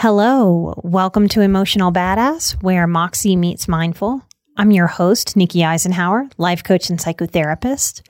Hello, 0.00 0.78
welcome 0.84 1.26
to 1.28 1.40
Emotional 1.40 1.90
Badass, 1.90 2.62
where 2.62 2.86
Moxie 2.86 3.34
meets 3.34 3.66
mindful. 3.66 4.20
I'm 4.54 4.70
your 4.70 4.88
host, 4.88 5.36
Nikki 5.36 5.60
Eisenhauer, 5.60 6.30
life 6.36 6.62
coach 6.62 6.90
and 6.90 6.98
psychotherapist. 6.98 8.02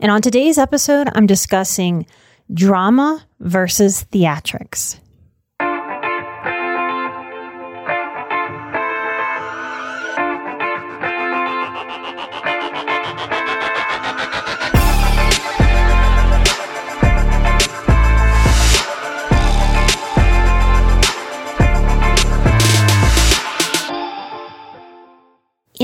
And 0.00 0.10
on 0.10 0.22
today's 0.22 0.56
episode, 0.56 1.10
I'm 1.14 1.26
discussing 1.26 2.06
drama 2.54 3.26
versus 3.40 4.06
theatrics. 4.10 4.98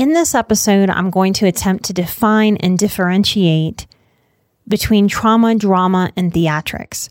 In 0.01 0.13
this 0.13 0.33
episode, 0.33 0.89
I'm 0.89 1.11
going 1.11 1.33
to 1.33 1.45
attempt 1.45 1.83
to 1.83 1.93
define 1.93 2.57
and 2.57 2.75
differentiate 2.75 3.85
between 4.67 5.07
trauma, 5.07 5.53
drama, 5.53 6.11
and 6.15 6.33
theatrics. 6.33 7.09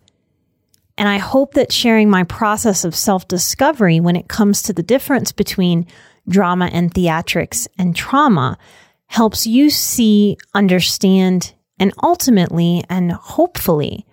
And 0.98 1.08
I 1.08 1.18
hope 1.18 1.54
that 1.54 1.70
sharing 1.70 2.10
my 2.10 2.24
process 2.24 2.84
of 2.84 2.96
self 2.96 3.28
discovery 3.28 4.00
when 4.00 4.16
it 4.16 4.26
comes 4.26 4.60
to 4.62 4.72
the 4.72 4.82
difference 4.82 5.30
between 5.30 5.86
drama 6.28 6.68
and 6.72 6.92
theatrics 6.92 7.68
and 7.78 7.94
trauma 7.94 8.58
helps 9.06 9.46
you 9.46 9.70
see, 9.70 10.36
understand, 10.52 11.54
and 11.78 11.92
ultimately 12.02 12.82
and 12.90 13.12
hopefully 13.12 14.04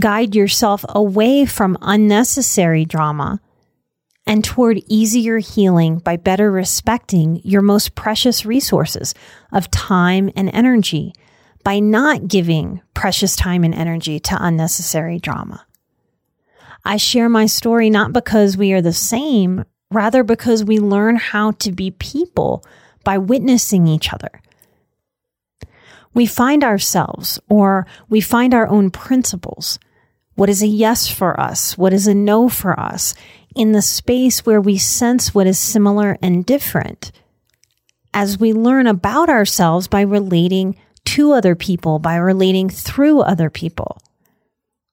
guide 0.00 0.34
yourself 0.34 0.86
away 0.88 1.44
from 1.44 1.76
unnecessary 1.82 2.86
drama 2.86 3.42
and 4.26 4.44
toward 4.44 4.82
easier 4.88 5.38
healing 5.38 5.98
by 5.98 6.16
better 6.16 6.50
respecting 6.50 7.40
your 7.44 7.62
most 7.62 7.94
precious 7.94 8.44
resources 8.44 9.14
of 9.52 9.70
time 9.70 10.30
and 10.34 10.50
energy 10.52 11.12
by 11.62 11.78
not 11.78 12.28
giving 12.28 12.80
precious 12.94 13.36
time 13.36 13.64
and 13.64 13.74
energy 13.74 14.18
to 14.20 14.36
unnecessary 14.38 15.18
drama. 15.18 15.64
I 16.84 16.96
share 16.96 17.28
my 17.28 17.46
story 17.46 17.90
not 17.90 18.12
because 18.12 18.56
we 18.56 18.72
are 18.72 18.80
the 18.80 18.92
same, 18.92 19.64
rather 19.90 20.22
because 20.22 20.62
we 20.62 20.78
learn 20.78 21.16
how 21.16 21.52
to 21.52 21.72
be 21.72 21.90
people 21.90 22.64
by 23.02 23.18
witnessing 23.18 23.86
each 23.88 24.12
other. 24.12 24.40
We 26.14 26.26
find 26.26 26.64
ourselves 26.64 27.38
or 27.48 27.86
we 28.08 28.20
find 28.20 28.54
our 28.54 28.68
own 28.68 28.90
principles. 28.90 29.78
What 30.36 30.48
is 30.48 30.62
a 30.62 30.66
yes 30.66 31.08
for 31.08 31.38
us? 31.38 31.76
What 31.76 31.92
is 31.92 32.06
a 32.06 32.14
no 32.14 32.48
for 32.48 32.78
us? 32.78 33.14
In 33.56 33.72
the 33.72 33.82
space 33.82 34.44
where 34.44 34.60
we 34.60 34.78
sense 34.78 35.34
what 35.34 35.46
is 35.46 35.58
similar 35.58 36.18
and 36.22 36.44
different 36.44 37.10
as 38.12 38.38
we 38.38 38.52
learn 38.52 38.86
about 38.86 39.28
ourselves 39.28 39.88
by 39.88 40.02
relating 40.02 40.76
to 41.04 41.32
other 41.32 41.54
people, 41.54 41.98
by 41.98 42.16
relating 42.16 42.68
through 42.68 43.20
other 43.20 43.50
people. 43.50 43.98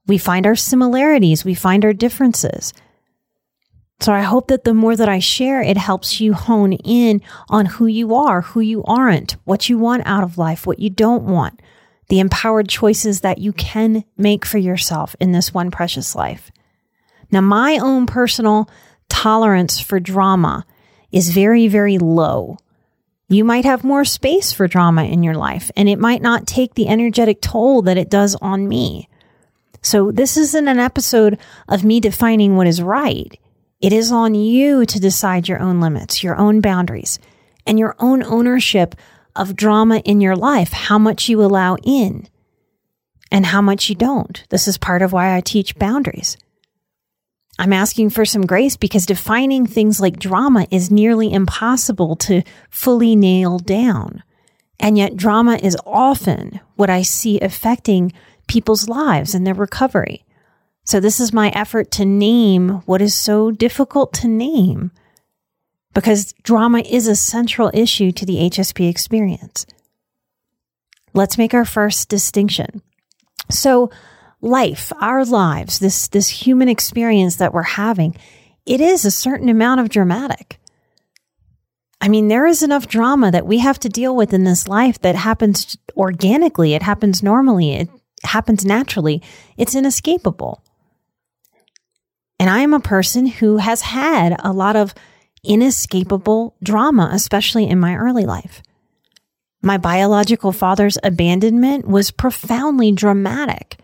We 0.08 0.18
find 0.18 0.46
our 0.46 0.56
similarities, 0.56 1.46
we 1.46 1.54
find 1.54 1.86
our 1.86 1.94
differences. 1.94 2.74
So 4.00 4.12
I 4.12 4.22
hope 4.22 4.48
that 4.48 4.66
the 4.66 4.74
more 4.74 4.96
that 4.96 5.08
I 5.08 5.20
share, 5.20 5.62
it 5.62 5.78
helps 5.78 6.20
you 6.20 6.34
hone 6.34 6.74
in 6.74 7.22
on 7.48 7.66
who 7.66 7.86
you 7.86 8.16
are, 8.16 8.42
who 8.42 8.60
you 8.60 8.84
aren't, 8.84 9.38
what 9.46 9.70
you 9.70 9.78
want 9.78 10.04
out 10.06 10.24
of 10.24 10.38
life, 10.38 10.68
what 10.68 10.80
you 10.80 10.90
don't 10.90 11.24
want, 11.24 11.62
the 12.10 12.20
empowered 12.20 12.68
choices 12.68 13.22
that 13.22 13.38
you 13.38 13.54
can 13.54 14.04
make 14.18 14.46
for 14.46 14.58
yourself 14.58 15.16
in 15.22 15.32
this 15.32 15.54
one 15.54 15.72
precious 15.72 16.16
life. 16.16 16.52
Now, 17.34 17.42
my 17.42 17.80
own 17.82 18.06
personal 18.06 18.70
tolerance 19.10 19.80
for 19.80 20.00
drama 20.00 20.68
is 21.12 21.32
very, 21.32 21.68
very 21.68 21.98
low. 21.98 22.58
You 23.28 23.44
might 23.44 23.66
have 23.66 23.84
more 23.84 24.06
space 24.06 24.54
for 24.54 24.68
drama 24.68 25.06
in 25.06 25.24
your 25.24 25.34
life, 25.34 25.72
and 25.76 25.90
it 25.90 25.98
might 25.98 26.22
not 26.22 26.46
take 26.46 26.76
the 26.76 26.88
energetic 26.88 27.42
toll 27.42 27.82
that 27.82 27.98
it 27.98 28.12
does 28.12 28.36
on 28.36 28.68
me. 28.68 29.10
So, 29.82 30.12
this 30.12 30.38
isn't 30.38 30.68
an 30.68 30.78
episode 30.78 31.40
of 31.68 31.84
me 31.84 32.00
defining 32.00 32.56
what 32.56 32.68
is 32.68 32.84
right. 32.84 33.36
It 33.82 33.94
is 33.94 34.12
on 34.12 34.36
you 34.36 34.86
to 34.86 35.00
decide 35.00 35.48
your 35.48 35.60
own 35.60 35.82
limits, 35.82 36.22
your 36.22 36.36
own 36.36 36.62
boundaries, 36.62 37.18
and 37.66 37.80
your 37.80 37.96
own 37.98 38.22
ownership 38.22 38.94
of 39.36 39.56
drama 39.56 39.98
in 40.06 40.22
your 40.22 40.36
life, 40.36 40.72
how 40.72 41.00
much 41.00 41.30
you 41.30 41.42
allow 41.42 41.78
in 41.84 42.28
and 43.32 43.48
how 43.48 43.62
much 43.64 43.90
you 43.90 43.96
don't. 43.96 44.46
This 44.50 44.68
is 44.68 44.78
part 44.78 45.02
of 45.02 45.12
why 45.12 45.36
I 45.36 45.42
teach 45.42 45.80
boundaries. 45.80 46.38
I'm 47.60 47.74
asking 47.74 48.10
for 48.10 48.26
some 48.26 48.46
grace 48.46 48.78
because 48.78 49.06
defining 49.06 49.66
things 49.66 50.00
like 50.00 50.18
drama 50.18 50.68
is 50.72 50.90
nearly 50.90 51.32
impossible 51.32 52.16
to 52.18 52.42
fully 52.70 53.16
nail 53.16 53.60
down. 53.60 54.24
And 54.80 54.98
yet, 54.98 55.16
drama 55.16 55.60
is 55.62 55.78
often 55.86 56.60
what 56.76 56.90
I 56.90 57.04
see 57.04 57.40
affecting 57.40 58.12
people's 58.48 58.90
lives 58.90 59.36
and 59.36 59.46
their 59.46 59.54
recovery. 59.54 60.26
So, 60.84 61.00
this 61.00 61.20
is 61.20 61.32
my 61.32 61.50
effort 61.50 61.92
to 61.92 62.06
name 62.06 62.82
what 62.86 63.02
is 63.02 63.16
so 63.16 63.52
difficult 63.52 64.14
to 64.16 64.28
name 64.28 64.92
because 65.94 66.34
drama 66.44 66.80
is 66.80 67.08
a 67.08 67.16
central 67.16 67.70
issue 67.74 68.12
to 68.12 68.26
the 68.26 68.38
HSP 68.38 68.90
experience. 68.90 69.66
Let's 71.14 71.38
make 71.38 71.54
our 71.54 71.66
first 71.66 72.10
distinction. 72.10 72.82
So, 73.50 73.92
life, 74.44 74.92
our 75.00 75.24
lives, 75.26 75.80
this, 75.80 76.10
this 76.10 76.28
human 76.28 76.68
experience 76.68 77.38
that 77.38 77.54
we're 77.54 77.64
having, 77.64 78.16
it 78.66 78.82
is 78.82 79.06
a 79.06 79.12
certain 79.12 79.50
amount 79.50 79.80
of 79.80 79.90
dramatic. 79.90 80.60
I 82.02 82.10
mean, 82.10 82.28
there 82.28 82.46
is 82.46 82.62
enough 82.62 82.88
drama 82.88 83.32
that 83.32 83.48
we 83.48 83.60
have 83.60 83.80
to 83.80 83.90
deal 83.90 84.14
with 84.14 84.34
in 84.34 84.44
this 84.44 84.68
life 84.68 85.00
that 85.02 85.16
happens 85.16 85.78
organically. 85.96 86.74
It 86.74 86.82
happens 86.82 87.24
normally. 87.24 87.76
It 87.76 87.90
happens 88.24 88.66
naturally. 88.66 89.22
It's 89.58 89.74
inescapable. 89.74 90.62
And 92.40 92.50
I 92.50 92.60
am 92.60 92.74
a 92.74 92.82
person 92.82 93.26
who 93.26 93.58
has 93.58 93.82
had 93.82 94.36
a 94.40 94.52
lot 94.52 94.76
of 94.76 94.94
inescapable 95.46 96.58
drama, 96.62 97.10
especially 97.14 97.70
in 97.70 97.80
my 97.80 97.96
early 97.96 98.26
life. 98.26 98.62
My 99.62 99.78
biological 99.78 100.52
father's 100.52 100.98
abandonment 101.04 101.88
was 101.88 102.12
profoundly 102.12 102.92
dramatic. 102.92 103.78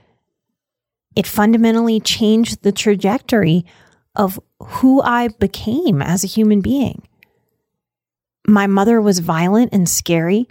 It 1.19 1.27
fundamentally 1.27 1.99
changed 1.99 2.63
the 2.63 2.71
trajectory 2.71 3.65
of 4.15 4.39
who 4.61 5.01
I 5.01 5.27
became 5.27 6.01
as 6.01 6.23
a 6.23 6.27
human 6.27 6.61
being. 6.61 7.01
My 8.47 8.67
mother 8.67 9.01
was 9.01 9.19
violent 9.19 9.73
and 9.73 9.89
scary. 9.89 10.47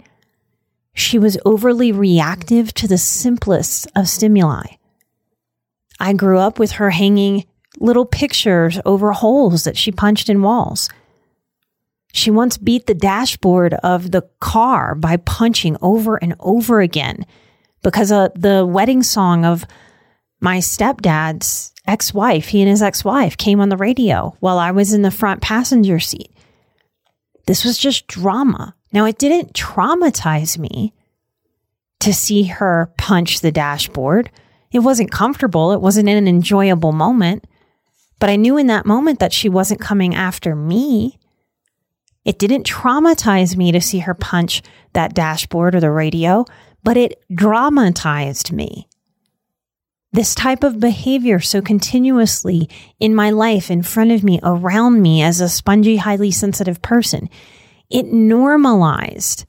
She 0.93 1.17
was 1.17 1.39
overly 1.43 1.91
reactive 1.91 2.71
to 2.75 2.87
the 2.87 2.99
simplest 2.99 3.87
of 3.95 4.07
stimuli. 4.07 4.75
I 5.99 6.13
grew 6.13 6.37
up 6.37 6.59
with 6.59 6.73
her 6.73 6.91
hanging 6.91 7.45
little 7.79 8.05
pictures 8.05 8.79
over 8.85 9.11
holes 9.11 9.63
that 9.63 9.75
she 9.75 9.91
punched 9.91 10.29
in 10.29 10.43
walls. 10.43 10.87
She 12.13 12.29
once 12.29 12.59
beat 12.59 12.85
the 12.85 12.93
dashboard 12.93 13.73
of 13.73 14.11
the 14.11 14.29
car 14.39 14.93
by 14.93 15.17
punching 15.17 15.77
over 15.81 16.17
and 16.17 16.35
over 16.39 16.79
again 16.79 17.25
because 17.81 18.11
of 18.11 18.39
the 18.39 18.67
wedding 18.67 19.01
song 19.01 19.45
of 19.45 19.65
my 20.39 20.57
stepdad's 20.59 21.73
ex 21.85 22.13
wife, 22.13 22.47
he 22.47 22.61
and 22.61 22.69
his 22.69 22.81
ex 22.81 23.03
wife 23.03 23.37
came 23.37 23.59
on 23.59 23.69
the 23.69 23.77
radio 23.77 24.35
while 24.39 24.59
I 24.59 24.71
was 24.71 24.93
in 24.93 25.01
the 25.01 25.11
front 25.11 25.41
passenger 25.41 25.99
seat. 25.99 26.31
This 27.45 27.65
was 27.65 27.77
just 27.77 28.07
drama. 28.07 28.75
Now, 28.91 29.05
it 29.05 29.17
didn't 29.17 29.53
traumatize 29.53 30.57
me 30.57 30.93
to 31.99 32.13
see 32.13 32.43
her 32.43 32.93
punch 32.97 33.41
the 33.41 33.51
dashboard. 33.51 34.31
It 34.71 34.79
wasn't 34.79 35.11
comfortable. 35.11 35.71
It 35.71 35.81
wasn't 35.81 36.09
an 36.09 36.27
enjoyable 36.27 36.91
moment. 36.91 37.45
But 38.19 38.29
I 38.29 38.35
knew 38.35 38.57
in 38.57 38.67
that 38.67 38.85
moment 38.85 39.19
that 39.19 39.33
she 39.33 39.49
wasn't 39.49 39.81
coming 39.81 40.13
after 40.13 40.55
me. 40.55 41.17
It 42.25 42.37
didn't 42.37 42.67
traumatize 42.67 43.55
me 43.55 43.71
to 43.71 43.81
see 43.81 43.99
her 43.99 44.13
punch 44.13 44.61
that 44.93 45.13
dashboard 45.13 45.73
or 45.73 45.79
the 45.79 45.91
radio, 45.91 46.45
but 46.83 46.97
it 46.97 47.23
dramatized 47.33 48.51
me. 48.51 48.88
This 50.11 50.33
type 50.33 50.63
of 50.63 50.79
behavior 50.79 51.39
so 51.39 51.61
continuously 51.61 52.67
in 52.99 53.13
my 53.13 53.29
life, 53.29 53.69
in 53.69 53.83
front 53.83 54.11
of 54.11 54.23
me, 54.23 54.39
around 54.41 55.01
me 55.01 55.21
as 55.21 55.39
a 55.39 55.49
spongy, 55.49 55.97
highly 55.97 56.31
sensitive 56.31 56.81
person, 56.81 57.29
it 57.89 58.07
normalized 58.07 59.45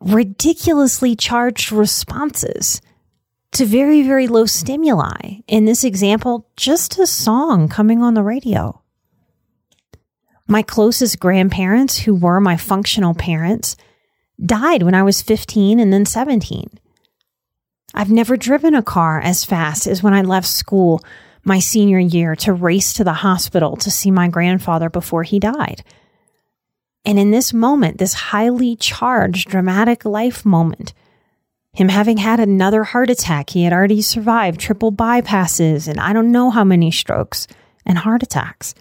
ridiculously 0.00 1.14
charged 1.14 1.72
responses 1.72 2.80
to 3.52 3.64
very, 3.64 4.02
very 4.02 4.28
low 4.28 4.46
stimuli. 4.46 5.40
In 5.46 5.64
this 5.64 5.84
example, 5.84 6.48
just 6.56 6.98
a 6.98 7.06
song 7.06 7.68
coming 7.68 8.02
on 8.02 8.14
the 8.14 8.22
radio. 8.22 8.82
My 10.46 10.62
closest 10.62 11.18
grandparents, 11.18 11.98
who 11.98 12.14
were 12.14 12.40
my 12.40 12.56
functional 12.56 13.14
parents, 13.14 13.76
died 14.44 14.82
when 14.82 14.94
I 14.94 15.02
was 15.02 15.22
15 15.22 15.80
and 15.80 15.92
then 15.92 16.06
17. 16.06 16.78
I've 17.96 18.10
never 18.10 18.36
driven 18.36 18.74
a 18.74 18.82
car 18.82 19.20
as 19.20 19.44
fast 19.44 19.86
as 19.86 20.02
when 20.02 20.12
I 20.12 20.20
left 20.20 20.46
school 20.46 21.02
my 21.44 21.58
senior 21.58 21.98
year 21.98 22.36
to 22.36 22.52
race 22.52 22.92
to 22.94 23.04
the 23.04 23.14
hospital 23.14 23.76
to 23.76 23.90
see 23.90 24.10
my 24.10 24.28
grandfather 24.28 24.90
before 24.90 25.22
he 25.22 25.38
died. 25.38 25.82
And 27.06 27.18
in 27.18 27.30
this 27.30 27.54
moment, 27.54 27.98
this 27.98 28.12
highly 28.12 28.76
charged, 28.76 29.48
dramatic 29.48 30.04
life 30.04 30.44
moment, 30.44 30.92
him 31.72 31.88
having 31.88 32.18
had 32.18 32.40
another 32.40 32.84
heart 32.84 33.10
attack. 33.10 33.50
He 33.50 33.62
had 33.62 33.72
already 33.72 34.02
survived 34.02 34.60
triple 34.60 34.92
bypasses 34.92 35.88
and 35.88 35.98
I 35.98 36.12
don't 36.12 36.32
know 36.32 36.50
how 36.50 36.64
many 36.64 36.90
strokes 36.90 37.46
and 37.86 37.96
heart 37.96 38.22
attacks. 38.22 38.74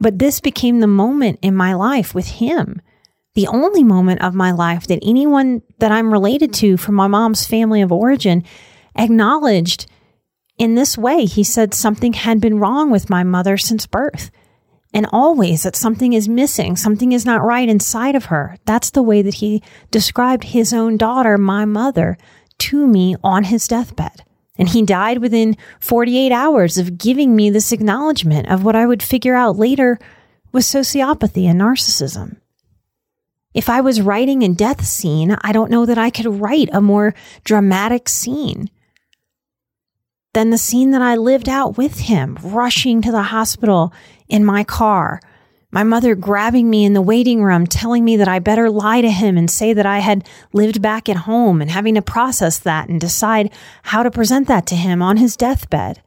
But 0.00 0.18
this 0.18 0.40
became 0.40 0.80
the 0.80 0.86
moment 0.86 1.38
in 1.42 1.54
my 1.54 1.74
life 1.74 2.14
with 2.14 2.28
him, 2.28 2.80
the 3.36 3.46
only 3.48 3.84
moment 3.84 4.22
of 4.22 4.34
my 4.34 4.50
life 4.50 4.86
that 4.86 4.98
anyone 5.02 5.62
that 5.78 5.92
I'm 5.92 6.10
related 6.10 6.54
to 6.54 6.78
from 6.78 6.94
my 6.94 7.06
mom's 7.06 7.46
family 7.46 7.82
of 7.82 7.92
origin 7.92 8.42
acknowledged 8.96 9.86
in 10.58 10.74
this 10.74 10.96
way. 10.96 11.26
He 11.26 11.44
said 11.44 11.74
something 11.74 12.14
had 12.14 12.40
been 12.40 12.58
wrong 12.58 12.90
with 12.90 13.10
my 13.10 13.22
mother 13.22 13.58
since 13.58 13.86
birth 13.86 14.30
and 14.94 15.06
always 15.12 15.64
that 15.64 15.76
something 15.76 16.14
is 16.14 16.30
missing, 16.30 16.76
something 16.76 17.12
is 17.12 17.26
not 17.26 17.44
right 17.44 17.68
inside 17.68 18.14
of 18.14 18.26
her. 18.26 18.56
That's 18.64 18.88
the 18.88 19.02
way 19.02 19.20
that 19.20 19.34
he 19.34 19.62
described 19.90 20.44
his 20.44 20.72
own 20.72 20.96
daughter, 20.96 21.36
my 21.36 21.66
mother, 21.66 22.16
to 22.58 22.86
me 22.86 23.16
on 23.22 23.44
his 23.44 23.68
deathbed. 23.68 24.24
And 24.56 24.70
he 24.70 24.80
died 24.80 25.18
within 25.18 25.58
48 25.80 26.32
hours 26.32 26.78
of 26.78 26.96
giving 26.96 27.36
me 27.36 27.50
this 27.50 27.72
acknowledgement 27.72 28.48
of 28.48 28.64
what 28.64 28.74
I 28.74 28.86
would 28.86 29.02
figure 29.02 29.34
out 29.34 29.58
later 29.58 29.98
was 30.52 30.64
sociopathy 30.64 31.44
and 31.44 31.60
narcissism. 31.60 32.38
If 33.56 33.70
I 33.70 33.80
was 33.80 34.02
writing 34.02 34.42
a 34.42 34.50
death 34.50 34.84
scene, 34.84 35.34
I 35.40 35.50
don't 35.50 35.70
know 35.70 35.86
that 35.86 35.96
I 35.96 36.10
could 36.10 36.26
write 36.26 36.68
a 36.74 36.82
more 36.82 37.14
dramatic 37.42 38.06
scene 38.06 38.68
than 40.34 40.50
the 40.50 40.58
scene 40.58 40.90
that 40.90 41.00
I 41.00 41.16
lived 41.16 41.48
out 41.48 41.78
with 41.78 42.00
him, 42.00 42.36
rushing 42.42 43.00
to 43.00 43.10
the 43.10 43.22
hospital 43.22 43.94
in 44.28 44.44
my 44.44 44.62
car. 44.62 45.22
My 45.70 45.84
mother 45.84 46.14
grabbing 46.14 46.68
me 46.68 46.84
in 46.84 46.92
the 46.92 47.00
waiting 47.00 47.42
room, 47.42 47.66
telling 47.66 48.04
me 48.04 48.18
that 48.18 48.28
I 48.28 48.40
better 48.40 48.68
lie 48.68 49.00
to 49.00 49.10
him 49.10 49.38
and 49.38 49.50
say 49.50 49.72
that 49.72 49.86
I 49.86 50.00
had 50.00 50.28
lived 50.52 50.82
back 50.82 51.08
at 51.08 51.16
home 51.16 51.62
and 51.62 51.70
having 51.70 51.94
to 51.94 52.02
process 52.02 52.58
that 52.58 52.90
and 52.90 53.00
decide 53.00 53.50
how 53.84 54.02
to 54.02 54.10
present 54.10 54.48
that 54.48 54.66
to 54.66 54.76
him 54.76 55.00
on 55.00 55.16
his 55.16 55.34
deathbed. 55.34 56.02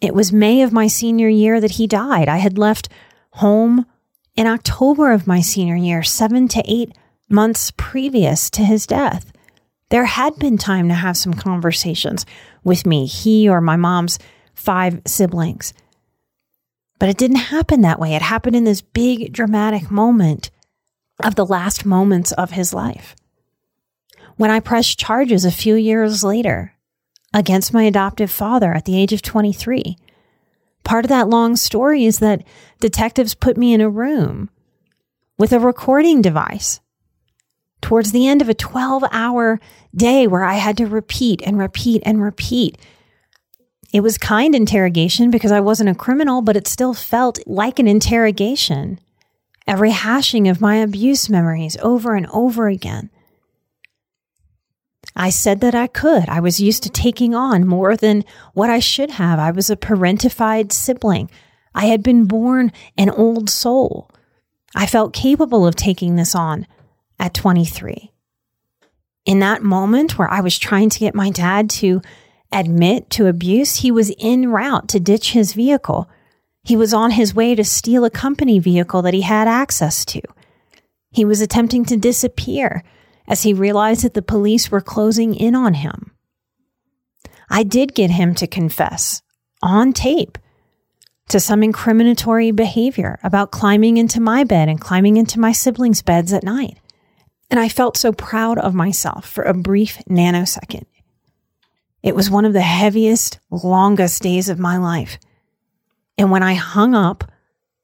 It 0.00 0.14
was 0.14 0.32
May 0.32 0.62
of 0.62 0.72
my 0.72 0.86
senior 0.86 1.28
year 1.28 1.60
that 1.60 1.72
he 1.72 1.86
died. 1.86 2.30
I 2.30 2.38
had 2.38 2.56
left 2.56 2.88
home 3.32 3.84
in 4.36 4.46
October 4.46 5.12
of 5.12 5.26
my 5.26 5.40
senior 5.40 5.76
year, 5.76 6.02
seven 6.02 6.48
to 6.48 6.62
eight 6.66 6.92
months 7.28 7.70
previous 7.76 8.50
to 8.50 8.62
his 8.62 8.86
death. 8.86 9.32
There 9.90 10.04
had 10.04 10.38
been 10.38 10.56
time 10.56 10.88
to 10.88 10.94
have 10.94 11.16
some 11.16 11.34
conversations 11.34 12.24
with 12.62 12.86
me, 12.86 13.06
he 13.06 13.48
or 13.48 13.60
my 13.60 13.76
mom's 13.76 14.18
five 14.54 15.00
siblings. 15.06 15.72
But 16.98 17.08
it 17.08 17.16
didn't 17.16 17.36
happen 17.36 17.80
that 17.80 17.98
way. 17.98 18.14
It 18.14 18.22
happened 18.22 18.56
in 18.56 18.64
this 18.64 18.82
big 18.82 19.32
dramatic 19.32 19.90
moment 19.90 20.50
of 21.24 21.34
the 21.34 21.46
last 21.46 21.84
moments 21.84 22.32
of 22.32 22.52
his 22.52 22.72
life. 22.72 23.16
When 24.36 24.50
I 24.50 24.60
pressed 24.60 24.98
charges 24.98 25.44
a 25.44 25.50
few 25.50 25.74
years 25.74 26.22
later 26.22 26.74
against 27.34 27.74
my 27.74 27.84
adoptive 27.84 28.30
father 28.30 28.72
at 28.72 28.84
the 28.84 28.98
age 28.98 29.12
of 29.12 29.22
23, 29.22 29.96
part 30.84 31.04
of 31.04 31.08
that 31.08 31.28
long 31.28 31.56
story 31.56 32.04
is 32.04 32.18
that 32.18 32.44
detectives 32.80 33.34
put 33.34 33.56
me 33.56 33.72
in 33.72 33.80
a 33.80 33.90
room 33.90 34.50
with 35.38 35.52
a 35.52 35.60
recording 35.60 36.22
device 36.22 36.80
towards 37.80 38.12
the 38.12 38.26
end 38.26 38.42
of 38.42 38.48
a 38.48 38.54
12 38.54 39.04
hour 39.10 39.60
day 39.94 40.26
where 40.26 40.44
I 40.44 40.54
had 40.54 40.76
to 40.78 40.86
repeat 40.86 41.42
and 41.44 41.58
repeat 41.58 42.02
and 42.04 42.22
repeat 42.22 42.78
it 43.92 44.00
was 44.00 44.18
kind 44.18 44.54
interrogation 44.54 45.30
because 45.30 45.50
I 45.50 45.60
wasn't 45.60 45.90
a 45.90 45.94
criminal, 45.94 46.42
but 46.42 46.56
it 46.56 46.68
still 46.68 46.94
felt 46.94 47.40
like 47.46 47.78
an 47.78 47.88
interrogation. 47.88 49.00
A 49.66 49.74
rehashing 49.74 50.48
of 50.48 50.60
my 50.60 50.76
abuse 50.76 51.28
memories 51.28 51.76
over 51.82 52.14
and 52.14 52.26
over 52.28 52.68
again. 52.68 53.10
I 55.20 55.28
said 55.28 55.60
that 55.60 55.74
I 55.74 55.86
could. 55.86 56.30
I 56.30 56.40
was 56.40 56.62
used 56.62 56.82
to 56.84 56.88
taking 56.88 57.34
on 57.34 57.66
more 57.66 57.94
than 57.94 58.24
what 58.54 58.70
I 58.70 58.78
should 58.78 59.10
have. 59.10 59.38
I 59.38 59.50
was 59.50 59.68
a 59.68 59.76
parentified 59.76 60.72
sibling. 60.72 61.30
I 61.74 61.86
had 61.86 62.02
been 62.02 62.24
born 62.24 62.72
an 62.96 63.10
old 63.10 63.50
soul. 63.50 64.10
I 64.74 64.86
felt 64.86 65.12
capable 65.12 65.66
of 65.66 65.76
taking 65.76 66.16
this 66.16 66.34
on 66.34 66.66
at 67.18 67.34
23. 67.34 68.10
In 69.26 69.40
that 69.40 69.62
moment 69.62 70.18
where 70.18 70.30
I 70.30 70.40
was 70.40 70.58
trying 70.58 70.88
to 70.88 70.98
get 70.98 71.14
my 71.14 71.28
dad 71.28 71.68
to 71.70 72.00
admit 72.50 73.10
to 73.10 73.26
abuse, 73.26 73.76
he 73.76 73.90
was 73.90 74.14
en 74.20 74.48
route 74.48 74.88
to 74.88 75.00
ditch 75.00 75.32
his 75.32 75.52
vehicle. 75.52 76.08
He 76.62 76.76
was 76.76 76.94
on 76.94 77.10
his 77.10 77.34
way 77.34 77.54
to 77.54 77.62
steal 77.62 78.06
a 78.06 78.10
company 78.10 78.58
vehicle 78.58 79.02
that 79.02 79.12
he 79.12 79.20
had 79.20 79.48
access 79.48 80.06
to. 80.06 80.22
He 81.10 81.26
was 81.26 81.42
attempting 81.42 81.84
to 81.84 81.98
disappear 81.98 82.82
as 83.30 83.44
he 83.44 83.54
realized 83.54 84.02
that 84.02 84.12
the 84.12 84.20
police 84.20 84.72
were 84.72 84.80
closing 84.80 85.36
in 85.36 85.54
on 85.54 85.72
him. 85.72 86.10
I 87.48 87.62
did 87.62 87.94
get 87.94 88.10
him 88.10 88.34
to 88.34 88.46
confess 88.48 89.22
on 89.62 89.92
tape 89.92 90.36
to 91.28 91.38
some 91.38 91.60
incriminatory 91.60 92.54
behavior 92.54 93.20
about 93.22 93.52
climbing 93.52 93.98
into 93.98 94.20
my 94.20 94.42
bed 94.42 94.68
and 94.68 94.80
climbing 94.80 95.16
into 95.16 95.38
my 95.38 95.52
siblings' 95.52 96.02
beds 96.02 96.32
at 96.32 96.42
night. 96.42 96.80
And 97.48 97.60
I 97.60 97.68
felt 97.68 97.96
so 97.96 98.12
proud 98.12 98.58
of 98.58 98.74
myself 98.74 99.28
for 99.28 99.44
a 99.44 99.54
brief 99.54 99.98
nanosecond. 100.08 100.86
It 102.02 102.16
was 102.16 102.30
one 102.30 102.44
of 102.44 102.52
the 102.52 102.60
heaviest, 102.62 103.38
longest 103.50 104.22
days 104.22 104.48
of 104.48 104.58
my 104.58 104.76
life. 104.76 105.18
And 106.18 106.32
when 106.32 106.42
I 106.42 106.54
hung 106.54 106.96
up 106.96 107.30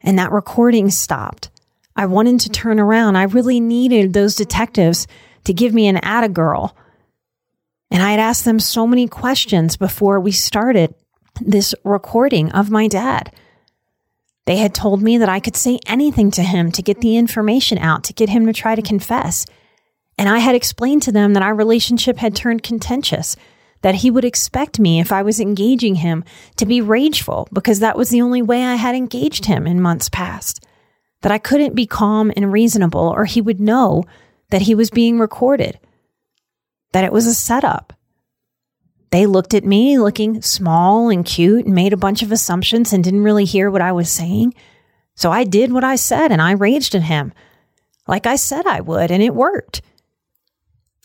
and 0.01 0.19
that 0.19 0.33
recording 0.33 0.91
stopped, 0.91 1.51
I 1.95 2.07
wanted 2.07 2.41
to 2.41 2.51
turn 2.51 2.81
around. 2.81 3.15
I 3.15 3.25
really 3.25 3.61
needed 3.61 4.13
those 4.13 4.35
detectives 4.35 5.07
to 5.47 5.55
give 5.55 5.73
me 5.73 5.89
an 5.89 5.97
atta 5.99 6.29
girl. 6.29 6.77
And 7.91 8.03
I 8.03 8.11
had 8.11 8.21
asked 8.21 8.45
them 8.45 8.61
so 8.61 8.87
many 8.87 9.09
questions 9.09 9.77
before 9.77 10.21
we 10.21 10.33
started 10.33 10.95
this 11.41 11.75
recording 11.85 12.53
of 12.53 12.71
my 12.71 12.89
dad. 12.89 13.33
They 14.47 14.57
had 14.57 14.75
told 14.75 15.03
me 15.03 15.19
that 15.19 15.29
I 15.29 15.41
could 15.41 15.57
say 15.57 15.79
anything 15.87 16.31
to 16.33 16.43
him 16.43 16.71
to 16.73 16.83
get 16.83 17.01
the 17.01 17.17
information 17.17 17.79
out, 17.79 18.05
to 18.05 18.13
get 18.13 18.29
him 18.29 18.47
to 18.47 18.53
try 18.53 18.75
to 18.75 18.83
confess. 18.83 19.47
And 20.19 20.29
I 20.29 20.39
had 20.39 20.55
explained 20.55 21.03
to 21.03 21.13
them 21.13 21.35
that 21.35 21.43
our 21.43 21.55
relationship 21.55 22.19
had 22.19 22.35
turned 22.35 22.63
contentious 22.63 23.37
that 23.83 23.97
he 23.97 24.11
would 24.11 24.25
expect 24.25 24.81
me 24.81 25.01
if 25.01 25.13
I 25.13 25.23
was 25.23 25.39
engaging 25.39 25.97
him 25.97 26.25
to 26.57 26.67
be 26.67 26.81
rageful 26.81 27.49
because 27.53 27.81
that 27.81 27.97
was 27.97 28.11
the 28.11 28.23
only 28.23 28.43
way 28.43 28.65
I 28.65 28.75
had 28.75 28.95
engaged 28.95 29.45
him 29.45 29.67
in 29.67 29.81
months 29.81 30.09
past. 30.09 30.65
That 31.23 31.33
I 31.33 31.39
couldn't 31.39 31.75
be 31.75 31.87
calm 31.87 32.33
and 32.37 32.53
reasonable 32.53 33.13
or 33.15 33.25
he 33.25 33.41
would 33.41 33.61
know 33.61 34.05
that 34.51 34.63
he 34.63 34.75
was 34.75 34.91
being 34.91 35.19
recorded, 35.19 35.79
that 36.93 37.05
it 37.05 37.13
was 37.13 37.27
a 37.27 37.35
setup. 37.35 37.93
They 39.11 39.27
looked 39.27 39.55
at 39.55 39.65
me 39.65 39.99
looking 39.99 40.43
small 40.43 41.09
and 41.09 41.25
cute 41.25 41.67
and 41.67 41.75
made 41.75 41.93
a 41.93 41.97
bunch 41.97 42.23
of 42.23 42.33
assumptions 42.33 42.93
and 42.93 43.03
didn't 43.05 43.23
really 43.23 43.45
hear 43.45 43.71
what 43.71 43.83
I 43.83 43.93
was 43.93 44.11
saying. 44.11 44.55
So 45.15 45.31
I 45.31 45.45
did 45.45 45.73
what 45.73 45.85
I 45.85 45.97
said 45.97 46.33
and 46.33 46.43
I 46.43 46.53
raged 46.53 46.95
at 46.95 47.03
him 47.03 47.33
like 48.07 48.27
I 48.27 48.37
said 48.37 48.67
I 48.67 48.81
would, 48.81 49.11
and 49.11 49.23
it 49.23 49.35
worked. 49.35 49.83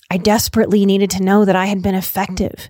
I 0.09 0.17
desperately 0.17 0.85
needed 0.85 1.09
to 1.11 1.23
know 1.23 1.45
that 1.45 1.55
I 1.55 1.65
had 1.65 1.81
been 1.81 1.95
effective. 1.95 2.69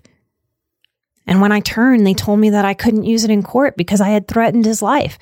And 1.26 1.40
when 1.40 1.52
I 1.52 1.60
turned, 1.60 2.06
they 2.06 2.14
told 2.14 2.40
me 2.40 2.50
that 2.50 2.64
I 2.64 2.74
couldn't 2.74 3.04
use 3.04 3.24
it 3.24 3.30
in 3.30 3.42
court 3.42 3.76
because 3.76 4.00
I 4.00 4.08
had 4.08 4.26
threatened 4.26 4.64
his 4.64 4.82
life. 4.82 5.18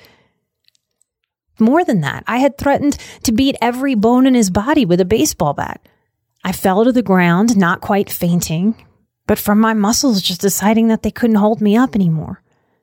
More 1.61 1.85
than 1.85 2.01
that, 2.01 2.23
I 2.25 2.39
had 2.39 2.57
threatened 2.57 2.97
to 3.21 3.31
beat 3.31 3.55
every 3.61 3.93
bone 3.93 4.25
in 4.25 4.33
his 4.33 4.49
body 4.49 4.83
with 4.83 4.99
a 4.99 5.05
baseball 5.05 5.53
bat. 5.53 5.79
I 6.43 6.53
fell 6.53 6.83
to 6.83 6.91
the 6.91 7.03
ground, 7.03 7.55
not 7.55 7.81
quite 7.81 8.09
fainting, 8.09 8.83
but 9.27 9.37
from 9.37 9.59
my 9.59 9.75
muscles 9.75 10.23
just 10.23 10.41
deciding 10.41 10.87
that 10.87 11.03
they 11.03 11.11
couldn't 11.11 11.35
hold 11.35 11.61
me 11.61 11.77
up 11.77 11.93
anymore. 11.93 12.41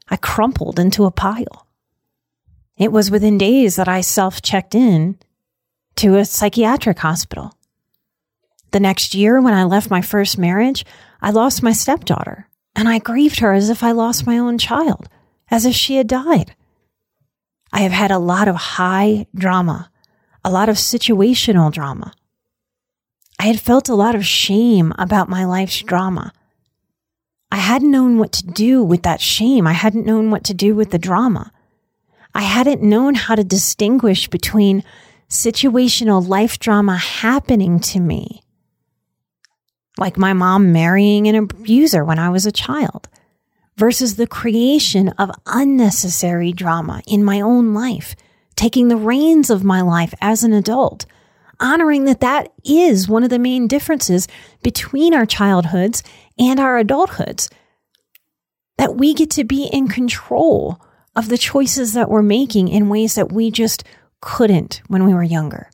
I 0.08 0.16
crumpled 0.16 0.78
into 0.78 1.06
a 1.06 1.10
pile. 1.10 1.66
It 2.76 2.92
was 2.92 3.10
within 3.10 3.36
days 3.36 3.74
that 3.74 3.88
I 3.88 4.00
self 4.00 4.40
checked 4.42 4.76
in 4.76 5.18
to 5.96 6.16
a 6.16 6.24
psychiatric 6.24 7.00
hospital. 7.00 7.52
The 8.70 8.78
next 8.78 9.12
year, 9.12 9.40
when 9.40 9.54
I 9.54 9.64
left 9.64 9.90
my 9.90 10.02
first 10.02 10.38
marriage, 10.38 10.86
I 11.20 11.32
lost 11.32 11.64
my 11.64 11.72
stepdaughter, 11.72 12.48
and 12.76 12.88
I 12.88 13.00
grieved 13.00 13.40
her 13.40 13.54
as 13.54 13.70
if 13.70 13.82
I 13.82 13.90
lost 13.90 14.24
my 14.24 14.38
own 14.38 14.56
child, 14.56 15.08
as 15.50 15.66
if 15.66 15.74
she 15.74 15.96
had 15.96 16.06
died. 16.06 16.54
I 17.72 17.80
have 17.80 17.92
had 17.92 18.10
a 18.10 18.18
lot 18.18 18.48
of 18.48 18.56
high 18.56 19.26
drama, 19.34 19.90
a 20.44 20.50
lot 20.50 20.68
of 20.68 20.76
situational 20.76 21.72
drama. 21.72 22.14
I 23.38 23.46
had 23.46 23.60
felt 23.60 23.88
a 23.88 23.94
lot 23.94 24.14
of 24.14 24.26
shame 24.26 24.92
about 24.98 25.28
my 25.28 25.44
life's 25.44 25.80
drama. 25.82 26.32
I 27.50 27.56
hadn't 27.56 27.90
known 27.90 28.18
what 28.18 28.32
to 28.32 28.46
do 28.46 28.82
with 28.82 29.02
that 29.02 29.20
shame. 29.20 29.66
I 29.66 29.72
hadn't 29.72 30.06
known 30.06 30.30
what 30.30 30.44
to 30.44 30.54
do 30.54 30.74
with 30.74 30.90
the 30.90 30.98
drama. 30.98 31.52
I 32.34 32.42
hadn't 32.42 32.82
known 32.82 33.14
how 33.14 33.34
to 33.34 33.44
distinguish 33.44 34.28
between 34.28 34.84
situational 35.28 36.26
life 36.26 36.58
drama 36.58 36.96
happening 36.96 37.80
to 37.80 38.00
me, 38.00 38.42
like 39.98 40.16
my 40.16 40.32
mom 40.32 40.72
marrying 40.72 41.26
an 41.26 41.34
abuser 41.34 42.04
when 42.04 42.18
I 42.18 42.28
was 42.30 42.46
a 42.46 42.52
child, 42.52 43.08
versus 43.78 44.16
the 44.16 44.26
creation 44.26 45.08
of 45.10 45.30
unnecessary 45.46 46.52
drama 46.52 47.00
in 47.06 47.22
my 47.22 47.40
own 47.40 47.72
life, 47.72 48.16
taking 48.56 48.88
the 48.88 48.96
reins 48.96 49.50
of 49.50 49.62
my 49.62 49.80
life 49.80 50.12
as 50.20 50.42
an 50.42 50.52
adult, 50.52 51.06
honoring 51.60 52.04
that 52.04 52.20
that 52.20 52.52
is 52.64 53.08
one 53.08 53.22
of 53.22 53.30
the 53.30 53.38
main 53.38 53.68
differences 53.68 54.26
between 54.64 55.14
our 55.14 55.24
childhoods 55.24 56.02
and 56.38 56.58
our 56.58 56.82
adulthoods. 56.82 57.48
That 58.78 58.96
we 58.96 59.14
get 59.14 59.30
to 59.32 59.44
be 59.44 59.66
in 59.66 59.86
control 59.86 60.80
of 61.14 61.28
the 61.28 61.38
choices 61.38 61.92
that 61.92 62.10
we're 62.10 62.22
making 62.22 62.68
in 62.68 62.88
ways 62.88 63.14
that 63.14 63.32
we 63.32 63.50
just 63.50 63.84
couldn't 64.20 64.82
when 64.88 65.04
we 65.04 65.14
were 65.14 65.22
younger. 65.22 65.70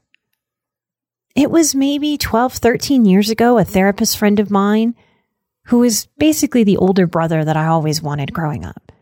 It 1.35 1.51
was 1.51 1.75
maybe 1.75 2.19
12, 2.19 2.53
13 2.55 3.07
years 3.07 3.31
ago, 3.31 3.59
a 3.59 3.65
therapist 3.65 4.19
friend 4.19 4.39
of 4.39 4.51
mine 4.51 4.95
who 5.67 5.79
was 5.79 6.07
basically 6.19 6.65
the 6.65 6.77
older 6.77 7.07
brother 7.07 7.45
that 7.45 7.57
I 7.57 7.67
always 7.67 8.03
wanted 8.03 8.33
growing 8.33 8.65
up. 8.65 8.93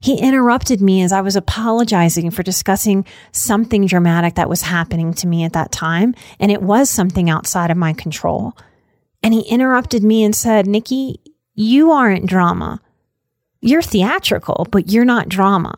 He 0.00 0.18
interrupted 0.20 0.80
me 0.80 1.02
as 1.02 1.12
I 1.12 1.22
was 1.22 1.36
apologizing 1.36 2.30
for 2.30 2.42
discussing 2.42 3.06
something 3.32 3.86
dramatic 3.86 4.34
that 4.34 4.48
was 4.48 4.62
happening 4.62 5.14
to 5.14 5.26
me 5.26 5.44
at 5.44 5.54
that 5.54 5.72
time, 5.72 6.14
and 6.38 6.52
it 6.52 6.62
was 6.62 6.90
something 6.90 7.30
outside 7.30 7.70
of 7.70 7.76
my 7.76 7.92
control. 7.92 8.56
And 9.22 9.32
he 9.32 9.40
interrupted 9.40 10.02
me 10.02 10.22
and 10.22 10.34
said, 10.34 10.66
Nikki, 10.66 11.20
you 11.54 11.90
aren't 11.90 12.26
drama. 12.26 12.80
You're 13.60 13.82
theatrical, 13.82 14.66
but 14.70 14.90
you're 14.90 15.06
not 15.06 15.28
drama. 15.28 15.74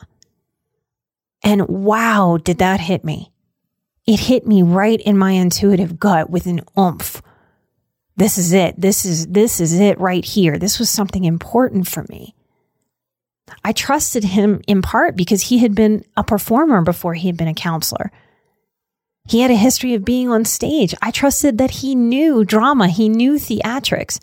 And 1.45 1.69
wow, 1.69 2.39
did 2.43 2.59
that 2.59 2.81
hit 2.81 3.05
me. 3.05 3.33
It 4.07 4.21
hit 4.21 4.47
me 4.47 4.63
right 4.63 5.01
in 5.01 5.17
my 5.17 5.33
intuitive 5.33 5.99
gut 5.99 6.29
with 6.29 6.47
an 6.47 6.61
oomph. 6.77 7.23
This 8.19 8.37
is 8.37 8.53
it. 8.53 8.75
This 8.81 9.05
is, 9.05 9.29
this 9.29 9.61
is 9.61 9.79
it 9.79 10.01
right 10.01 10.25
here. 10.25 10.59
This 10.59 10.81
was 10.81 10.91
something 10.91 11.25
important 11.25 11.87
for 11.87 12.05
me. 12.09 12.35
I 13.65 13.71
trusted 13.71 14.25
him 14.25 14.61
in 14.67 14.83
part 14.83 15.17
because 15.17 15.43
he 15.43 15.59
had 15.59 15.77
been 15.77 16.05
a 16.17 16.25
performer 16.25 16.83
before 16.83 17.15
he 17.15 17.29
had 17.29 17.37
been 17.37 17.47
a 17.47 17.55
counselor. 17.55 18.11
He 19.29 19.41
had 19.41 19.53
a 19.53 19.57
history 19.57 19.95
of 19.95 20.05
being 20.05 20.29
on 20.29 20.45
stage. 20.45 20.97
I 21.01 21.13
trusted 21.13 21.59
that 21.59 21.71
he 21.71 21.95
knew 21.95 22.45
drama, 22.45 22.89
he 22.89 23.09
knew 23.09 23.35
theatrics. 23.35 24.19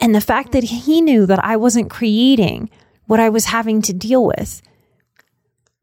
And 0.00 0.12
the 0.12 0.20
fact 0.20 0.50
that 0.50 0.64
he 0.64 1.00
knew 1.00 1.24
that 1.24 1.42
I 1.44 1.56
wasn't 1.56 1.90
creating 1.90 2.68
what 3.06 3.20
I 3.20 3.28
was 3.28 3.44
having 3.44 3.80
to 3.82 3.92
deal 3.92 4.26
with 4.26 4.60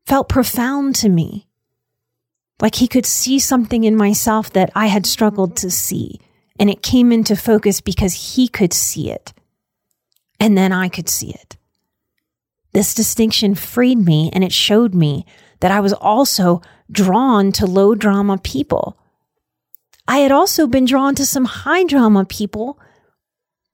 felt 0.06 0.28
profound 0.28 0.96
to 0.96 1.08
me. 1.08 1.48
Like 2.60 2.76
he 2.76 2.90
could 2.90 3.06
see 3.06 3.40
something 3.40 3.86
in 3.86 3.96
myself 3.96 4.52
that 4.52 4.70
I 4.76 4.88
had 4.88 5.06
struggled 5.06 5.56
to 5.58 5.72
see. 5.72 6.20
And 6.62 6.70
it 6.70 6.84
came 6.84 7.12
into 7.12 7.36
focus 7.36 7.82
because 7.82 8.36
he 8.36 8.48
could 8.48 8.72
see 8.72 9.10
it. 9.10 9.34
And 10.40 10.56
then 10.56 10.72
I 10.72 10.90
could 10.90 11.10
see 11.10 11.32
it. 11.32 11.58
This 12.72 12.94
distinction 12.94 13.56
freed 13.56 13.98
me 13.98 14.30
and 14.32 14.44
it 14.44 14.54
showed 14.54 14.94
me 14.94 15.26
that 15.62 15.72
I 15.72 15.80
was 15.80 15.92
also 15.92 16.62
drawn 16.92 17.52
to 17.54 17.66
low 17.66 17.96
drama 17.96 18.38
people. 18.38 18.96
I 20.08 20.20
had 20.20 20.32
also 20.32 20.68
been 20.68 20.86
drawn 20.86 21.16
to 21.16 21.26
some 21.26 21.46
high 21.46 21.84
drama 21.84 22.26
people, 22.26 22.80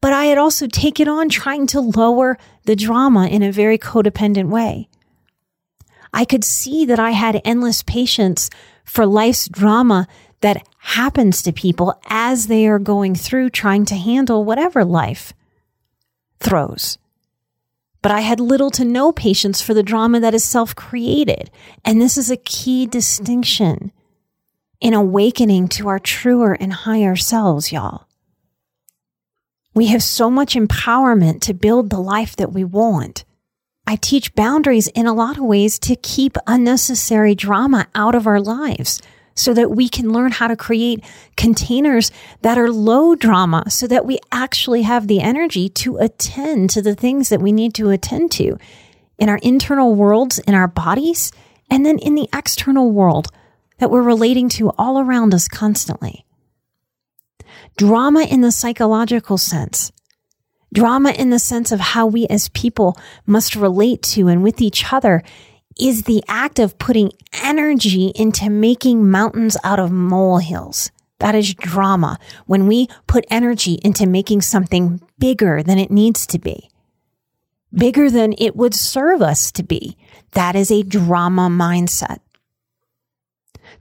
but 0.02 0.14
I 0.14 0.26
had 0.28 0.38
also 0.38 0.66
taken 0.66 1.10
on 1.10 1.28
trying 1.28 1.68
to 1.68 1.82
lower 1.82 2.38
the 2.64 2.76
drama 2.78 3.28
in 3.28 3.44
a 3.44 3.52
very 3.52 3.78
codependent 3.78 4.48
way. 4.48 4.88
I 6.14 6.24
could 6.24 6.46
see 6.46 6.86
that 6.86 7.00
I 7.00 7.12
had 7.12 7.42
endless 7.44 7.84
patience 7.84 8.50
for 8.86 9.06
life's 9.06 9.50
drama 9.50 10.08
that 10.42 10.68
happens 10.80 11.42
to 11.42 11.52
people 11.52 12.00
as 12.08 12.48
they 12.48 12.68
are 12.68 12.80
going 12.80 13.16
through 13.16 13.50
trying 13.50 13.86
to 13.86 13.96
handle 13.96 14.44
whatever 14.44 14.86
life 14.86 15.34
throws 16.40 16.98
but 18.08 18.12
I 18.12 18.22
had 18.22 18.40
little 18.40 18.72
to 18.72 18.86
no 18.86 19.12
patience 19.12 19.62
for 19.62 19.74
the 19.74 19.84
drama 19.84 20.22
that 20.22 20.34
is 20.34 20.44
self 20.44 20.74
created. 20.74 21.52
And 21.84 22.00
this 22.00 22.18
is 22.18 22.32
a 22.32 22.38
key 22.38 22.86
distinction 22.86 23.92
in 24.80 24.94
awakening 24.94 25.68
to 25.70 25.88
our 25.88 26.00
truer 26.00 26.54
and 26.54 26.72
higher 26.72 27.18
selves, 27.18 27.72
y'all. 27.72 28.08
We 29.74 29.88
have 29.88 30.02
so 30.04 30.30
much 30.30 30.56
empowerment 30.56 31.42
to 31.42 31.54
build 31.54 31.90
the 31.90 32.00
life 32.00 32.36
that 32.38 32.54
we 32.54 32.64
want. 32.64 33.26
I 33.86 33.96
teach 33.96 34.36
boundaries 34.36 34.88
in 34.88 35.06
a 35.06 35.14
lot 35.14 35.38
of 35.38 35.44
ways 35.44 35.78
to 35.80 35.98
keep 35.98 36.38
unnecessary 36.48 37.36
drama 37.36 37.88
out 37.94 38.16
of 38.16 38.26
our 38.26 38.40
lives 38.40 39.02
so 39.38 39.54
that 39.54 39.72
we 39.72 39.88
can 39.88 40.12
learn 40.12 40.32
how 40.32 40.48
to 40.48 40.56
create 40.56 41.04
containers 41.38 42.12
that 42.42 42.58
are 42.58 42.72
low 42.72 43.16
drama 43.16 43.70
so 43.70 43.88
that 43.88 44.06
we 44.06 44.18
actually 44.32 44.82
have 44.82 45.08
the 45.08 45.22
energy 45.22 45.70
to 45.70 45.98
attend 45.98 46.72
to 46.72 46.82
the 46.82 46.96
things 46.96 47.30
that 47.30 47.42
we 47.42 47.52
need 47.52 47.74
to 47.76 47.90
attend 47.90 48.32
to 48.32 48.58
in 49.18 49.30
our 49.30 49.38
internal 49.38 49.96
worlds, 49.96 50.40
in 50.40 50.54
our 50.54 50.68
bodies, 50.68 51.32
and 51.70 51.86
then 51.86 52.00
in 52.00 52.16
the 52.16 52.28
external 52.34 52.92
world 52.92 53.28
that 53.78 53.92
we're 53.92 54.02
relating 54.02 54.50
to 54.50 54.72
all 54.72 55.00
around 55.00 55.34
us 55.34 55.48
constantly. 55.48 56.26
Drama 57.78 58.24
in 58.24 58.42
the 58.42 58.52
psychological 58.52 59.38
sense. 59.38 59.92
Drama 60.74 61.12
in 61.12 61.30
the 61.30 61.40
sense 61.40 61.72
of 61.72 61.80
how 61.80 62.08
we 62.08 62.26
as 62.28 62.50
people 62.50 62.98
must 63.26 63.56
relate 63.56 64.02
to 64.02 64.28
and 64.28 64.44
with 64.44 64.62
each 64.62 64.92
other 64.92 65.24
is 65.80 66.04
the 66.04 66.24
act 66.28 66.60
of 66.60 66.78
putting 66.78 67.12
energy 67.44 68.12
into 68.16 68.50
making 68.50 69.10
mountains 69.10 69.58
out 69.64 69.80
of 69.80 69.92
molehills. 69.92 70.92
That 71.20 71.36
is 71.36 71.54
drama. 71.56 72.20
When 72.46 72.68
we 72.68 72.88
put 73.08 73.26
energy 73.30 73.80
into 73.84 74.06
making 74.06 74.42
something 74.42 75.02
bigger 75.18 75.64
than 75.64 75.80
it 75.80 75.92
needs 75.92 76.28
to 76.28 76.40
be, 76.40 76.70
bigger 77.74 78.10
than 78.10 78.34
it 78.38 78.56
would 78.56 78.76
serve 78.76 79.22
us 79.22 79.52
to 79.54 79.64
be, 79.64 79.98
that 80.32 80.56
is 80.56 80.72
a 80.72 80.84
drama 80.84 81.50
mindset. 81.50 82.20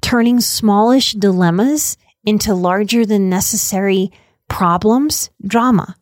Turning 0.00 0.41
smallish 0.41 1.12
dilemmas 1.12 1.97
into 2.25 2.55
larger 2.55 3.05
than 3.07 3.29
necessary 3.29 4.11
problems, 4.49 5.31
drama. 5.47 5.97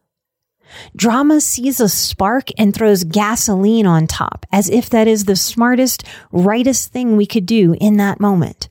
Drama 0.97 1.40
sees 1.40 1.81
a 1.81 1.88
spark 1.88 2.49
and 2.59 2.75
throws 2.75 3.04
gasoline 3.04 3.87
on 3.87 4.07
top 4.07 4.47
as 4.52 4.69
if 4.69 4.90
that 4.90 5.09
is 5.09 5.25
the 5.25 5.37
smartest, 5.37 6.04
rightest 6.33 6.93
thing 6.93 7.16
we 7.16 7.26
could 7.26 7.47
do 7.47 7.75
in 7.81 7.97
that 7.97 8.21
moment. 8.21 8.69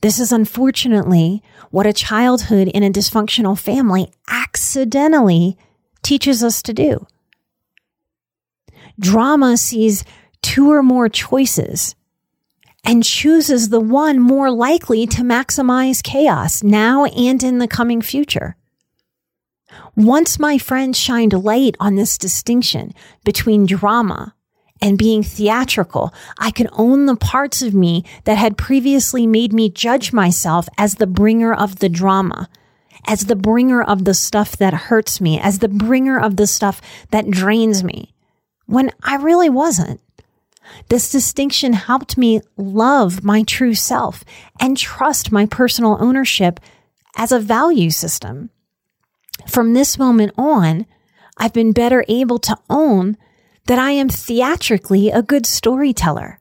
This 0.00 0.18
is 0.18 0.32
unfortunately 0.32 1.42
what 1.70 1.86
a 1.86 1.92
childhood 1.92 2.68
in 2.68 2.82
a 2.82 2.90
dysfunctional 2.90 3.58
family 3.58 4.12
accidentally 4.28 5.56
teaches 6.02 6.42
us 6.42 6.60
to 6.62 6.72
do. 6.72 7.06
Drama 8.98 9.56
sees 9.56 10.04
two 10.42 10.70
or 10.70 10.82
more 10.82 11.08
choices 11.08 11.94
and 12.84 13.04
chooses 13.04 13.68
the 13.68 13.80
one 13.80 14.18
more 14.18 14.50
likely 14.50 15.06
to 15.06 15.22
maximize 15.22 16.02
chaos 16.02 16.62
now 16.62 17.04
and 17.04 17.42
in 17.42 17.58
the 17.58 17.68
coming 17.68 18.02
future. 18.02 18.56
Once 19.96 20.38
my 20.38 20.58
friend 20.58 20.96
shined 20.96 21.32
light 21.32 21.76
on 21.80 21.96
this 21.96 22.18
distinction 22.18 22.92
between 23.24 23.66
drama 23.66 24.34
and 24.80 24.98
being 24.98 25.22
theatrical, 25.22 26.12
I 26.38 26.50
could 26.50 26.68
own 26.72 27.06
the 27.06 27.16
parts 27.16 27.62
of 27.62 27.74
me 27.74 28.04
that 28.24 28.38
had 28.38 28.56
previously 28.56 29.26
made 29.26 29.52
me 29.52 29.68
judge 29.68 30.12
myself 30.12 30.68
as 30.76 30.96
the 30.96 31.06
bringer 31.06 31.54
of 31.54 31.78
the 31.78 31.88
drama 31.88 32.48
as 33.06 33.26
the 33.26 33.36
bringer 33.36 33.82
of 33.82 34.04
the 34.04 34.14
stuff 34.14 34.56
that 34.56 34.74
hurts 34.74 35.20
me, 35.20 35.38
as 35.38 35.58
the 35.58 35.68
bringer 35.68 36.18
of 36.18 36.36
the 36.36 36.46
stuff 36.46 36.80
that 37.10 37.30
drains 37.30 37.82
me, 37.82 38.14
when 38.66 38.90
I 39.02 39.16
really 39.16 39.50
wasn't. 39.50 40.00
This 40.88 41.10
distinction 41.10 41.72
helped 41.72 42.16
me 42.16 42.40
love 42.56 43.24
my 43.24 43.42
true 43.42 43.74
self 43.74 44.24
and 44.60 44.76
trust 44.76 45.32
my 45.32 45.46
personal 45.46 45.98
ownership 46.00 46.60
as 47.16 47.32
a 47.32 47.40
value 47.40 47.90
system. 47.90 48.50
From 49.46 49.74
this 49.74 49.98
moment 49.98 50.32
on, 50.36 50.86
I've 51.36 51.52
been 51.52 51.72
better 51.72 52.04
able 52.08 52.38
to 52.40 52.56
own 52.68 53.16
that 53.66 53.78
I 53.78 53.92
am 53.92 54.08
theatrically 54.08 55.10
a 55.10 55.22
good 55.22 55.46
storyteller. 55.46 56.38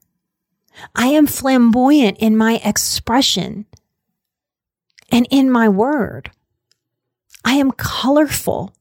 I 0.96 1.08
am 1.08 1.28
flamboyant 1.28 2.18
in 2.20 2.38
my 2.38 2.62
expression 2.64 3.66
and 5.12 5.28
in 5.30 5.52
my 5.52 5.70
word. 5.70 6.32
I 7.44 7.54
am 7.54 7.72
colorful. 7.72 8.74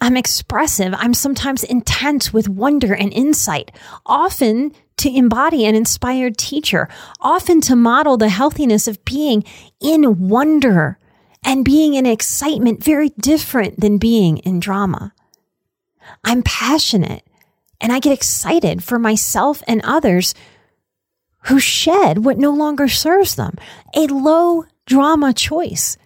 I'm 0.00 0.16
expressive. 0.16 0.94
I'm 0.96 1.14
sometimes 1.14 1.64
intense 1.64 2.32
with 2.32 2.48
wonder 2.48 2.94
and 2.94 3.12
insight, 3.12 3.72
often 4.04 4.72
to 4.98 5.14
embody 5.14 5.64
an 5.64 5.74
inspired 5.74 6.36
teacher, 6.36 6.88
often 7.20 7.60
to 7.62 7.76
model 7.76 8.16
the 8.16 8.28
healthiness 8.28 8.88
of 8.88 9.04
being 9.04 9.44
in 9.80 10.28
wonder 10.28 10.98
and 11.46 11.64
being 11.64 11.94
in 11.94 12.04
excitement, 12.04 12.82
very 12.82 13.10
different 13.10 13.80
than 13.80 13.96
being 13.96 14.38
in 14.38 14.58
drama. 14.58 15.14
I'm 16.24 16.42
passionate 16.42 17.22
and 17.80 17.92
I 17.92 18.00
get 18.00 18.12
excited 18.12 18.82
for 18.82 18.98
myself 18.98 19.62
and 19.68 19.80
others 19.84 20.34
who 21.44 21.60
shed 21.60 22.24
what 22.24 22.36
no 22.36 22.50
longer 22.50 22.88
serves 22.88 23.36
them. 23.36 23.56
A 23.94 24.08
low 24.08 24.64
drama 24.86 25.32
choice 25.32 25.96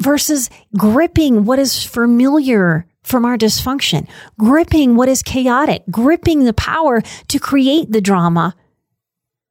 versus 0.00 0.48
gripping 0.78 1.44
what 1.44 1.58
is 1.58 1.84
familiar 1.84 2.86
from 3.02 3.24
our 3.24 3.36
dysfunction, 3.36 4.08
gripping 4.38 4.94
what 4.94 5.08
is 5.08 5.24
chaotic, 5.24 5.82
gripping 5.90 6.44
the 6.44 6.52
power 6.52 7.02
to 7.26 7.38
create 7.40 7.90
the 7.90 8.00
drama 8.00 8.54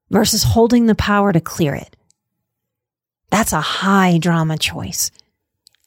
versus 0.10 0.44
holding 0.44 0.86
the 0.86 0.96
power 0.96 1.34
to 1.34 1.42
clear 1.42 1.76
it. 1.76 1.98
That's 3.30 3.54
a 3.54 3.62
high 3.62 4.18
drama 4.18 4.58
choice. 4.58 5.12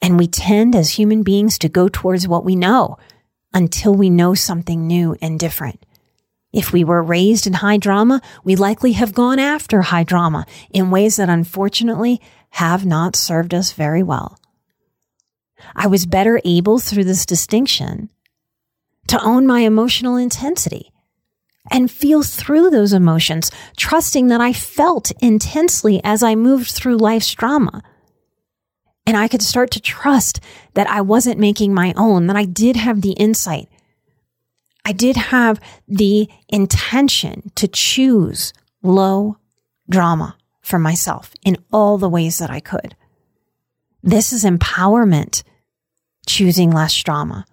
And 0.01 0.17
we 0.17 0.27
tend 0.27 0.75
as 0.75 0.91
human 0.91 1.23
beings 1.23 1.57
to 1.59 1.69
go 1.69 1.87
towards 1.87 2.27
what 2.27 2.45
we 2.45 2.55
know 2.55 2.97
until 3.53 3.93
we 3.93 4.09
know 4.09 4.33
something 4.33 4.87
new 4.87 5.15
and 5.21 5.39
different. 5.39 5.85
If 6.51 6.71
we 6.71 6.83
were 6.83 7.01
raised 7.01 7.47
in 7.47 7.53
high 7.53 7.77
drama, 7.77 8.21
we 8.43 8.55
likely 8.55 8.91
have 8.93 9.13
gone 9.13 9.39
after 9.39 9.81
high 9.81 10.03
drama 10.03 10.45
in 10.69 10.91
ways 10.91 11.15
that 11.15 11.29
unfortunately 11.29 12.21
have 12.51 12.85
not 12.85 13.15
served 13.15 13.53
us 13.53 13.71
very 13.71 14.03
well. 14.03 14.39
I 15.75 15.87
was 15.87 16.05
better 16.05 16.39
able 16.45 16.77
through 16.77 17.05
this 17.05 17.25
distinction 17.25 18.09
to 19.07 19.23
own 19.23 19.47
my 19.47 19.61
emotional 19.61 20.15
intensity 20.15 20.92
and 21.71 21.89
feel 21.89 22.23
through 22.23 22.69
those 22.69 22.93
emotions, 22.93 23.51
trusting 23.77 24.27
that 24.27 24.41
I 24.41 24.53
felt 24.53 25.11
intensely 25.21 26.01
as 26.03 26.21
I 26.21 26.35
moved 26.35 26.71
through 26.71 26.97
life's 26.97 27.33
drama. 27.33 27.81
And 29.05 29.17
I 29.17 29.27
could 29.27 29.41
start 29.41 29.71
to 29.71 29.81
trust 29.81 30.39
that 30.73 30.89
I 30.89 31.01
wasn't 31.01 31.39
making 31.39 31.73
my 31.73 31.93
own, 31.95 32.27
that 32.27 32.35
I 32.35 32.45
did 32.45 32.75
have 32.75 33.01
the 33.01 33.11
insight. 33.11 33.69
I 34.85 34.91
did 34.91 35.15
have 35.15 35.59
the 35.87 36.29
intention 36.49 37.51
to 37.55 37.67
choose 37.67 38.53
low 38.81 39.37
drama 39.89 40.35
for 40.61 40.79
myself 40.79 41.33
in 41.43 41.57
all 41.71 41.97
the 41.97 42.09
ways 42.09 42.37
that 42.37 42.49
I 42.49 42.59
could. 42.59 42.95
This 44.01 44.33
is 44.33 44.43
empowerment 44.43 45.43
choosing 46.25 46.71
less 46.71 46.95
drama. 47.01 47.45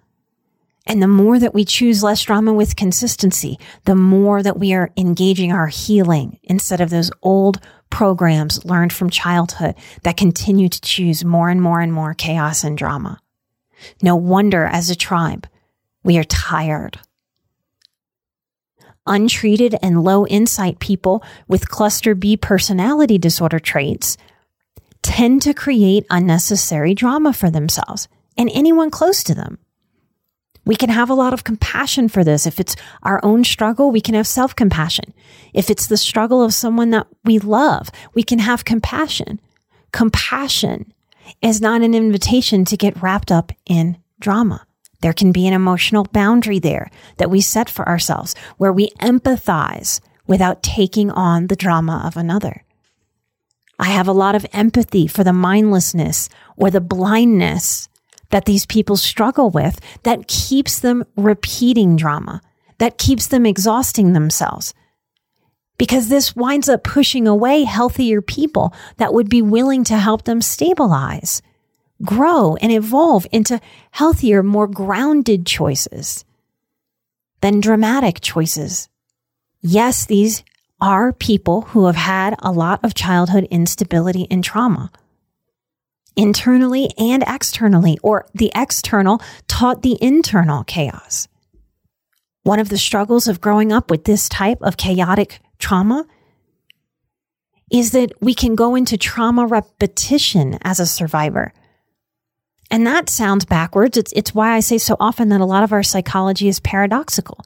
And 0.87 1.01
the 1.01 1.07
more 1.07 1.37
that 1.37 1.53
we 1.53 1.63
choose 1.63 2.03
less 2.03 2.23
drama 2.23 2.53
with 2.53 2.75
consistency, 2.75 3.59
the 3.85 3.95
more 3.95 4.41
that 4.41 4.57
we 4.57 4.73
are 4.73 4.91
engaging 4.97 5.51
our 5.51 5.67
healing 5.67 6.39
instead 6.43 6.81
of 6.81 6.89
those 6.89 7.11
old 7.21 7.59
programs 7.91 8.65
learned 8.65 8.91
from 8.91 9.09
childhood 9.09 9.75
that 10.03 10.17
continue 10.17 10.69
to 10.69 10.81
choose 10.81 11.23
more 11.23 11.49
and 11.49 11.61
more 11.61 11.81
and 11.81 11.93
more 11.93 12.13
chaos 12.13 12.63
and 12.63 12.77
drama. 12.77 13.19
No 14.01 14.15
wonder 14.15 14.65
as 14.65 14.89
a 14.89 14.95
tribe, 14.95 15.47
we 16.03 16.17
are 16.17 16.23
tired. 16.23 16.99
Untreated 19.05 19.75
and 19.81 20.03
low 20.03 20.25
insight 20.27 20.79
people 20.79 21.23
with 21.47 21.69
cluster 21.69 22.15
B 22.15 22.37
personality 22.37 23.17
disorder 23.17 23.59
traits 23.59 24.17
tend 25.01 25.41
to 25.43 25.53
create 25.53 26.05
unnecessary 26.09 26.93
drama 26.93 27.33
for 27.33 27.49
themselves 27.49 28.07
and 28.37 28.49
anyone 28.53 28.89
close 28.89 29.23
to 29.23 29.35
them. 29.35 29.57
We 30.65 30.75
can 30.75 30.89
have 30.89 31.09
a 31.09 31.15
lot 31.15 31.33
of 31.33 31.43
compassion 31.43 32.07
for 32.07 32.23
this. 32.23 32.45
If 32.45 32.59
it's 32.59 32.75
our 33.03 33.19
own 33.23 33.43
struggle, 33.43 33.91
we 33.91 34.01
can 34.01 34.15
have 34.15 34.27
self 34.27 34.55
compassion. 34.55 35.13
If 35.53 35.69
it's 35.69 35.87
the 35.87 35.97
struggle 35.97 36.43
of 36.43 36.53
someone 36.53 36.91
that 36.91 37.07
we 37.25 37.39
love, 37.39 37.89
we 38.13 38.23
can 38.23 38.39
have 38.39 38.65
compassion. 38.65 39.39
Compassion 39.91 40.93
is 41.41 41.61
not 41.61 41.81
an 41.81 41.93
invitation 41.93 42.65
to 42.65 42.77
get 42.77 43.01
wrapped 43.01 43.31
up 43.31 43.51
in 43.65 43.97
drama. 44.19 44.65
There 45.01 45.13
can 45.13 45.31
be 45.31 45.47
an 45.47 45.53
emotional 45.53 46.03
boundary 46.05 46.59
there 46.59 46.91
that 47.17 47.31
we 47.31 47.41
set 47.41 47.69
for 47.69 47.87
ourselves 47.89 48.35
where 48.57 48.71
we 48.71 48.89
empathize 48.99 49.99
without 50.27 50.61
taking 50.61 51.09
on 51.09 51.47
the 51.47 51.55
drama 51.55 52.03
of 52.05 52.15
another. 52.15 52.63
I 53.79 53.85
have 53.85 54.07
a 54.07 54.13
lot 54.13 54.35
of 54.35 54.45
empathy 54.53 55.07
for 55.07 55.23
the 55.23 55.33
mindlessness 55.33 56.29
or 56.55 56.69
the 56.69 56.79
blindness 56.79 57.89
that 58.31 58.45
these 58.45 58.65
people 58.65 58.97
struggle 58.97 59.49
with 59.49 59.79
that 60.03 60.27
keeps 60.27 60.79
them 60.79 61.03
repeating 61.15 61.95
drama, 61.95 62.41
that 62.79 62.97
keeps 62.97 63.27
them 63.27 63.45
exhausting 63.45 64.13
themselves. 64.13 64.73
Because 65.77 66.09
this 66.09 66.35
winds 66.35 66.69
up 66.69 66.83
pushing 66.83 67.27
away 67.27 67.63
healthier 67.63 68.21
people 68.21 68.73
that 68.97 69.13
would 69.13 69.29
be 69.29 69.41
willing 69.41 69.83
to 69.85 69.97
help 69.97 70.23
them 70.23 70.41
stabilize, 70.41 71.41
grow, 72.03 72.55
and 72.57 72.71
evolve 72.71 73.25
into 73.31 73.59
healthier, 73.91 74.43
more 74.43 74.67
grounded 74.67 75.45
choices 75.45 76.25
than 77.41 77.59
dramatic 77.59 78.21
choices. 78.21 78.89
Yes, 79.61 80.05
these 80.05 80.43
are 80.79 81.13
people 81.13 81.61
who 81.61 81.85
have 81.85 81.95
had 81.95 82.35
a 82.39 82.51
lot 82.51 82.79
of 82.83 82.93
childhood 82.93 83.47
instability 83.51 84.27
and 84.31 84.43
trauma 84.43 84.91
internally 86.15 86.89
and 86.97 87.23
externally, 87.27 87.97
or 88.03 88.25
the 88.33 88.51
external 88.55 89.21
taught 89.47 89.81
the 89.81 89.97
internal 90.01 90.63
chaos. 90.63 91.27
One 92.43 92.59
of 92.59 92.69
the 92.69 92.77
struggles 92.77 93.27
of 93.27 93.41
growing 93.41 93.71
up 93.71 93.91
with 93.91 94.05
this 94.05 94.27
type 94.27 94.59
of 94.61 94.77
chaotic 94.77 95.39
trauma 95.59 96.05
is 97.71 97.91
that 97.91 98.11
we 98.19 98.33
can 98.33 98.55
go 98.55 98.75
into 98.75 98.97
trauma 98.97 99.45
repetition 99.45 100.57
as 100.61 100.79
a 100.79 100.85
survivor. 100.85 101.53
And 102.69 102.85
that 102.87 103.09
sounds 103.09 103.45
backwards. 103.45 103.97
It's, 103.97 104.11
it's 104.13 104.33
why 104.33 104.55
I 104.55 104.59
say 104.59 104.77
so 104.77 104.95
often 104.99 105.29
that 105.29 105.41
a 105.41 105.45
lot 105.45 105.63
of 105.63 105.71
our 105.71 105.83
psychology 105.83 106.47
is 106.47 106.59
paradoxical. 106.59 107.45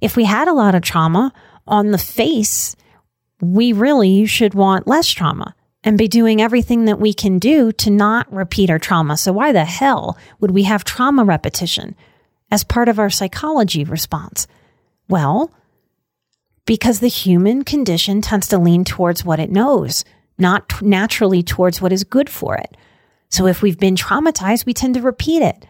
If 0.00 0.16
we 0.16 0.24
had 0.24 0.48
a 0.48 0.52
lot 0.52 0.74
of 0.74 0.82
trauma 0.82 1.32
on 1.66 1.90
the 1.90 1.98
face, 1.98 2.76
we 3.40 3.72
really 3.72 4.26
should 4.26 4.54
want 4.54 4.86
less 4.86 5.08
trauma 5.08 5.54
and 5.86 5.96
be 5.96 6.08
doing 6.08 6.42
everything 6.42 6.86
that 6.86 6.98
we 6.98 7.14
can 7.14 7.38
do 7.38 7.70
to 7.70 7.90
not 7.90 8.30
repeat 8.32 8.70
our 8.70 8.78
trauma. 8.78 9.16
So 9.16 9.32
why 9.32 9.52
the 9.52 9.64
hell 9.64 10.18
would 10.40 10.50
we 10.50 10.64
have 10.64 10.82
trauma 10.82 11.24
repetition 11.24 11.94
as 12.50 12.64
part 12.64 12.88
of 12.88 12.98
our 12.98 13.08
psychology 13.08 13.84
response? 13.84 14.48
Well, 15.08 15.54
because 16.66 16.98
the 16.98 17.06
human 17.06 17.62
condition 17.62 18.20
tends 18.20 18.48
to 18.48 18.58
lean 18.58 18.84
towards 18.84 19.24
what 19.24 19.38
it 19.38 19.52
knows, 19.52 20.04
not 20.36 20.68
t- 20.68 20.84
naturally 20.84 21.44
towards 21.44 21.80
what 21.80 21.92
is 21.92 22.02
good 22.02 22.28
for 22.28 22.56
it. 22.56 22.76
So 23.28 23.46
if 23.46 23.62
we've 23.62 23.78
been 23.78 23.94
traumatized, 23.94 24.66
we 24.66 24.74
tend 24.74 24.94
to 24.94 25.02
repeat 25.02 25.42
it 25.42 25.66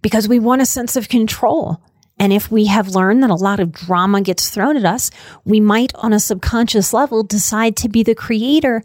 because 0.00 0.28
we 0.28 0.38
want 0.38 0.62
a 0.62 0.66
sense 0.66 0.94
of 0.94 1.08
control. 1.08 1.80
And 2.18 2.32
if 2.32 2.50
we 2.50 2.66
have 2.66 2.94
learned 2.94 3.22
that 3.22 3.30
a 3.30 3.34
lot 3.34 3.60
of 3.60 3.72
drama 3.72 4.22
gets 4.22 4.48
thrown 4.48 4.76
at 4.76 4.84
us, 4.84 5.10
we 5.44 5.60
might 5.60 5.94
on 5.96 6.12
a 6.12 6.20
subconscious 6.20 6.92
level 6.92 7.22
decide 7.22 7.76
to 7.76 7.88
be 7.88 8.02
the 8.02 8.14
creator 8.14 8.82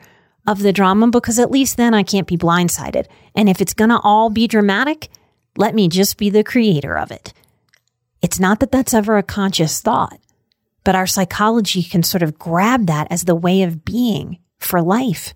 of 0.47 0.59
the 0.59 0.73
drama 0.73 1.09
because 1.09 1.39
at 1.39 1.51
least 1.51 1.77
then 1.77 1.93
I 1.93 2.03
can't 2.03 2.27
be 2.27 2.37
blindsided. 2.37 3.05
And 3.35 3.47
if 3.47 3.61
it's 3.61 3.73
going 3.73 3.89
to 3.89 3.99
all 4.03 4.29
be 4.29 4.47
dramatic, 4.47 5.09
let 5.57 5.75
me 5.75 5.87
just 5.87 6.17
be 6.17 6.29
the 6.29 6.43
creator 6.43 6.97
of 6.97 7.11
it. 7.11 7.33
It's 8.21 8.39
not 8.39 8.59
that 8.59 8.71
that's 8.71 8.93
ever 8.93 9.17
a 9.17 9.23
conscious 9.23 9.81
thought, 9.81 10.19
but 10.83 10.95
our 10.95 11.07
psychology 11.07 11.83
can 11.83 12.03
sort 12.03 12.23
of 12.23 12.37
grab 12.37 12.87
that 12.87 13.07
as 13.09 13.23
the 13.23 13.35
way 13.35 13.61
of 13.61 13.85
being 13.85 14.39
for 14.59 14.81
life. 14.81 15.33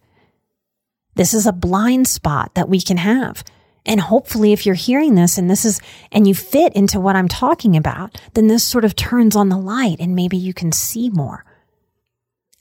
This 1.15 1.33
is 1.33 1.47
a 1.47 1.53
blind 1.53 2.07
spot 2.07 2.55
that 2.55 2.69
we 2.69 2.81
can 2.81 2.97
have. 2.97 3.43
And 3.85 4.01
hopefully, 4.01 4.51
if 4.51 4.65
you're 4.65 4.75
hearing 4.75 5.15
this 5.15 5.37
and 5.37 5.49
this 5.49 5.63
is, 5.63 5.79
and 6.11 6.27
you 6.27 6.33
fit 6.33 6.73
into 6.73 6.99
what 6.99 7.15
I'm 7.15 7.27
talking 7.27 7.77
about, 7.77 8.19
then 8.33 8.47
this 8.47 8.63
sort 8.63 8.83
of 8.83 8.95
turns 8.95 9.35
on 9.35 9.49
the 9.49 9.57
light 9.57 9.97
and 9.99 10.15
maybe 10.15 10.37
you 10.37 10.53
can 10.53 10.71
see 10.71 11.09
more. 11.09 11.45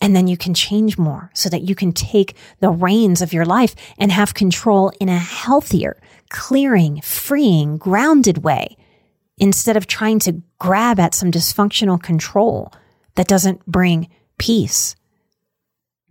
And 0.01 0.15
then 0.15 0.29
you 0.29 0.37
can 0.37 0.53
change 0.53 0.99
more 0.99 1.31
so 1.33 1.49
that 1.49 1.63
you 1.63 1.75
can 1.75 1.93
take 1.93 2.37
the 2.61 2.71
reins 2.71 3.23
of 3.23 3.33
your 3.33 3.47
life 3.47 3.75
and 3.97 4.13
have 4.13 4.35
control 4.35 4.93
in 5.01 5.09
a 5.09 5.17
healthier, 5.17 5.97
clearing, 6.29 7.01
freeing, 7.01 7.79
grounded 7.79 8.45
way 8.45 8.77
instead 9.39 9.79
of 9.79 9.87
trying 9.87 10.19
to 10.21 10.43
grab 10.59 11.01
at 11.01 11.15
some 11.15 11.31
dysfunctional 11.31 12.03
control 12.03 12.71
that 13.15 13.29
doesn't 13.29 13.65
bring 13.67 14.09
peace. 14.37 14.95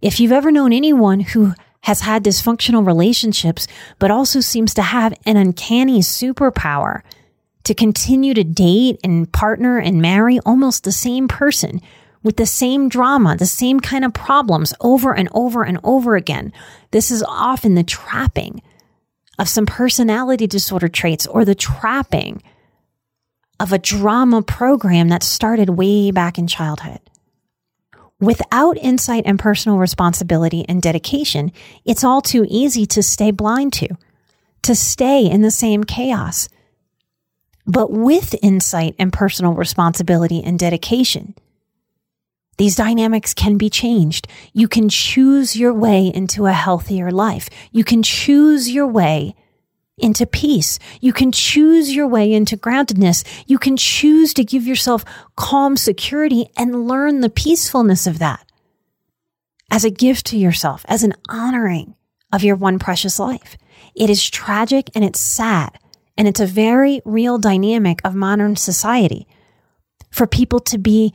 If 0.01 0.19
you've 0.19 0.31
ever 0.31 0.51
known 0.51 0.73
anyone 0.73 1.19
who 1.19 1.53
has 1.83 2.01
had 2.01 2.23
dysfunctional 2.23 2.85
relationships, 2.85 3.67
but 3.99 4.09
also 4.09 4.39
seems 4.39 4.73
to 4.73 4.81
have 4.81 5.13
an 5.25 5.35
uncanny 5.35 5.99
superpower 5.99 7.01
to 7.65 7.73
continue 7.73 8.33
to 8.33 8.43
date 8.43 8.99
and 9.03 9.31
partner 9.31 9.79
and 9.79 10.01
marry 10.01 10.39
almost 10.45 10.83
the 10.83 10.91
same 10.91 11.27
person 11.27 11.81
with 12.23 12.37
the 12.37 12.45
same 12.45 12.87
drama, 12.87 13.35
the 13.35 13.45
same 13.45 13.81
kind 13.81 14.05
of 14.05 14.13
problems 14.13 14.73
over 14.79 15.13
and 15.13 15.27
over 15.33 15.63
and 15.63 15.77
over 15.83 16.15
again. 16.15 16.53
This 16.91 17.11
is 17.11 17.21
often 17.21 17.75
the 17.75 17.83
trapping 17.83 18.61
of 19.37 19.49
some 19.49 19.65
personality 19.65 20.47
disorder 20.47 20.87
traits 20.87 21.27
or 21.27 21.43
the 21.43 21.55
trapping 21.55 22.41
of 23.59 23.73
a 23.73 23.77
drama 23.77 24.41
program 24.41 25.09
that 25.09 25.21
started 25.21 25.69
way 25.69 26.11
back 26.11 26.37
in 26.37 26.47
childhood. 26.47 26.99
Without 28.23 28.77
insight 28.77 29.23
and 29.25 29.37
personal 29.37 29.77
responsibility 29.77 30.63
and 30.69 30.81
dedication, 30.81 31.51
it's 31.83 32.05
all 32.05 32.21
too 32.21 32.45
easy 32.47 32.85
to 32.85 33.03
stay 33.03 33.31
blind 33.31 33.73
to, 33.73 33.97
to 34.61 34.73
stay 34.75 35.29
in 35.29 35.41
the 35.41 35.51
same 35.51 35.83
chaos. 35.83 36.47
But 37.67 37.91
with 37.91 38.33
insight 38.41 38.95
and 38.97 39.11
personal 39.11 39.51
responsibility 39.51 40.41
and 40.41 40.57
dedication, 40.57 41.35
these 42.57 42.77
dynamics 42.77 43.33
can 43.33 43.57
be 43.57 43.69
changed. 43.69 44.29
You 44.53 44.69
can 44.69 44.87
choose 44.87 45.57
your 45.57 45.73
way 45.73 46.07
into 46.07 46.45
a 46.45 46.53
healthier 46.53 47.11
life. 47.11 47.49
You 47.73 47.83
can 47.83 48.03
choose 48.03 48.71
your 48.71 48.87
way 48.87 49.35
into 49.97 50.25
peace. 50.25 50.79
You 51.01 51.13
can 51.13 51.31
choose 51.31 51.95
your 51.95 52.07
way 52.07 52.31
into 52.31 52.57
groundedness. 52.57 53.23
You 53.47 53.59
can 53.59 53.77
choose 53.77 54.33
to 54.33 54.43
give 54.43 54.65
yourself 54.65 55.05
calm 55.35 55.77
security 55.77 56.47
and 56.57 56.87
learn 56.87 57.21
the 57.21 57.29
peacefulness 57.29 58.07
of 58.07 58.19
that 58.19 58.45
as 59.71 59.83
a 59.83 59.89
gift 59.89 60.25
to 60.27 60.37
yourself, 60.37 60.85
as 60.87 61.03
an 61.03 61.13
honoring 61.29 61.95
of 62.31 62.43
your 62.43 62.55
one 62.55 62.79
precious 62.79 63.19
life. 63.19 63.57
It 63.95 64.09
is 64.09 64.29
tragic 64.29 64.89
and 64.95 65.03
it's 65.03 65.19
sad. 65.19 65.77
And 66.15 66.27
it's 66.27 66.39
a 66.39 66.45
very 66.45 67.01
real 67.05 67.39
dynamic 67.39 67.99
of 68.03 68.13
modern 68.13 68.55
society 68.55 69.27
for 70.11 70.27
people 70.27 70.59
to 70.59 70.77
be 70.77 71.11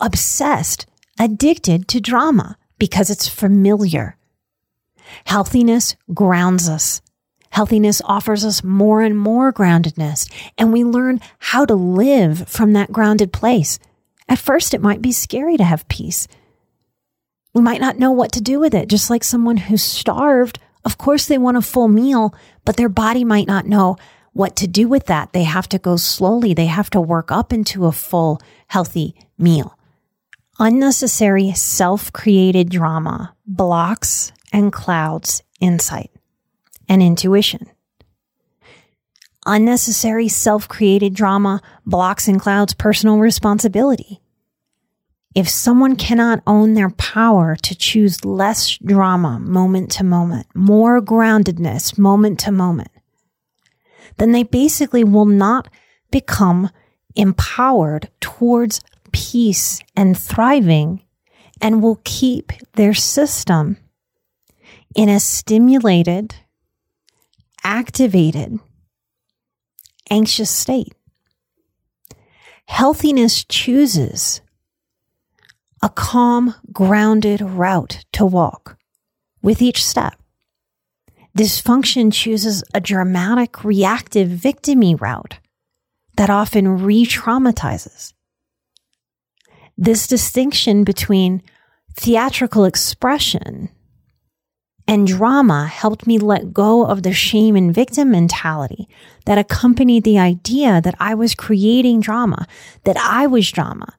obsessed, 0.00 0.86
addicted 1.20 1.86
to 1.88 2.00
drama 2.00 2.58
because 2.78 3.10
it's 3.10 3.28
familiar. 3.28 4.16
Healthiness 5.26 5.94
grounds 6.12 6.68
us. 6.68 7.00
Healthiness 7.54 8.02
offers 8.04 8.44
us 8.44 8.64
more 8.64 9.00
and 9.00 9.16
more 9.16 9.52
groundedness, 9.52 10.28
and 10.58 10.72
we 10.72 10.82
learn 10.82 11.20
how 11.38 11.64
to 11.64 11.76
live 11.76 12.48
from 12.48 12.72
that 12.72 12.90
grounded 12.90 13.32
place. 13.32 13.78
At 14.28 14.40
first, 14.40 14.74
it 14.74 14.82
might 14.82 15.00
be 15.00 15.12
scary 15.12 15.56
to 15.58 15.62
have 15.62 15.86
peace. 15.86 16.26
We 17.54 17.62
might 17.62 17.80
not 17.80 17.96
know 17.96 18.10
what 18.10 18.32
to 18.32 18.40
do 18.40 18.58
with 18.58 18.74
it, 18.74 18.88
just 18.88 19.08
like 19.08 19.22
someone 19.22 19.56
who's 19.56 19.84
starved. 19.84 20.58
Of 20.84 20.98
course, 20.98 21.26
they 21.26 21.38
want 21.38 21.56
a 21.56 21.62
full 21.62 21.86
meal, 21.86 22.34
but 22.64 22.76
their 22.76 22.88
body 22.88 23.22
might 23.22 23.46
not 23.46 23.68
know 23.68 23.98
what 24.32 24.56
to 24.56 24.66
do 24.66 24.88
with 24.88 25.06
that. 25.06 25.32
They 25.32 25.44
have 25.44 25.68
to 25.68 25.78
go 25.78 25.94
slowly. 25.94 26.54
They 26.54 26.66
have 26.66 26.90
to 26.90 27.00
work 27.00 27.30
up 27.30 27.52
into 27.52 27.86
a 27.86 27.92
full, 27.92 28.40
healthy 28.66 29.14
meal. 29.38 29.78
Unnecessary 30.58 31.52
self 31.52 32.12
created 32.12 32.68
drama 32.70 33.36
blocks 33.46 34.32
and 34.52 34.72
clouds 34.72 35.44
insight 35.60 36.10
and 36.88 37.02
intuition. 37.02 37.70
Unnecessary 39.46 40.28
self 40.28 40.68
created 40.68 41.14
drama 41.14 41.60
blocks 41.84 42.28
and 42.28 42.40
clouds 42.40 42.74
personal 42.74 43.18
responsibility. 43.18 44.20
If 45.34 45.48
someone 45.48 45.96
cannot 45.96 46.42
own 46.46 46.74
their 46.74 46.90
power 46.90 47.56
to 47.56 47.74
choose 47.74 48.24
less 48.24 48.78
drama 48.78 49.40
moment 49.40 49.90
to 49.92 50.04
moment, 50.04 50.46
more 50.54 51.02
groundedness 51.02 51.98
moment 51.98 52.38
to 52.40 52.52
moment, 52.52 52.90
then 54.16 54.32
they 54.32 54.44
basically 54.44 55.04
will 55.04 55.26
not 55.26 55.68
become 56.10 56.70
empowered 57.16 58.08
towards 58.20 58.80
peace 59.12 59.80
and 59.96 60.16
thriving 60.18 61.02
and 61.60 61.82
will 61.82 62.00
keep 62.04 62.52
their 62.74 62.94
system 62.94 63.76
in 64.94 65.08
a 65.08 65.18
stimulated, 65.18 66.34
activated, 67.64 68.58
anxious 70.10 70.50
state. 70.50 70.94
Healthiness 72.66 73.44
chooses 73.44 74.40
a 75.82 75.88
calm, 75.88 76.54
grounded 76.72 77.40
route 77.40 78.04
to 78.12 78.24
walk 78.24 78.78
with 79.42 79.60
each 79.60 79.84
step. 79.84 80.14
Dysfunction 81.36 82.12
chooses 82.12 82.62
a 82.72 82.80
dramatic, 82.80 83.64
reactive, 83.64 84.28
victimy 84.28 84.98
route 84.98 85.40
that 86.16 86.30
often 86.30 86.84
re 86.84 87.04
traumatizes. 87.04 88.12
This 89.76 90.06
distinction 90.06 90.84
between 90.84 91.42
theatrical 91.96 92.64
expression 92.64 93.68
and 94.86 95.06
drama 95.06 95.66
helped 95.66 96.06
me 96.06 96.18
let 96.18 96.52
go 96.52 96.84
of 96.84 97.02
the 97.02 97.12
shame 97.12 97.56
and 97.56 97.74
victim 97.74 98.10
mentality 98.10 98.88
that 99.24 99.38
accompanied 99.38 100.04
the 100.04 100.18
idea 100.18 100.80
that 100.80 100.94
I 101.00 101.14
was 101.14 101.34
creating 101.34 102.00
drama, 102.00 102.46
that 102.84 102.96
I 102.98 103.26
was 103.26 103.50
drama. 103.50 103.94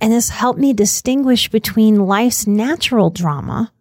And 0.00 0.12
this 0.12 0.30
helped 0.30 0.58
me 0.58 0.72
distinguish 0.72 1.48
between 1.48 2.06
life's 2.06 2.46
natural 2.46 3.10
drama, 3.10 3.72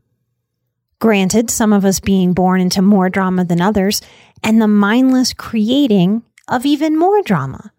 granted, 1.00 1.50
some 1.50 1.74
of 1.74 1.86
us 1.86 2.00
being 2.00 2.34
born 2.34 2.62
into 2.62 2.82
more 2.82 3.10
drama 3.10 3.46
than 3.46 3.62
others, 3.62 4.02
and 4.44 4.62
the 4.62 4.68
mindless 4.68 5.34
creating 5.34 6.24
of 6.48 6.66
even 6.66 6.98
more 6.98 7.22
drama. 7.24 7.72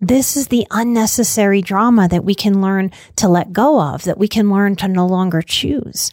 This 0.00 0.36
is 0.36 0.48
the 0.48 0.66
unnecessary 0.70 1.62
drama 1.62 2.06
that 2.08 2.24
we 2.24 2.34
can 2.34 2.60
learn 2.60 2.90
to 3.16 3.28
let 3.28 3.52
go 3.52 3.80
of, 3.80 4.04
that 4.04 4.18
we 4.18 4.28
can 4.28 4.50
learn 4.50 4.76
to 4.76 4.88
no 4.88 5.06
longer 5.06 5.40
choose. 5.40 6.12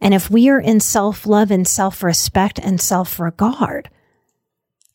And 0.00 0.12
if 0.12 0.30
we 0.30 0.48
are 0.48 0.60
in 0.60 0.80
self 0.80 1.26
love 1.26 1.50
and 1.50 1.66
self 1.66 2.02
respect 2.02 2.58
and 2.58 2.80
self 2.80 3.18
regard, 3.18 3.90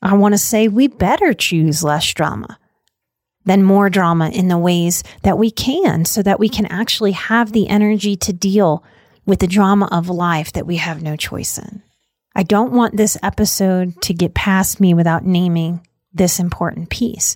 I 0.01 0.15
want 0.15 0.33
to 0.33 0.37
say 0.37 0.67
we 0.67 0.87
better 0.87 1.33
choose 1.33 1.83
less 1.83 2.11
drama 2.13 2.59
than 3.45 3.63
more 3.63 3.89
drama 3.89 4.29
in 4.29 4.47
the 4.47 4.57
ways 4.57 5.03
that 5.23 5.37
we 5.37 5.51
can 5.51 6.05
so 6.05 6.21
that 6.21 6.39
we 6.39 6.49
can 6.49 6.65
actually 6.67 7.11
have 7.13 7.51
the 7.51 7.67
energy 7.67 8.15
to 8.15 8.33
deal 8.33 8.83
with 9.25 9.39
the 9.39 9.47
drama 9.47 9.87
of 9.91 10.09
life 10.09 10.53
that 10.53 10.67
we 10.67 10.77
have 10.77 11.01
no 11.01 11.15
choice 11.15 11.57
in. 11.57 11.81
I 12.35 12.43
don't 12.43 12.71
want 12.71 12.97
this 12.97 13.17
episode 13.21 13.99
to 14.03 14.13
get 14.13 14.33
past 14.33 14.79
me 14.79 14.93
without 14.93 15.25
naming 15.25 15.85
this 16.13 16.39
important 16.39 16.89
piece. 16.89 17.35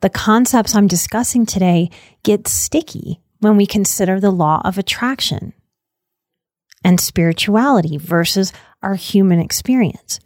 The 0.00 0.10
concepts 0.10 0.74
I'm 0.74 0.88
discussing 0.88 1.46
today 1.46 1.90
get 2.22 2.48
sticky 2.48 3.20
when 3.38 3.56
we 3.56 3.66
consider 3.66 4.20
the 4.20 4.30
law 4.30 4.60
of 4.64 4.78
attraction 4.78 5.52
and 6.84 7.00
spirituality 7.00 7.96
versus 7.96 8.52
our 8.82 8.94
human 8.94 9.38
experience. 9.38 10.20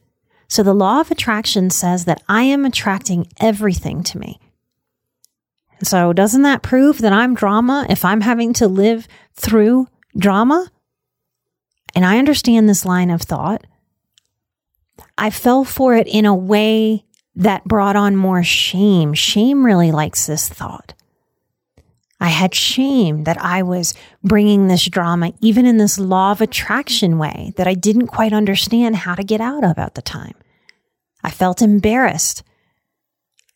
So 0.48 0.62
the 0.62 0.74
law 0.74 1.00
of 1.00 1.10
attraction 1.10 1.70
says 1.70 2.04
that 2.04 2.22
I 2.28 2.42
am 2.42 2.64
attracting 2.64 3.26
everything 3.40 4.02
to 4.04 4.18
me. 4.18 4.38
So 5.82 6.12
doesn't 6.12 6.42
that 6.42 6.62
prove 6.62 6.98
that 6.98 7.12
I'm 7.12 7.34
drama 7.34 7.86
if 7.90 8.04
I'm 8.04 8.22
having 8.22 8.52
to 8.54 8.68
live 8.68 9.06
through 9.34 9.88
drama? 10.16 10.70
And 11.94 12.04
I 12.04 12.18
understand 12.18 12.68
this 12.68 12.84
line 12.84 13.10
of 13.10 13.22
thought. 13.22 13.66
I 15.18 15.30
fell 15.30 15.64
for 15.64 15.94
it 15.94 16.06
in 16.06 16.24
a 16.24 16.34
way 16.34 17.04
that 17.34 17.64
brought 17.64 17.96
on 17.96 18.16
more 18.16 18.42
shame. 18.42 19.12
Shame 19.14 19.64
really 19.64 19.92
likes 19.92 20.26
this 20.26 20.48
thought. 20.48 20.94
I 22.18 22.29
had 22.29 22.55
shame 22.55 23.24
that 23.24 23.37
I 23.38 23.62
was 23.62 23.94
bringing 24.24 24.68
this 24.68 24.87
drama, 24.87 25.33
even 25.40 25.66
in 25.66 25.76
this 25.76 25.98
law 25.98 26.33
of 26.33 26.40
attraction 26.40 27.18
way 27.18 27.52
that 27.57 27.66
I 27.66 27.74
didn't 27.74 28.07
quite 28.07 28.33
understand 28.33 28.96
how 28.96 29.14
to 29.14 29.22
get 29.22 29.40
out 29.40 29.64
of 29.64 29.79
at 29.79 29.94
the 29.94 30.02
time. 30.02 30.35
I 31.22 31.31
felt 31.31 31.61
embarrassed. 31.61 32.42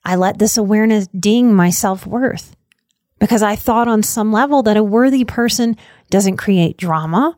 I 0.05 0.17
let 0.17 0.39
this 0.39 0.59
awareness 0.59 1.07
ding 1.09 1.55
my 1.55 1.71
self 1.71 2.07
worth 2.07 2.55
because 3.19 3.43
I 3.43 3.57
thought 3.57 3.89
on 3.89 4.03
some 4.03 4.33
level 4.33 4.63
that 4.65 4.77
a 4.77 4.85
worthy 4.85 5.25
person 5.25 5.77
doesn't 6.11 6.37
create 6.37 6.77
drama, 6.77 7.37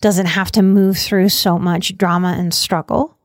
doesn't 0.00 0.26
have 0.26 0.50
to 0.52 0.62
move 0.62 0.98
through 0.98 1.28
so 1.30 1.58
much 1.58 1.96
drama 1.96 2.34
and 2.38 2.52
struggle. 2.52 3.16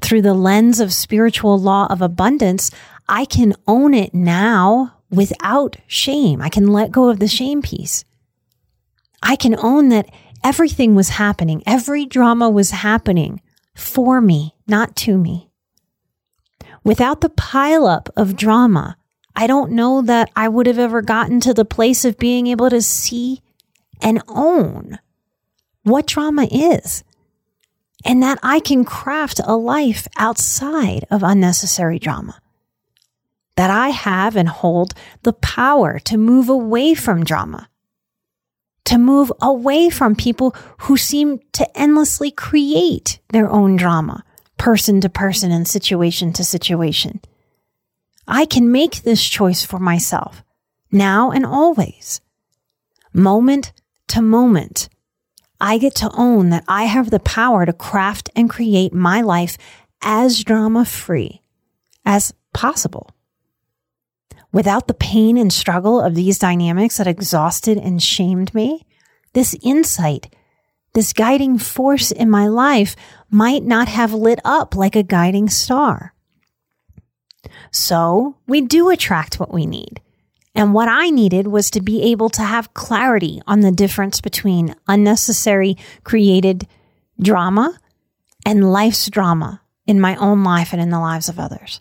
Through 0.00 0.22
the 0.22 0.34
lens 0.34 0.80
of 0.80 0.92
spiritual 0.92 1.58
law 1.58 1.86
of 1.88 2.02
abundance, 2.02 2.70
I 3.08 3.24
can 3.24 3.54
own 3.68 3.94
it 3.94 4.14
now 4.14 4.96
without 5.12 5.76
shame. 5.86 6.40
I 6.40 6.48
can 6.48 6.68
let 6.68 6.90
go 6.90 7.08
of 7.08 7.20
the 7.20 7.28
shame 7.28 7.62
piece. 7.62 8.04
I 9.22 9.36
can 9.36 9.54
own 9.56 9.90
that 9.90 10.10
everything 10.42 10.94
was 10.94 11.10
happening. 11.10 11.62
Every 11.66 12.06
drama 12.06 12.50
was 12.50 12.70
happening 12.70 13.40
for 13.74 14.20
me, 14.20 14.54
not 14.66 14.96
to 14.96 15.16
me. 15.16 15.50
Without 16.82 17.20
the 17.20 17.30
pileup 17.30 18.08
of 18.16 18.36
drama, 18.36 18.96
I 19.36 19.46
don't 19.46 19.72
know 19.72 20.02
that 20.02 20.30
I 20.34 20.48
would 20.48 20.66
have 20.66 20.78
ever 20.78 21.00
gotten 21.00 21.40
to 21.40 21.54
the 21.54 21.64
place 21.64 22.04
of 22.04 22.18
being 22.18 22.48
able 22.48 22.68
to 22.70 22.82
see 22.82 23.40
and 24.00 24.22
own 24.28 24.98
what 25.84 26.06
drama 26.06 26.48
is 26.50 27.04
and 28.04 28.22
that 28.22 28.38
I 28.42 28.60
can 28.60 28.84
craft 28.84 29.40
a 29.44 29.54
life 29.54 30.08
outside 30.16 31.06
of 31.10 31.22
unnecessary 31.22 31.98
drama. 31.98 32.41
That 33.56 33.70
I 33.70 33.88
have 33.90 34.36
and 34.36 34.48
hold 34.48 34.94
the 35.22 35.32
power 35.34 35.98
to 36.00 36.16
move 36.16 36.48
away 36.48 36.94
from 36.94 37.24
drama, 37.24 37.68
to 38.86 38.98
move 38.98 39.32
away 39.42 39.90
from 39.90 40.16
people 40.16 40.56
who 40.80 40.96
seem 40.96 41.40
to 41.52 41.78
endlessly 41.78 42.30
create 42.30 43.20
their 43.28 43.50
own 43.50 43.76
drama, 43.76 44.24
person 44.56 45.00
to 45.02 45.08
person 45.08 45.52
and 45.52 45.68
situation 45.68 46.32
to 46.32 46.44
situation. 46.44 47.20
I 48.26 48.46
can 48.46 48.72
make 48.72 49.02
this 49.02 49.22
choice 49.22 49.64
for 49.64 49.78
myself 49.78 50.42
now 50.90 51.30
and 51.30 51.44
always, 51.44 52.20
moment 53.12 53.72
to 54.08 54.22
moment 54.22 54.88
I 55.62 55.78
get 55.78 55.94
to 55.96 56.10
own 56.14 56.50
that 56.50 56.64
I 56.66 56.84
have 56.84 57.10
the 57.10 57.20
power 57.20 57.64
to 57.64 57.72
craft 57.72 58.28
and 58.34 58.50
create 58.50 58.92
my 58.92 59.20
life 59.20 59.56
as 60.02 60.42
drama 60.42 60.84
free 60.84 61.40
as 62.04 62.34
possible. 62.52 63.11
Without 64.52 64.86
the 64.86 64.94
pain 64.94 65.38
and 65.38 65.52
struggle 65.52 66.00
of 66.00 66.14
these 66.14 66.38
dynamics 66.38 66.98
that 66.98 67.06
exhausted 67.06 67.78
and 67.78 68.02
shamed 68.02 68.54
me, 68.54 68.86
this 69.32 69.56
insight, 69.62 70.34
this 70.92 71.12
guiding 71.12 71.58
force 71.58 72.10
in 72.10 72.28
my 72.28 72.46
life 72.46 72.94
might 73.30 73.62
not 73.62 73.88
have 73.88 74.12
lit 74.12 74.40
up 74.44 74.76
like 74.76 74.94
a 74.94 75.02
guiding 75.02 75.48
star. 75.48 76.14
So 77.70 78.36
we 78.46 78.60
do 78.60 78.90
attract 78.90 79.40
what 79.40 79.52
we 79.52 79.64
need. 79.64 80.00
And 80.54 80.74
what 80.74 80.88
I 80.88 81.08
needed 81.08 81.46
was 81.46 81.70
to 81.70 81.80
be 81.80 82.02
able 82.02 82.28
to 82.30 82.42
have 82.42 82.74
clarity 82.74 83.40
on 83.46 83.60
the 83.60 83.72
difference 83.72 84.20
between 84.20 84.74
unnecessary 84.86 85.78
created 86.04 86.68
drama 87.18 87.78
and 88.44 88.70
life's 88.70 89.08
drama 89.08 89.62
in 89.86 89.98
my 89.98 90.14
own 90.16 90.44
life 90.44 90.74
and 90.74 90.82
in 90.82 90.90
the 90.90 91.00
lives 91.00 91.30
of 91.30 91.40
others. 91.40 91.80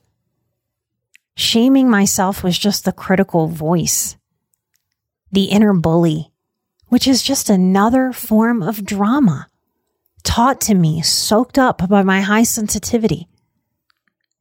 Shaming 1.42 1.90
myself 1.90 2.44
was 2.44 2.56
just 2.56 2.86
the 2.86 2.92
critical 2.92 3.48
voice, 3.48 4.16
the 5.32 5.46
inner 5.46 5.74
bully, 5.74 6.32
which 6.90 7.08
is 7.08 7.24
just 7.24 7.50
another 7.50 8.14
form 8.14 8.62
of 8.62 8.86
drama 8.86 9.48
taught 10.22 10.62
to 10.62 10.76
me, 10.76 11.02
soaked 11.02 11.58
up 11.58 11.90
by 11.90 12.04
my 12.04 12.22
high 12.22 12.44
sensitivity. 12.44 13.28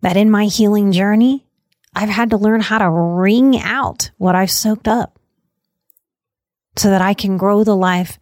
That 0.03 0.19
in 0.19 0.31
my 0.31 0.45
healing 0.45 0.93
journey, 0.93 1.47
I've 1.95 2.11
had 2.11 2.29
to 2.31 2.37
learn 2.37 2.61
how 2.61 2.77
to 2.77 2.91
wring 2.91 3.59
out 3.59 4.11
what 4.19 4.35
I've 4.35 4.51
soaked 4.51 4.87
up 4.87 5.19
so 6.77 6.91
that 6.91 7.01
I 7.01 7.15
can 7.15 7.39
grow 7.39 7.65
the 7.65 7.75
life 7.75 8.19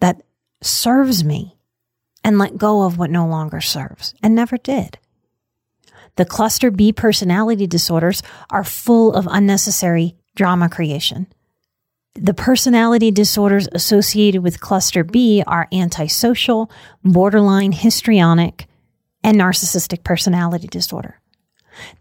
that 0.00 0.20
serves 0.62 1.24
me 1.24 1.56
and 2.22 2.38
let 2.38 2.58
go 2.58 2.82
of 2.82 2.98
what 2.98 3.08
no 3.08 3.26
longer 3.26 3.62
serves 3.62 4.14
and 4.22 4.34
never 4.34 4.58
did. 4.58 4.98
The 6.16 6.24
cluster 6.24 6.70
B 6.70 6.92
personality 6.92 7.66
disorders 7.66 8.22
are 8.50 8.64
full 8.64 9.14
of 9.14 9.28
unnecessary 9.30 10.16
drama 10.36 10.68
creation. 10.68 11.26
The 12.14 12.34
personality 12.34 13.10
disorders 13.10 13.68
associated 13.72 14.42
with 14.42 14.60
cluster 14.60 15.02
B 15.02 15.42
are 15.46 15.68
antisocial, 15.72 16.70
borderline 17.02 17.72
histrionic, 17.72 18.68
and 19.24 19.36
narcissistic 19.36 20.04
personality 20.04 20.68
disorder. 20.68 21.20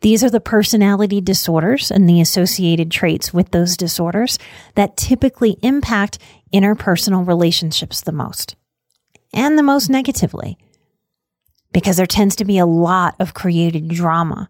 These 0.02 0.24
are 0.24 0.30
the 0.30 0.40
personality 0.40 1.20
disorders 1.20 1.90
and 1.90 2.08
the 2.08 2.22
associated 2.22 2.92
traits 2.92 3.34
with 3.34 3.50
those 3.50 3.76
disorders 3.76 4.38
that 4.76 4.98
typically 4.98 5.58
impact 5.64 6.20
interpersonal 6.54 7.28
relationships 7.28 8.02
the 8.02 8.12
most 8.12 8.56
and 9.34 9.58
the 9.58 9.64
most 9.64 9.90
negatively 9.90 10.60
because 11.74 11.98
there 11.98 12.06
tends 12.06 12.38
to 12.38 12.46
be 12.46 12.58
a 12.58 12.66
lot 12.66 13.16
of 13.20 13.34
created 13.34 13.90
drama 13.90 14.50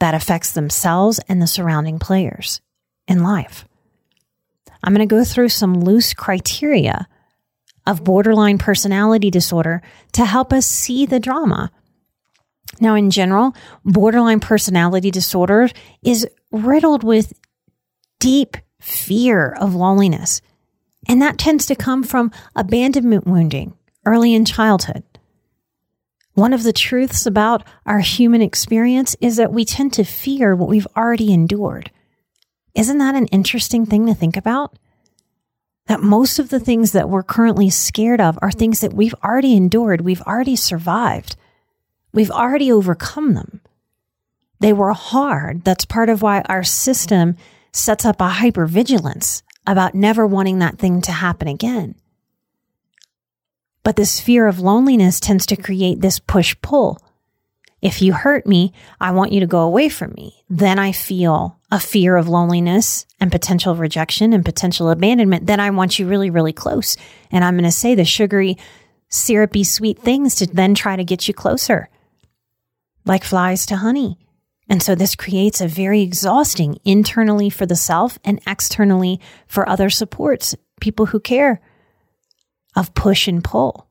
that 0.00 0.14
affects 0.14 0.52
themselves 0.52 1.20
and 1.28 1.40
the 1.40 1.46
surrounding 1.46 1.98
players 1.98 2.60
in 3.06 3.22
life. 3.22 3.64
I'm 4.82 4.94
going 4.94 5.06
to 5.06 5.14
go 5.14 5.24
through 5.24 5.48
some 5.50 5.82
loose 5.82 6.14
criteria 6.14 7.08
of 7.86 8.04
borderline 8.04 8.58
personality 8.58 9.30
disorder 9.30 9.82
to 10.12 10.24
help 10.24 10.52
us 10.52 10.66
see 10.66 11.06
the 11.06 11.20
drama 11.20 11.70
now, 12.80 12.94
in 12.94 13.10
general, 13.10 13.54
borderline 13.84 14.40
personality 14.40 15.10
disorder 15.10 15.68
is 16.02 16.28
riddled 16.52 17.02
with 17.02 17.32
deep 18.20 18.56
fear 18.80 19.50
of 19.52 19.74
loneliness. 19.74 20.40
And 21.08 21.22
that 21.22 21.38
tends 21.38 21.66
to 21.66 21.74
come 21.74 22.02
from 22.02 22.30
abandonment 22.54 23.26
wounding 23.26 23.74
early 24.04 24.34
in 24.34 24.44
childhood. 24.44 25.02
One 26.38 26.52
of 26.52 26.62
the 26.62 26.72
truths 26.72 27.26
about 27.26 27.64
our 27.84 27.98
human 27.98 28.42
experience 28.42 29.16
is 29.20 29.38
that 29.38 29.52
we 29.52 29.64
tend 29.64 29.92
to 29.94 30.04
fear 30.04 30.54
what 30.54 30.68
we've 30.68 30.86
already 30.96 31.32
endured. 31.32 31.90
Isn't 32.76 32.98
that 32.98 33.16
an 33.16 33.26
interesting 33.26 33.84
thing 33.84 34.06
to 34.06 34.14
think 34.14 34.36
about? 34.36 34.78
That 35.88 36.00
most 36.00 36.38
of 36.38 36.50
the 36.50 36.60
things 36.60 36.92
that 36.92 37.08
we're 37.08 37.24
currently 37.24 37.70
scared 37.70 38.20
of 38.20 38.38
are 38.40 38.52
things 38.52 38.82
that 38.82 38.92
we've 38.92 39.16
already 39.24 39.56
endured, 39.56 40.02
we've 40.02 40.22
already 40.22 40.54
survived. 40.54 41.34
We've 42.12 42.30
already 42.30 42.70
overcome 42.70 43.34
them. 43.34 43.60
They 44.60 44.72
were 44.72 44.92
hard. 44.92 45.64
That's 45.64 45.86
part 45.86 46.08
of 46.08 46.22
why 46.22 46.42
our 46.42 46.62
system 46.62 47.36
sets 47.72 48.04
up 48.04 48.20
a 48.20 48.30
hypervigilance 48.30 49.42
about 49.66 49.96
never 49.96 50.24
wanting 50.24 50.60
that 50.60 50.78
thing 50.78 51.02
to 51.02 51.10
happen 51.10 51.48
again. 51.48 51.96
But 53.88 53.96
this 53.96 54.20
fear 54.20 54.46
of 54.46 54.60
loneliness 54.60 55.18
tends 55.18 55.46
to 55.46 55.56
create 55.56 56.02
this 56.02 56.18
push 56.18 56.54
pull. 56.60 56.98
If 57.80 58.02
you 58.02 58.12
hurt 58.12 58.46
me, 58.46 58.74
I 59.00 59.12
want 59.12 59.32
you 59.32 59.40
to 59.40 59.46
go 59.46 59.60
away 59.60 59.88
from 59.88 60.12
me. 60.12 60.44
Then 60.50 60.78
I 60.78 60.92
feel 60.92 61.58
a 61.72 61.80
fear 61.80 62.16
of 62.16 62.28
loneliness 62.28 63.06
and 63.18 63.32
potential 63.32 63.74
rejection 63.76 64.34
and 64.34 64.44
potential 64.44 64.90
abandonment. 64.90 65.46
Then 65.46 65.58
I 65.58 65.70
want 65.70 65.98
you 65.98 66.06
really, 66.06 66.28
really 66.28 66.52
close. 66.52 66.98
And 67.30 67.42
I'm 67.42 67.54
going 67.54 67.64
to 67.64 67.72
say 67.72 67.94
the 67.94 68.04
sugary, 68.04 68.58
syrupy, 69.08 69.64
sweet 69.64 69.98
things 69.98 70.34
to 70.34 70.46
then 70.46 70.74
try 70.74 70.94
to 70.94 71.02
get 71.02 71.26
you 71.26 71.32
closer 71.32 71.88
like 73.06 73.24
flies 73.24 73.64
to 73.64 73.76
honey. 73.76 74.18
And 74.68 74.82
so 74.82 74.96
this 74.96 75.16
creates 75.16 75.62
a 75.62 75.66
very 75.66 76.02
exhausting 76.02 76.76
internally 76.84 77.48
for 77.48 77.64
the 77.64 77.74
self 77.74 78.18
and 78.22 78.38
externally 78.46 79.18
for 79.46 79.66
other 79.66 79.88
supports, 79.88 80.54
people 80.78 81.06
who 81.06 81.20
care 81.20 81.62
of 82.78 82.94
push 82.94 83.26
and 83.26 83.42
pull. 83.42 83.88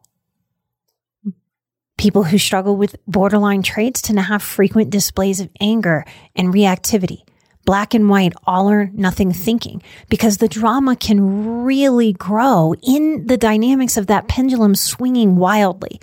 People 1.97 2.23
who 2.23 2.37
struggle 2.37 2.77
with 2.77 2.95
borderline 3.05 3.61
traits 3.61 4.01
tend 4.01 4.17
to 4.17 4.23
have 4.23 4.41
frequent 4.41 4.89
displays 4.89 5.39
of 5.39 5.49
anger 5.59 6.05
and 6.35 6.53
reactivity, 6.53 7.23
black 7.65 7.93
and 7.93 8.09
white, 8.09 8.33
all 8.45 8.69
or 8.69 8.89
nothing 8.93 9.33
thinking, 9.33 9.81
because 10.09 10.37
the 10.37 10.47
drama 10.47 10.95
can 10.95 11.63
really 11.65 12.13
grow 12.13 12.73
in 12.81 13.27
the 13.27 13.35
dynamics 13.35 13.97
of 13.97 14.07
that 14.07 14.27
pendulum 14.27 14.73
swinging 14.73 15.35
wildly. 15.35 15.99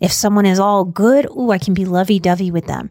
If 0.00 0.12
someone 0.12 0.46
is 0.46 0.58
all 0.58 0.84
good, 0.84 1.26
ooh, 1.26 1.50
I 1.50 1.58
can 1.58 1.74
be 1.74 1.84
lovey 1.84 2.18
dovey 2.18 2.50
with 2.50 2.66
them. 2.66 2.88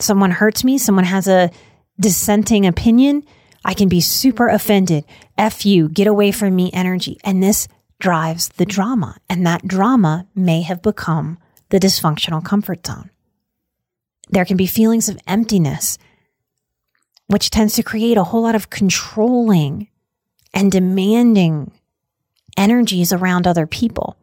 Someone 0.00 0.32
hurts 0.32 0.64
me, 0.64 0.76
someone 0.76 1.04
has 1.04 1.28
a 1.28 1.50
dissenting 1.98 2.66
opinion, 2.66 3.22
I 3.64 3.72
can 3.72 3.88
be 3.88 4.00
super 4.00 4.48
offended. 4.48 5.04
F 5.38 5.64
you, 5.64 5.88
get 5.88 6.06
away 6.06 6.32
from 6.32 6.54
me 6.54 6.70
energy. 6.74 7.16
And 7.24 7.42
this 7.42 7.68
drives 8.04 8.50
the 8.58 8.66
drama. 8.66 9.16
And 9.30 9.46
that 9.46 9.66
drama 9.66 10.26
may 10.34 10.60
have 10.60 10.82
become 10.82 11.38
the 11.70 11.80
dysfunctional 11.80 12.44
comfort 12.44 12.86
zone. 12.86 13.08
There 14.28 14.44
can 14.44 14.58
be 14.58 14.66
feelings 14.66 15.08
of 15.08 15.18
emptiness, 15.26 15.96
which 17.28 17.48
tends 17.48 17.72
to 17.76 17.82
create 17.82 18.18
a 18.18 18.24
whole 18.24 18.42
lot 18.42 18.54
of 18.54 18.68
controlling 18.68 19.88
and 20.52 20.70
demanding 20.70 21.72
energies 22.58 23.10
around 23.10 23.46
other 23.46 23.66
people. 23.66 24.18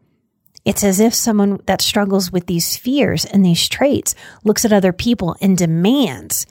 It's 0.64 0.84
as 0.84 1.00
if 1.00 1.16
someone 1.16 1.60
that 1.66 1.82
struggles 1.82 2.32
with 2.32 2.46
these 2.46 2.78
fears 2.78 3.26
and 3.26 3.44
these 3.44 3.68
traits 3.68 4.14
looks 4.44 4.64
at 4.64 4.72
other 4.72 4.94
people 4.94 5.36
and 5.42 5.58
demands, 5.58 6.46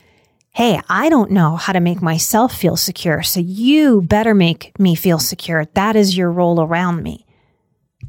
Hey, 0.53 0.81
I 0.89 1.09
don't 1.09 1.31
know 1.31 1.57
how 1.57 1.73
to 1.73 1.81
make 1.81 2.03
myself 2.03 2.55
feel 2.55 2.77
secure. 2.77 3.23
So 3.23 3.41
you 3.41 4.03
better 4.03 4.35
make 4.35 4.79
me 4.79 4.95
feel 4.95 5.21
secure. 5.21 5.67
That 5.75 5.95
is 5.95 6.17
your 6.17 6.31
role 6.31 6.61
around 6.61 7.03
me. 7.03 7.25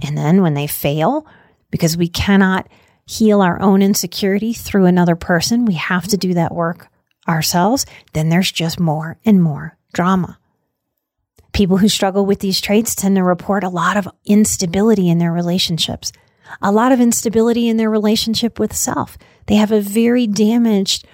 And 0.02 0.18
then 0.18 0.42
when 0.42 0.56
they 0.56 0.68
fail, 0.68 1.28
because 1.70 1.96
we 1.96 2.08
cannot 2.08 2.68
heal 3.06 3.42
our 3.42 3.62
own 3.62 3.82
insecurity 3.82 4.54
through 4.54 4.86
another 4.86 5.16
person, 5.16 5.66
we 5.66 5.76
have 5.76 6.08
to 6.08 6.18
do 6.18 6.34
that 6.34 6.54
work 6.54 6.88
ourselves. 7.28 7.86
Then 8.14 8.30
there's 8.30 8.52
just 8.52 8.80
more 8.80 9.20
and 9.24 9.42
more 9.42 9.78
drama. 9.94 10.40
People 11.54 11.78
who 11.78 11.90
struggle 11.90 12.26
with 12.26 12.40
these 12.40 12.62
traits 12.62 12.96
tend 12.96 13.18
to 13.18 13.24
report 13.24 13.64
a 13.64 13.70
lot 13.70 13.98
of 13.98 14.08
instability 14.26 15.10
in 15.10 15.20
their 15.20 15.34
relationships, 15.34 16.12
a 16.62 16.72
lot 16.72 16.92
of 16.92 17.02
instability 17.02 17.70
in 17.70 17.78
their 17.78 17.90
relationship 17.90 18.58
with 18.58 18.76
self. 18.76 19.18
They 19.46 19.56
have 19.56 19.72
a 19.72 19.82
very 19.82 20.26
damaged 20.28 21.06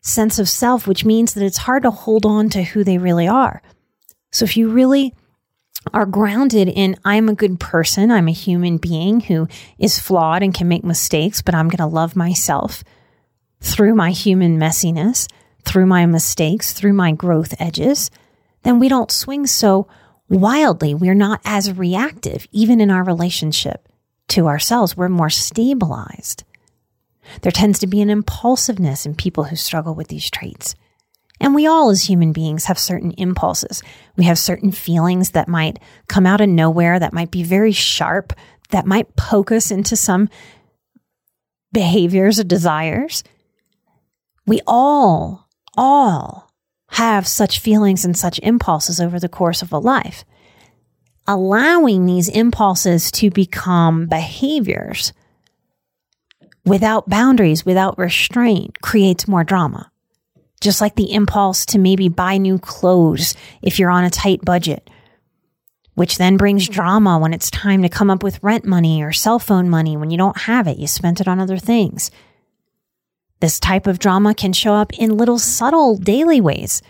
sense 0.00 0.38
of 0.38 0.48
self, 0.48 0.86
which 0.86 1.04
means 1.04 1.34
that 1.34 1.44
it's 1.44 1.58
hard 1.58 1.82
to 1.82 1.90
hold 1.90 2.24
on 2.24 2.48
to 2.50 2.62
who 2.62 2.84
they 2.84 2.98
really 2.98 3.28
are. 3.28 3.62
So 4.30 4.44
if 4.44 4.56
you 4.56 4.68
really 4.68 5.14
are 5.92 6.06
grounded 6.06 6.68
in 6.68 6.96
I'm 7.04 7.28
a 7.28 7.34
good 7.34 7.58
person, 7.60 8.10
I'm 8.10 8.28
a 8.28 8.32
human 8.32 8.78
being 8.78 9.20
who 9.20 9.48
is 9.78 9.98
flawed 9.98 10.42
and 10.42 10.54
can 10.54 10.68
make 10.68 10.84
mistakes, 10.84 11.42
but 11.42 11.54
I'm 11.54 11.68
going 11.68 11.78
to 11.78 11.86
love 11.86 12.16
myself 12.16 12.84
through 13.60 13.94
my 13.94 14.10
human 14.10 14.58
messiness, 14.58 15.28
through 15.64 15.86
my 15.86 16.06
mistakes, 16.06 16.72
through 16.72 16.92
my 16.92 17.12
growth 17.12 17.54
edges, 17.60 18.10
then 18.62 18.78
we 18.78 18.88
don't 18.88 19.10
swing 19.10 19.46
so 19.46 19.88
wildly. 20.28 20.94
We're 20.94 21.14
not 21.14 21.40
as 21.44 21.72
reactive, 21.72 22.46
even 22.52 22.80
in 22.80 22.90
our 22.90 23.04
relationship 23.04 23.88
to 24.28 24.46
ourselves. 24.46 24.96
We're 24.96 25.08
more 25.08 25.30
stabilized. 25.30 26.44
There 27.42 27.52
tends 27.52 27.78
to 27.80 27.86
be 27.86 28.00
an 28.00 28.10
impulsiveness 28.10 29.06
in 29.06 29.14
people 29.14 29.44
who 29.44 29.56
struggle 29.56 29.94
with 29.94 30.08
these 30.08 30.30
traits. 30.30 30.74
And 31.40 31.54
we 31.54 31.66
all, 31.66 31.90
as 31.90 32.02
human 32.02 32.32
beings, 32.32 32.64
have 32.64 32.78
certain 32.78 33.12
impulses. 33.12 33.82
We 34.16 34.24
have 34.24 34.38
certain 34.38 34.72
feelings 34.72 35.30
that 35.30 35.48
might 35.48 35.78
come 36.08 36.26
out 36.26 36.40
of 36.40 36.48
nowhere, 36.48 36.98
that 36.98 37.12
might 37.12 37.30
be 37.30 37.42
very 37.42 37.72
sharp, 37.72 38.32
that 38.70 38.86
might 38.86 39.16
poke 39.16 39.52
us 39.52 39.70
into 39.70 39.96
some 39.96 40.28
behaviors 41.72 42.40
or 42.40 42.44
desires. 42.44 43.22
We 44.46 44.60
all, 44.66 45.48
all 45.76 46.50
have 46.90 47.26
such 47.26 47.60
feelings 47.60 48.04
and 48.04 48.16
such 48.16 48.40
impulses 48.42 49.00
over 49.00 49.20
the 49.20 49.28
course 49.28 49.62
of 49.62 49.72
a 49.72 49.78
life. 49.78 50.24
Allowing 51.26 52.06
these 52.06 52.28
impulses 52.28 53.10
to 53.12 53.30
become 53.30 54.06
behaviors 54.06 55.12
without 56.68 57.08
boundaries, 57.08 57.64
without 57.64 57.98
restraint, 57.98 58.80
creates 58.80 59.28
more 59.28 59.44
drama. 59.44 59.90
Just 60.60 60.80
like 60.80 60.96
the 60.96 61.12
impulse 61.12 61.64
to 61.66 61.78
maybe 61.78 62.08
buy 62.08 62.36
new 62.36 62.58
clothes 62.58 63.34
if 63.62 63.78
you're 63.78 63.90
on 63.90 64.04
a 64.04 64.10
tight 64.10 64.44
budget, 64.44 64.90
which 65.94 66.18
then 66.18 66.36
brings 66.36 66.68
drama 66.68 67.18
when 67.18 67.32
it's 67.32 67.50
time 67.50 67.82
to 67.82 67.88
come 67.88 68.10
up 68.10 68.22
with 68.22 68.42
rent 68.42 68.64
money 68.64 69.02
or 69.02 69.12
cell 69.12 69.38
phone 69.38 69.70
money 69.70 69.96
when 69.96 70.10
you 70.10 70.18
don't 70.18 70.36
have 70.36 70.66
it. 70.66 70.78
You 70.78 70.86
spent 70.86 71.20
it 71.20 71.28
on 71.28 71.40
other 71.40 71.58
things. 71.58 72.10
This 73.40 73.60
type 73.60 73.86
of 73.86 74.00
drama 74.00 74.34
can 74.34 74.52
show 74.52 74.74
up 74.74 74.92
in 74.98 75.16
little 75.16 75.38
subtle 75.38 75.96
daily 75.96 76.40
ways. 76.40 76.82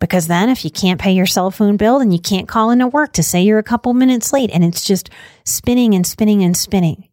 Because 0.00 0.26
then, 0.26 0.50
if 0.50 0.64
you 0.64 0.70
can't 0.70 1.00
pay 1.00 1.12
your 1.12 1.26
cell 1.26 1.50
phone 1.50 1.76
bill, 1.76 2.00
then 2.00 2.10
you 2.10 2.18
can't 2.18 2.48
call 2.48 2.70
into 2.70 2.88
work 2.88 3.12
to 3.14 3.22
say 3.22 3.42
you're 3.42 3.58
a 3.58 3.62
couple 3.62 3.94
minutes 3.94 4.32
late, 4.32 4.50
and 4.52 4.64
it's 4.64 4.84
just 4.84 5.08
spinning 5.44 5.94
and 5.94 6.06
spinning 6.06 6.42
and 6.42 6.56
spinning. 6.56 7.08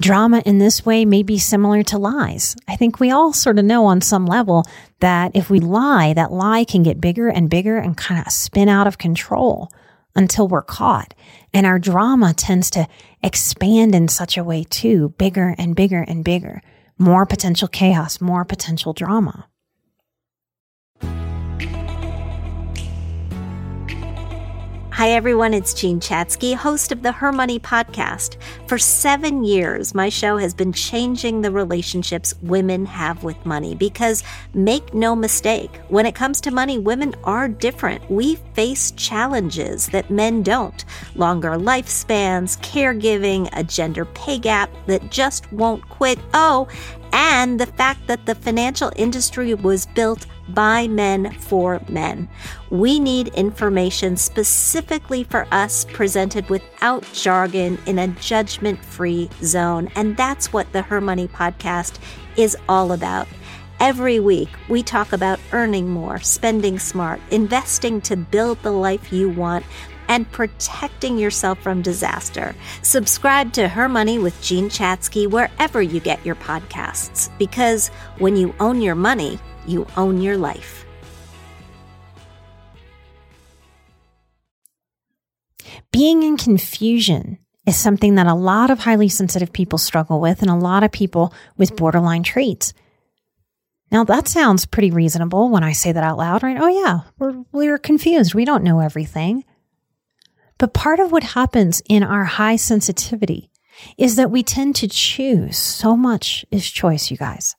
Drama 0.00 0.42
in 0.46 0.58
this 0.58 0.86
way 0.86 1.04
may 1.04 1.22
be 1.22 1.38
similar 1.38 1.82
to 1.82 1.98
lies. 1.98 2.56
I 2.66 2.74
think 2.76 2.98
we 2.98 3.10
all 3.10 3.34
sort 3.34 3.58
of 3.58 3.66
know 3.66 3.84
on 3.84 4.00
some 4.00 4.24
level 4.24 4.64
that 5.00 5.32
if 5.34 5.50
we 5.50 5.60
lie, 5.60 6.14
that 6.14 6.32
lie 6.32 6.64
can 6.64 6.82
get 6.82 7.02
bigger 7.02 7.28
and 7.28 7.50
bigger 7.50 7.76
and 7.76 7.94
kind 7.94 8.26
of 8.26 8.32
spin 8.32 8.70
out 8.70 8.86
of 8.86 8.96
control 8.96 9.70
until 10.16 10.48
we're 10.48 10.62
caught. 10.62 11.12
And 11.52 11.66
our 11.66 11.78
drama 11.78 12.32
tends 12.32 12.70
to 12.70 12.88
expand 13.22 13.94
in 13.94 14.08
such 14.08 14.38
a 14.38 14.44
way 14.44 14.64
too, 14.64 15.10
bigger 15.18 15.54
and 15.58 15.76
bigger 15.76 16.02
and 16.08 16.24
bigger. 16.24 16.62
More 16.96 17.26
potential 17.26 17.68
chaos, 17.68 18.22
more 18.22 18.46
potential 18.46 18.94
drama. 18.94 19.49
Hi, 25.00 25.12
everyone. 25.12 25.54
It's 25.54 25.72
Jean 25.72 25.98
Chatzky, 25.98 26.54
host 26.54 26.92
of 26.92 27.00
the 27.00 27.10
Her 27.10 27.32
Money 27.32 27.58
podcast. 27.58 28.36
For 28.66 28.76
seven 28.76 29.44
years, 29.44 29.94
my 29.94 30.10
show 30.10 30.36
has 30.36 30.52
been 30.52 30.74
changing 30.74 31.40
the 31.40 31.50
relationships 31.50 32.34
women 32.42 32.84
have 32.84 33.24
with 33.24 33.46
money 33.46 33.74
because 33.74 34.22
make 34.52 34.92
no 34.92 35.16
mistake, 35.16 35.74
when 35.88 36.04
it 36.04 36.14
comes 36.14 36.38
to 36.42 36.50
money, 36.50 36.78
women 36.78 37.14
are 37.24 37.48
different. 37.48 38.10
We 38.10 38.34
face 38.52 38.90
challenges 38.90 39.86
that 39.86 40.10
men 40.10 40.42
don't 40.42 40.84
longer 41.14 41.52
lifespans, 41.52 42.60
caregiving, 42.60 43.48
a 43.54 43.64
gender 43.64 44.04
pay 44.04 44.38
gap 44.38 44.68
that 44.84 45.10
just 45.10 45.50
won't 45.50 45.88
quit. 45.88 46.18
Oh, 46.34 46.68
and 47.14 47.58
the 47.58 47.64
fact 47.64 48.06
that 48.06 48.26
the 48.26 48.34
financial 48.34 48.92
industry 48.96 49.54
was 49.54 49.86
built 49.86 50.26
by 50.54 50.88
men 50.88 51.32
for 51.32 51.80
men. 51.88 52.28
We 52.70 52.98
need 53.00 53.28
information 53.28 54.16
specifically 54.16 55.24
for 55.24 55.46
us 55.52 55.84
presented 55.86 56.48
without 56.48 57.04
jargon 57.12 57.78
in 57.86 57.98
a 57.98 58.08
judgment 58.08 58.84
free 58.84 59.30
zone. 59.42 59.90
And 59.94 60.16
that's 60.16 60.52
what 60.52 60.72
the 60.72 60.82
Her 60.82 61.00
Money 61.00 61.28
podcast 61.28 61.98
is 62.36 62.56
all 62.68 62.92
about. 62.92 63.28
Every 63.80 64.20
week, 64.20 64.50
we 64.68 64.82
talk 64.82 65.12
about 65.12 65.40
earning 65.52 65.88
more, 65.88 66.20
spending 66.20 66.78
smart, 66.78 67.20
investing 67.30 68.00
to 68.02 68.16
build 68.16 68.62
the 68.62 68.72
life 68.72 69.12
you 69.12 69.30
want, 69.30 69.64
and 70.06 70.30
protecting 70.32 71.16
yourself 71.18 71.58
from 71.60 71.80
disaster. 71.80 72.54
Subscribe 72.82 73.52
to 73.52 73.68
Her 73.68 73.88
Money 73.88 74.18
with 74.18 74.42
Jean 74.42 74.68
Chatzky 74.68 75.30
wherever 75.30 75.80
you 75.80 76.00
get 76.00 76.26
your 76.26 76.34
podcasts, 76.34 77.30
because 77.38 77.88
when 78.18 78.36
you 78.36 78.52
own 78.58 78.82
your 78.82 78.96
money, 78.96 79.38
you 79.70 79.86
own 79.96 80.20
your 80.20 80.36
life. 80.36 80.84
Being 85.92 86.22
in 86.22 86.36
confusion 86.36 87.38
is 87.66 87.76
something 87.76 88.14
that 88.14 88.26
a 88.26 88.34
lot 88.34 88.70
of 88.70 88.80
highly 88.80 89.08
sensitive 89.08 89.52
people 89.52 89.78
struggle 89.78 90.20
with, 90.20 90.42
and 90.42 90.50
a 90.50 90.54
lot 90.54 90.82
of 90.82 90.92
people 90.92 91.34
with 91.56 91.76
borderline 91.76 92.22
traits. 92.22 92.72
Now, 93.92 94.04
that 94.04 94.28
sounds 94.28 94.66
pretty 94.66 94.90
reasonable 94.90 95.50
when 95.50 95.64
I 95.64 95.72
say 95.72 95.90
that 95.90 96.04
out 96.04 96.16
loud, 96.16 96.42
right? 96.42 96.56
Oh, 96.60 96.68
yeah, 96.68 97.00
we're, 97.18 97.44
we're 97.50 97.78
confused. 97.78 98.34
We 98.34 98.44
don't 98.44 98.62
know 98.62 98.80
everything. 98.80 99.44
But 100.58 100.74
part 100.74 101.00
of 101.00 101.10
what 101.10 101.22
happens 101.22 101.82
in 101.88 102.02
our 102.02 102.24
high 102.24 102.56
sensitivity 102.56 103.50
is 103.98 104.16
that 104.16 104.30
we 104.30 104.42
tend 104.42 104.76
to 104.76 104.88
choose. 104.88 105.58
So 105.58 105.96
much 105.96 106.44
is 106.50 106.70
choice, 106.70 107.10
you 107.10 107.16
guys. 107.16 107.56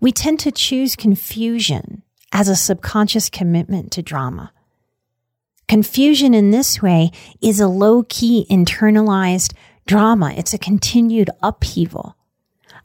We 0.00 0.12
tend 0.12 0.40
to 0.40 0.52
choose 0.52 0.96
confusion 0.96 2.02
as 2.32 2.48
a 2.48 2.56
subconscious 2.56 3.30
commitment 3.30 3.92
to 3.92 4.02
drama. 4.02 4.52
Confusion 5.68 6.34
in 6.34 6.50
this 6.50 6.80
way 6.80 7.10
is 7.40 7.60
a 7.60 7.66
low 7.66 8.04
key 8.08 8.46
internalized 8.50 9.52
drama. 9.86 10.32
It's 10.36 10.54
a 10.54 10.58
continued 10.58 11.30
upheaval. 11.42 12.16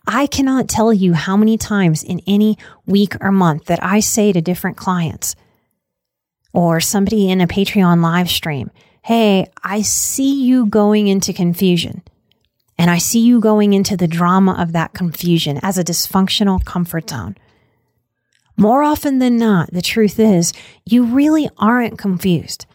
I 0.08 0.26
cannot 0.26 0.68
tell 0.68 0.92
you 0.92 1.14
how 1.14 1.38
many 1.38 1.58
times 1.58 2.04
in 2.04 2.22
any 2.26 2.58
week 2.86 3.16
or 3.22 3.32
month 3.32 3.66
that 3.66 3.84
I 3.84 4.00
say 4.00 4.34
to 4.34 4.42
different 4.42 4.78
clients 4.78 5.36
or 6.54 6.80
somebody 6.80 7.30
in 7.30 7.40
a 7.40 7.48
Patreon 7.48 8.02
live 8.02 8.30
stream, 8.30 8.72
Hey, 9.04 9.48
I 9.64 9.82
see 9.82 10.44
you 10.44 10.68
going 10.68 11.08
into 11.08 11.34
confusion. 11.34 12.04
And 12.82 12.90
I 12.90 12.98
see 12.98 13.20
you 13.20 13.40
going 13.40 13.74
into 13.74 13.96
the 13.96 14.08
drama 14.08 14.56
of 14.58 14.72
that 14.72 14.96
confusion 14.96 15.60
as 15.62 15.78
a 15.78 15.84
dysfunctional 15.84 16.66
comfort 16.66 17.12
zone. 17.12 17.38
More 18.58 18.82
often 18.82 19.20
than 19.20 19.38
not, 19.38 19.72
the 19.72 19.84
truth 19.84 20.20
is 20.20 20.52
you 20.84 21.06
really 21.06 21.48
aren't 21.60 22.00
confused. 22.00 22.66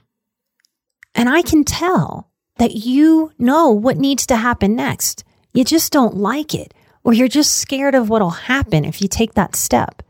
And 1.17 1.29
I 1.29 1.43
can 1.43 1.65
tell 1.65 2.31
that 2.59 2.87
you 2.87 3.33
know 3.37 3.71
what 3.71 3.97
needs 3.97 4.27
to 4.27 4.37
happen 4.37 4.77
next. 4.77 5.25
You 5.53 5.65
just 5.65 5.93
don't 5.93 6.15
like 6.15 6.55
it, 6.55 6.73
or 7.03 7.13
you're 7.13 7.27
just 7.27 7.57
scared 7.57 7.97
of 7.97 8.09
what'll 8.09 8.31
happen 8.31 8.85
if 8.85 9.03
you 9.03 9.09
take 9.09 9.35
that 9.35 9.57
step. 9.57 10.05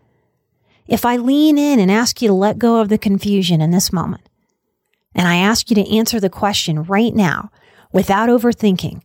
If 0.87 1.07
I 1.07 1.17
lean 1.17 1.57
in 1.57 1.81
and 1.81 1.91
ask 1.91 2.21
you 2.21 2.29
to 2.29 2.35
let 2.35 2.59
go 2.59 2.83
of 2.83 2.91
the 2.91 2.99
confusion 2.99 3.63
in 3.63 3.71
this 3.71 3.95
moment, 3.95 4.29
and 5.15 5.27
I 5.27 5.37
ask 5.37 5.71
you 5.71 5.77
to 5.77 5.91
answer 5.91 6.21
the 6.21 6.29
question 6.29 6.83
right 6.83 7.15
now 7.15 7.51
without 7.93 8.29
overthinking, 8.29 9.01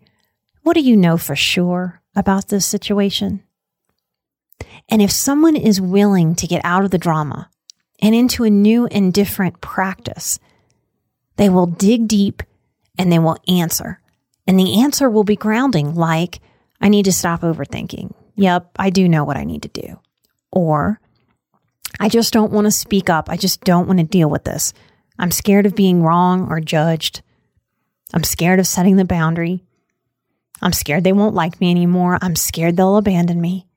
what 0.64 0.74
do 0.74 0.82
you 0.82 0.96
know 0.96 1.18
for 1.18 1.36
sure 1.36 2.02
about 2.16 2.48
this 2.48 2.66
situation? 2.66 3.44
And 4.90 5.02
if 5.02 5.12
someone 5.12 5.56
is 5.56 5.82
willing 5.82 6.36
to 6.36 6.48
get 6.48 6.64
out 6.64 6.84
of 6.84 6.92
the 6.92 6.98
drama 6.98 7.50
and 8.02 8.14
into 8.14 8.44
a 8.44 8.50
new 8.50 8.86
and 8.88 9.14
different 9.14 9.62
practice, 9.62 10.40
they 11.38 11.50
will 11.50 11.66
dig 11.66 12.08
deep 12.08 12.44
and 12.98 13.12
they 13.12 13.20
will 13.20 13.38
answer. 13.48 14.00
And 14.46 14.60
the 14.60 14.82
answer 14.82 15.10
will 15.10 15.24
be 15.24 15.36
grounding, 15.36 15.96
like, 15.96 16.40
I 16.80 16.90
need 16.90 17.06
to 17.06 17.12
stop 17.12 17.42
overthinking. 17.42 18.14
Yep, 18.36 18.72
I 18.78 18.90
do 18.90 19.08
know 19.08 19.24
what 19.24 19.38
I 19.38 19.44
need 19.44 19.62
to 19.64 19.70
do. 19.70 20.00
Or, 20.52 21.00
I 22.00 22.10
just 22.10 22.34
don't 22.34 22.52
want 22.52 22.66
to 22.66 22.72
speak 22.72 23.10
up. 23.10 23.30
I 23.30 23.38
just 23.38 23.62
don't 23.64 23.88
want 23.88 24.00
to 24.00 24.06
deal 24.06 24.30
with 24.30 24.44
this. 24.44 24.74
I'm 25.20 25.32
scared 25.32 25.66
of 25.66 25.76
being 25.76 26.02
wrong 26.02 26.48
or 26.50 26.60
judged. 26.60 27.22
I'm 28.14 28.24
scared 28.24 28.60
of 28.60 28.68
setting 28.68 28.96
the 28.96 29.06
boundary. 29.06 29.64
I'm 30.62 30.74
scared 30.74 31.04
they 31.04 31.14
won't 31.14 31.36
like 31.36 31.60
me 31.60 31.72
anymore. 31.72 32.20
I'm 32.22 32.36
scared 32.36 32.78
they'll 32.78 32.98
abandon 32.98 33.42
me. 33.42 33.68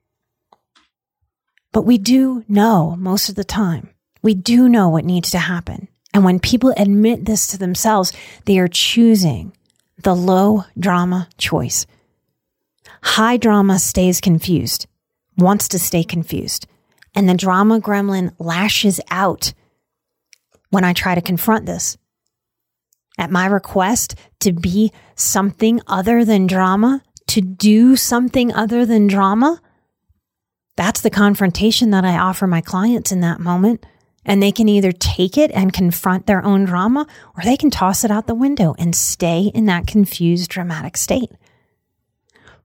But 1.72 1.82
we 1.82 1.98
do 1.98 2.44
know 2.48 2.94
most 2.96 3.28
of 3.28 3.34
the 3.34 3.44
time 3.44 3.90
We 4.24 4.34
do 4.34 4.70
know 4.70 4.88
what 4.88 5.04
needs 5.04 5.30
to 5.32 5.38
happen. 5.38 5.86
And 6.14 6.24
when 6.24 6.40
people 6.40 6.72
admit 6.78 7.26
this 7.26 7.46
to 7.48 7.58
themselves, 7.58 8.10
they 8.46 8.58
are 8.58 8.68
choosing 8.68 9.52
the 9.98 10.16
low 10.16 10.64
drama 10.78 11.28
choice. 11.36 11.86
High 13.02 13.36
drama 13.36 13.78
stays 13.78 14.22
confused, 14.22 14.86
wants 15.36 15.68
to 15.68 15.78
stay 15.78 16.04
confused. 16.04 16.66
And 17.14 17.28
the 17.28 17.34
drama 17.34 17.80
gremlin 17.80 18.32
lashes 18.38 18.98
out 19.10 19.52
when 20.70 20.84
I 20.84 20.94
try 20.94 21.14
to 21.14 21.20
confront 21.20 21.66
this. 21.66 21.98
At 23.16 23.30
my 23.30 23.46
request 23.46 24.16
to 24.40 24.52
be 24.52 24.92
something 25.14 25.80
other 25.86 26.24
than 26.24 26.46
drama, 26.46 27.02
to 27.28 27.40
do 27.40 27.96
something 27.96 28.52
other 28.52 28.84
than 28.84 29.06
drama, 29.06 29.60
that's 30.76 31.00
the 31.00 31.10
confrontation 31.10 31.90
that 31.90 32.04
I 32.04 32.18
offer 32.18 32.46
my 32.46 32.60
clients 32.60 33.12
in 33.12 33.20
that 33.20 33.40
moment. 33.40 33.86
And 34.26 34.42
they 34.42 34.52
can 34.52 34.68
either 34.68 34.90
take 34.90 35.36
it 35.36 35.50
and 35.52 35.72
confront 35.72 36.26
their 36.26 36.44
own 36.44 36.64
drama, 36.64 37.06
or 37.36 37.44
they 37.44 37.58
can 37.58 37.70
toss 37.70 38.04
it 38.04 38.10
out 38.10 38.26
the 38.26 38.34
window 38.34 38.74
and 38.78 38.96
stay 38.96 39.50
in 39.54 39.66
that 39.66 39.86
confused, 39.86 40.50
dramatic 40.50 40.96
state. 40.96 41.30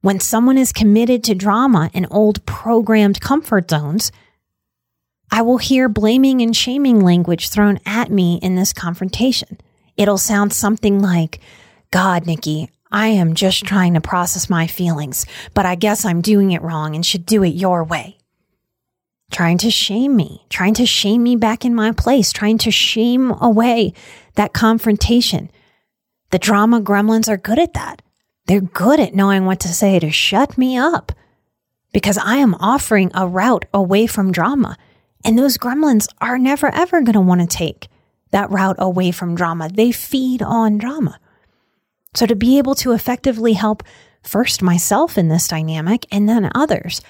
When 0.02 0.22
someone 0.22 0.58
is 0.58 0.72
committed 0.72 1.24
to 1.26 1.36
drama 1.36 1.92
and 1.94 2.08
old 2.10 2.46
programmed 2.46 3.20
comfort 3.20 3.70
zones, 3.70 4.14
I 5.30 5.42
will 5.42 5.58
hear 5.58 5.90
blaming 5.90 6.42
and 6.42 6.56
shaming 6.56 7.02
language 7.02 7.50
thrown 7.50 7.80
at 7.86 8.10
me 8.10 8.40
in 8.42 8.56
this 8.56 8.72
confrontation. 8.72 9.60
It'll 10.00 10.18
sound 10.18 10.54
something 10.54 11.02
like, 11.02 11.42
God, 11.92 12.26
Nikki, 12.26 12.70
I 12.90 13.08
am 13.08 13.36
just 13.36 13.66
trying 13.66 13.96
to 13.96 14.02
process 14.02 14.50
my 14.50 14.66
feelings, 14.66 15.26
but 15.54 15.66
I 15.66 15.76
guess 15.76 16.06
I'm 16.06 16.22
doing 16.22 16.52
it 16.52 16.62
wrong 16.62 16.96
and 16.96 17.06
should 17.06 17.26
do 17.26 17.44
it 17.44 17.50
your 17.50 17.84
way. 17.84 18.18
Trying 19.30 19.58
to 19.58 19.70
shame 19.70 20.16
me, 20.16 20.46
trying 20.50 20.74
to 20.76 20.86
shame 20.86 21.22
me 21.22 21.36
back 21.36 21.66
in 21.66 21.76
my 21.76 21.92
place, 21.92 22.32
trying 22.32 22.58
to 22.60 22.72
shame 22.72 23.32
away 23.42 23.92
that 24.36 24.54
confrontation. 24.54 25.52
The 26.30 26.40
drama 26.40 26.80
gremlins 26.80 27.28
are 27.28 27.36
good 27.36 27.60
at 27.60 27.74
that. 27.74 28.02
They're 28.46 28.62
good 28.62 29.02
at 29.02 29.14
knowing 29.14 29.46
what 29.46 29.60
to 29.60 29.68
say 29.68 30.00
to 30.00 30.12
shut 30.12 30.58
me 30.58 30.78
up 30.78 31.12
because 31.92 32.18
I 32.18 32.38
am 32.38 32.56
offering 32.56 33.12
a 33.14 33.28
route 33.28 33.66
away 33.74 34.08
from 34.08 34.32
drama. 34.32 34.78
And 35.26 35.38
those 35.38 35.58
gremlins 35.58 36.08
are 36.22 36.38
never 36.38 36.74
ever 36.74 37.02
going 37.02 37.14
to 37.16 37.20
want 37.20 37.42
to 37.42 37.48
take 37.48 37.90
that 38.32 38.50
route 38.52 38.76
away 38.80 39.12
from 39.12 39.36
drama. 39.36 39.70
They 39.70 39.92
feed 39.92 40.42
on 40.42 40.78
drama. 40.78 41.20
So 42.16 42.26
to 42.26 42.36
be 42.36 42.58
able 42.58 42.76
to 42.76 42.94
effectively 42.94 43.54
help 43.54 43.84
first 44.24 44.62
myself 44.62 45.18
in 45.18 45.28
this 45.28 45.48
dynamic 45.48 46.06
and 46.12 46.28
then 46.28 46.52
others, 46.56 47.02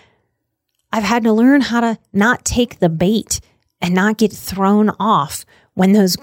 I've 0.91 1.03
had 1.03 1.23
to 1.23 1.33
learn 1.33 1.61
how 1.61 1.81
to 1.81 1.97
not 2.13 2.45
take 2.45 2.79
the 2.79 2.89
bait 2.89 3.39
and 3.81 3.93
not 3.93 4.17
get 4.17 4.33
thrown 4.33 4.89
off 4.99 5.45
when 5.73 5.93
those 5.93 6.17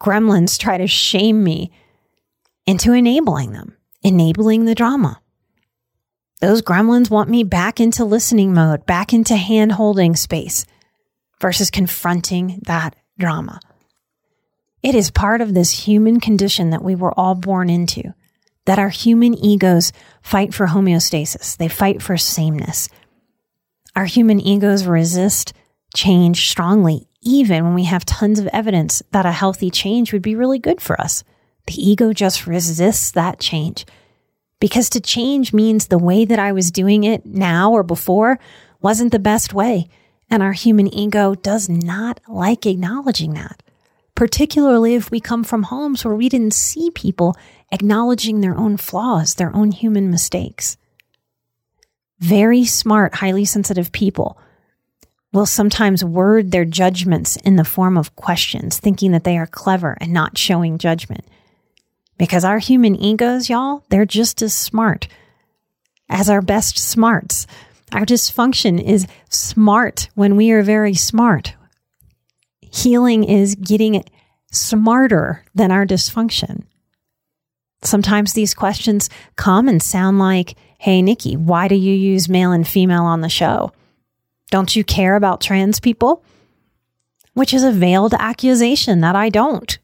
gremlins 0.00 0.58
try 0.58 0.78
to 0.78 0.86
shame 0.86 1.42
me 1.42 1.70
into 2.66 2.92
enabling 2.92 3.52
them, 3.52 3.76
enabling 4.02 4.64
the 4.64 4.74
drama. 4.74 5.20
Those 6.40 6.62
gremlins 6.62 7.10
want 7.10 7.30
me 7.30 7.42
back 7.42 7.80
into 7.80 8.04
listening 8.04 8.54
mode, 8.54 8.86
back 8.86 9.12
into 9.12 9.36
hand 9.36 9.72
holding 9.72 10.14
space 10.14 10.66
versus 11.40 11.70
confronting 11.70 12.60
that 12.66 12.94
drama. 13.18 13.60
It 14.82 14.94
is 14.94 15.10
part 15.10 15.40
of 15.40 15.54
this 15.54 15.86
human 15.86 16.20
condition 16.20 16.70
that 16.70 16.84
we 16.84 16.94
were 16.94 17.12
all 17.18 17.34
born 17.34 17.68
into, 17.68 18.14
that 18.64 18.78
our 18.78 18.90
human 18.90 19.34
egos 19.34 19.92
fight 20.22 20.54
for 20.54 20.68
homeostasis. 20.68 21.56
They 21.56 21.68
fight 21.68 22.00
for 22.00 22.16
sameness. 22.16 22.88
Our 23.96 24.04
human 24.04 24.40
egos 24.40 24.86
resist 24.86 25.52
change 25.94 26.48
strongly, 26.48 27.08
even 27.22 27.64
when 27.64 27.74
we 27.74 27.84
have 27.84 28.04
tons 28.04 28.38
of 28.38 28.46
evidence 28.48 29.02
that 29.10 29.26
a 29.26 29.32
healthy 29.32 29.70
change 29.70 30.12
would 30.12 30.22
be 30.22 30.36
really 30.36 30.60
good 30.60 30.80
for 30.80 31.00
us. 31.00 31.24
The 31.66 31.74
ego 31.74 32.12
just 32.12 32.46
resists 32.46 33.10
that 33.12 33.40
change. 33.40 33.84
Because 34.60 34.90
to 34.90 35.00
change 35.00 35.52
means 35.52 35.86
the 35.86 35.98
way 35.98 36.24
that 36.24 36.38
I 36.38 36.52
was 36.52 36.70
doing 36.70 37.04
it 37.04 37.26
now 37.26 37.72
or 37.72 37.82
before 37.82 38.38
wasn't 38.80 39.12
the 39.12 39.18
best 39.18 39.52
way. 39.52 39.88
And 40.30 40.42
our 40.42 40.52
human 40.52 40.92
ego 40.92 41.34
does 41.34 41.68
not 41.68 42.20
like 42.28 42.66
acknowledging 42.66 43.34
that 43.34 43.62
particularly 44.18 44.96
if 44.96 45.12
we 45.12 45.20
come 45.20 45.44
from 45.44 45.62
homes 45.62 46.04
where 46.04 46.16
we 46.16 46.28
didn't 46.28 46.52
see 46.52 46.90
people 46.90 47.36
acknowledging 47.70 48.40
their 48.40 48.58
own 48.58 48.76
flaws, 48.76 49.36
their 49.36 49.54
own 49.54 49.70
human 49.70 50.10
mistakes. 50.10 50.76
Very 52.18 52.64
smart, 52.64 53.14
highly 53.14 53.44
sensitive 53.44 53.92
people 53.92 54.36
will 55.32 55.46
sometimes 55.46 56.04
word 56.04 56.50
their 56.50 56.64
judgments 56.64 57.36
in 57.36 57.54
the 57.54 57.64
form 57.64 57.96
of 57.96 58.16
questions, 58.16 58.80
thinking 58.80 59.12
that 59.12 59.22
they 59.22 59.38
are 59.38 59.46
clever 59.46 59.96
and 60.00 60.12
not 60.12 60.36
showing 60.36 60.78
judgment. 60.78 61.24
Because 62.18 62.44
our 62.44 62.58
human 62.58 62.96
egos, 62.96 63.48
y'all, 63.48 63.84
they're 63.88 64.04
just 64.04 64.42
as 64.42 64.52
smart 64.52 65.06
as 66.08 66.28
our 66.28 66.42
best 66.42 66.76
smarts. 66.76 67.46
Our 67.92 68.04
dysfunction 68.04 68.82
is 68.82 69.06
smart 69.28 70.08
when 70.16 70.34
we 70.34 70.50
are 70.50 70.62
very 70.62 70.94
smart. 70.94 71.54
Healing 72.70 73.24
is 73.24 73.54
getting 73.54 74.04
smarter 74.50 75.44
than 75.54 75.70
our 75.70 75.86
dysfunction. 75.86 76.64
Sometimes 77.82 78.32
these 78.32 78.54
questions 78.54 79.08
come 79.36 79.68
and 79.68 79.82
sound 79.82 80.18
like, 80.18 80.56
Hey, 80.78 81.02
Nikki, 81.02 81.36
why 81.36 81.68
do 81.68 81.74
you 81.74 81.94
use 81.94 82.28
male 82.28 82.52
and 82.52 82.66
female 82.66 83.04
on 83.04 83.20
the 83.20 83.28
show? 83.28 83.72
Don't 84.50 84.74
you 84.74 84.84
care 84.84 85.16
about 85.16 85.40
trans 85.40 85.80
people? 85.80 86.24
Which 87.34 87.52
is 87.52 87.64
a 87.64 87.72
veiled 87.72 88.14
accusation 88.14 89.00
that 89.00 89.16
I 89.16 89.28
don't. 89.28 89.78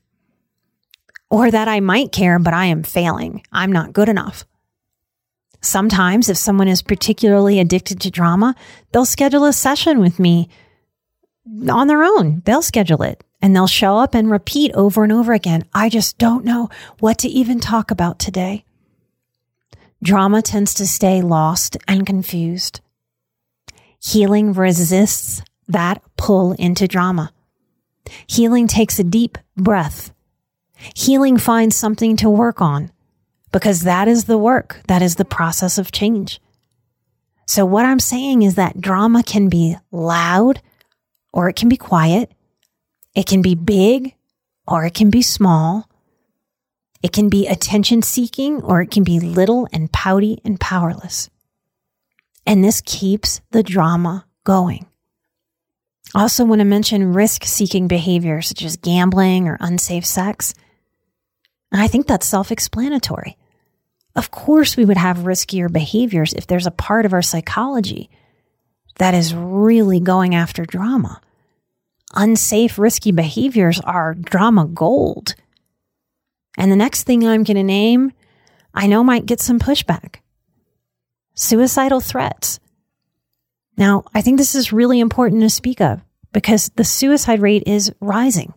Or 1.30 1.51
that 1.51 1.68
I 1.68 1.80
might 1.80 2.12
care, 2.12 2.39
but 2.39 2.55
I 2.55 2.66
am 2.66 2.82
failing. 2.82 3.43
I'm 3.53 3.72
not 3.72 3.93
good 3.93 4.09
enough. 4.09 4.45
Sometimes, 5.61 6.28
if 6.28 6.37
someone 6.37 6.68
is 6.68 6.82
particularly 6.82 7.59
addicted 7.59 8.01
to 8.03 8.11
drama, 8.11 8.55
they'll 8.93 9.05
schedule 9.05 9.45
a 9.45 9.53
session 9.53 9.99
with 9.99 10.18
me 10.18 10.49
on 11.68 11.86
their 11.86 12.03
own. 12.03 12.42
They'll 12.45 12.62
schedule 12.62 13.03
it 13.03 13.22
and 13.40 13.55
they'll 13.55 13.66
show 13.66 13.99
up 13.99 14.14
and 14.14 14.30
repeat 14.30 14.72
over 14.72 15.05
and 15.05 15.12
over 15.12 15.32
again. 15.32 15.64
I 15.74 15.88
just 15.88 16.18
don't 16.18 16.45
know 16.45 16.70
what 17.01 17.18
to 17.18 17.28
even 17.28 17.61
talk 17.61 17.90
about 17.90 18.18
today. 18.18 18.64
Drama 20.03 20.42
tends 20.42 20.74
to 20.74 20.86
stay 20.86 21.22
lost 21.22 21.76
and 21.88 22.07
confused. 22.07 22.80
Healing 23.99 24.53
resists 24.53 25.42
that 25.68 26.03
pull 26.16 26.53
into 26.53 26.86
drama. 26.86 27.32
Healing 28.26 28.66
takes 28.66 28.99
a 28.99 29.05
deep 29.05 29.38
breath. 29.57 30.12
Healing 30.95 31.38
finds 31.38 31.76
something 31.76 32.16
to 32.16 32.28
work 32.28 32.61
on 32.61 32.90
because 33.51 33.82
that 33.82 34.09
is 34.09 34.24
the 34.24 34.36
work. 34.36 34.80
That 34.88 35.01
is 35.01 35.14
the 35.14 35.24
process 35.24 35.78
of 35.78 35.92
change. 35.92 36.40
So 37.47 37.64
what 37.64 37.86
I'm 37.86 38.01
saying 38.01 38.42
is 38.42 38.57
that 38.57 38.80
drama 38.80 39.22
can 39.22 39.49
be 39.49 39.76
loud 39.90 40.61
or 41.35 41.49
it 41.49 41.57
can 41.57 41.68
be 41.68 41.76
quiet. 41.76 42.32
It 43.14 43.26
can 43.26 43.43
be 43.43 43.57
big 43.57 44.14
or 44.68 44.87
it 44.87 44.95
can 44.95 45.11
be 45.11 45.20
small. 45.20 45.91
It 47.03 47.12
can 47.12 47.28
be 47.28 47.49
attention 47.49 48.03
seeking 48.03 48.62
or 48.62 48.80
it 48.80 48.93
can 48.93 49.03
be 49.03 49.18
little 49.18 49.68
and 49.72 49.93
pouty 49.93 50.41
and 50.45 50.61
powerless. 50.61 51.28
And 52.47 52.62
this 52.62 52.80
keeps 52.87 53.41
the 53.51 53.64
drama 53.64 54.26
going. 54.45 54.87
Also 56.14 56.45
want 56.45 56.61
to 56.61 56.64
mention 56.64 57.12
risk 57.12 57.45
seeking 57.45 57.89
behavior 57.89 58.41
such 58.41 58.62
as 58.62 58.76
gambling 58.76 59.49
or 59.49 59.59
unsafe 59.61 60.07
sex. 60.07 60.55
I 61.72 61.89
think 61.89 62.07
that's 62.07 62.26
self 62.26 62.53
explanatory. 62.53 63.37
Of 64.14 64.30
course, 64.30 64.76
we 64.76 64.85
would 64.85 64.97
have 64.97 65.18
riskier 65.18 65.72
behaviors 65.72 66.32
if 66.32 66.47
there's 66.47 66.68
a 66.68 66.70
part 66.70 67.05
of 67.05 67.12
our 67.12 67.22
psychology 67.22 68.09
that 68.99 69.14
is 69.14 69.35
really 69.35 69.99
going 69.99 70.37
after 70.37 70.64
drama. 70.64 71.20
Unsafe, 72.15 72.79
risky 72.79 73.12
behaviors 73.12 73.81
are 73.81 74.15
drama 74.15 74.67
gold. 74.67 75.35
And 76.57 76.71
the 76.71 76.77
next 76.77 77.05
thing 77.05 77.27
I'm 77.27 77.43
going 77.43 77.57
to 77.57 77.62
name, 77.62 78.12
I 78.73 78.87
know 78.87 79.03
might 79.05 79.27
get 79.27 79.41
some 79.41 79.59
pushback 79.59 80.17
suicidal 81.35 82.01
threats. 82.01 82.61
Now, 83.77 84.05
I 84.15 84.23
think 84.23 84.39
this 84.39 84.55
is 84.55 84.73
really 84.73 85.01
important 85.01 85.43
to 85.43 85.51
speak 85.51 85.81
of 85.81 86.01
because 86.33 86.71
the 86.77 86.85
suicide 86.85 87.41
rate 87.41 87.65
is 87.67 87.93
rising. 88.01 88.55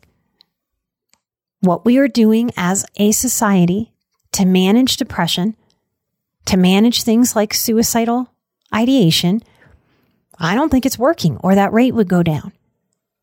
What 1.62 1.86
we 1.86 1.97
are 1.97 2.08
doing 2.08 2.51
as 2.55 2.86
a 2.97 3.12
society 3.12 3.93
to 4.34 4.45
manage 4.45 4.97
depression, 4.97 5.55
to 6.45 6.55
manage 6.55 7.01
things 7.01 7.36
like 7.36 7.53
suicidal 7.53 8.30
ideation, 8.74 9.41
I 10.38 10.53
don't 10.53 10.70
think 10.70 10.86
it's 10.86 10.99
working 10.99 11.38
or 11.38 11.55
that 11.55 11.74
rate 11.74 11.95
would 11.95 12.08
go 12.08 12.22
down. 12.22 12.51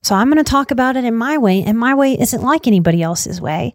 So 0.04 0.14
I'm 0.14 0.30
going 0.30 0.36
to 0.36 0.48
talk 0.48 0.70
about 0.70 0.96
it 0.96 1.04
in 1.04 1.16
my 1.16 1.38
way, 1.38 1.62
and 1.62 1.78
my 1.78 1.94
way 1.94 2.12
isn't 2.12 2.42
like 2.42 2.66
anybody 2.66 3.02
else's 3.02 3.40
way. 3.40 3.74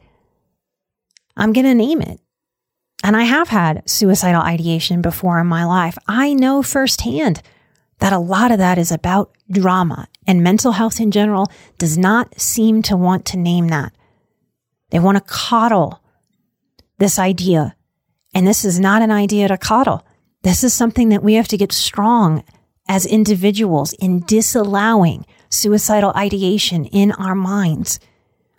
I'm 1.36 1.54
going 1.54 1.66
to 1.66 1.74
name 1.74 2.02
it. 2.04 2.20
And 3.04 3.18
I 3.18 3.24
have 3.24 3.48
had 3.48 3.90
suicidal 3.90 4.44
ideation 4.44 5.02
before 5.02 5.40
in 5.40 5.48
my 5.48 5.66
life. 5.66 5.98
I 6.08 6.36
know 6.36 6.62
firsthand 6.62 7.42
that 7.98 8.14
a 8.14 8.20
lot 8.20 8.52
of 8.52 8.60
that 8.60 8.78
is 8.78 8.92
about 8.92 9.32
drama 9.50 10.08
and 10.28 10.44
mental 10.44 10.74
health 10.74 11.00
in 11.00 11.10
general 11.10 11.48
does 11.80 11.98
not 11.98 12.40
seem 12.40 12.84
to 12.84 12.96
want 12.96 13.26
to 13.26 13.38
name 13.38 13.70
that. 13.70 13.92
They 14.92 15.00
want 15.00 15.18
to 15.18 15.24
coddle 15.24 16.00
this 17.00 17.18
idea. 17.18 17.76
And 18.36 18.46
this 18.46 18.64
is 18.64 18.80
not 18.80 19.02
an 19.02 19.10
idea 19.10 19.48
to 19.48 19.58
coddle. 19.58 20.06
This 20.44 20.64
is 20.64 20.76
something 20.76 21.10
that 21.10 21.24
we 21.24 21.34
have 21.34 21.48
to 21.48 21.58
get 21.58 21.72
strong 21.72 22.44
as 22.88 23.08
individuals 23.08 23.94
in 23.94 24.20
disallowing 24.28 25.26
suicidal 25.50 26.14
ideation 26.16 26.86
in 26.86 27.12
our 27.14 27.36
minds. 27.36 28.00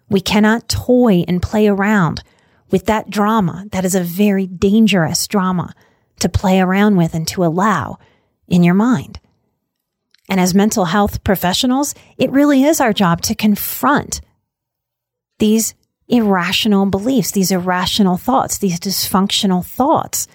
We 0.08 0.20
cannot 0.20 0.68
toy 0.68 1.24
and 1.28 1.42
play 1.42 1.68
around 1.68 2.22
with 2.70 2.86
that 2.86 3.10
drama. 3.10 3.66
That 3.72 3.84
is 3.84 3.94
a 3.94 4.02
very 4.02 4.46
dangerous 4.46 5.26
drama 5.26 5.74
to 6.20 6.28
play 6.28 6.60
around 6.60 6.96
with 6.96 7.14
and 7.14 7.26
to 7.28 7.44
allow 7.44 7.98
in 8.48 8.62
your 8.62 8.74
mind. 8.74 9.20
And 10.28 10.38
as 10.38 10.54
mental 10.54 10.84
health 10.86 11.24
professionals, 11.24 11.94
it 12.16 12.30
really 12.30 12.62
is 12.62 12.80
our 12.80 12.92
job 12.92 13.20
to 13.22 13.34
confront 13.34 14.20
these 15.38 15.74
irrational 16.08 16.86
beliefs, 16.86 17.32
these 17.32 17.50
irrational 17.50 18.16
thoughts, 18.16 18.58
these 18.58 18.78
dysfunctional 18.78 19.64
thoughts 19.64 20.28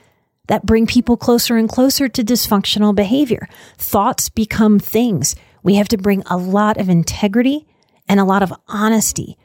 that 0.48 0.66
bring 0.66 0.86
people 0.86 1.18
closer 1.18 1.58
and 1.58 1.70
closer 1.70 2.08
to 2.08 2.24
dysfunctional 2.24 2.94
behavior. 2.94 3.48
Thoughts 3.78 4.30
become 4.30 4.80
things. 4.80 5.36
We 5.66 5.76
have 5.76 5.88
to 5.88 5.98
bring 5.98 6.22
a 6.28 6.38
lot 6.38 6.78
of 6.78 6.90
integrity 6.90 7.66
and 8.08 8.20
a 8.20 8.24
lot 8.24 8.44
of 8.44 8.54
honesty 8.68 9.36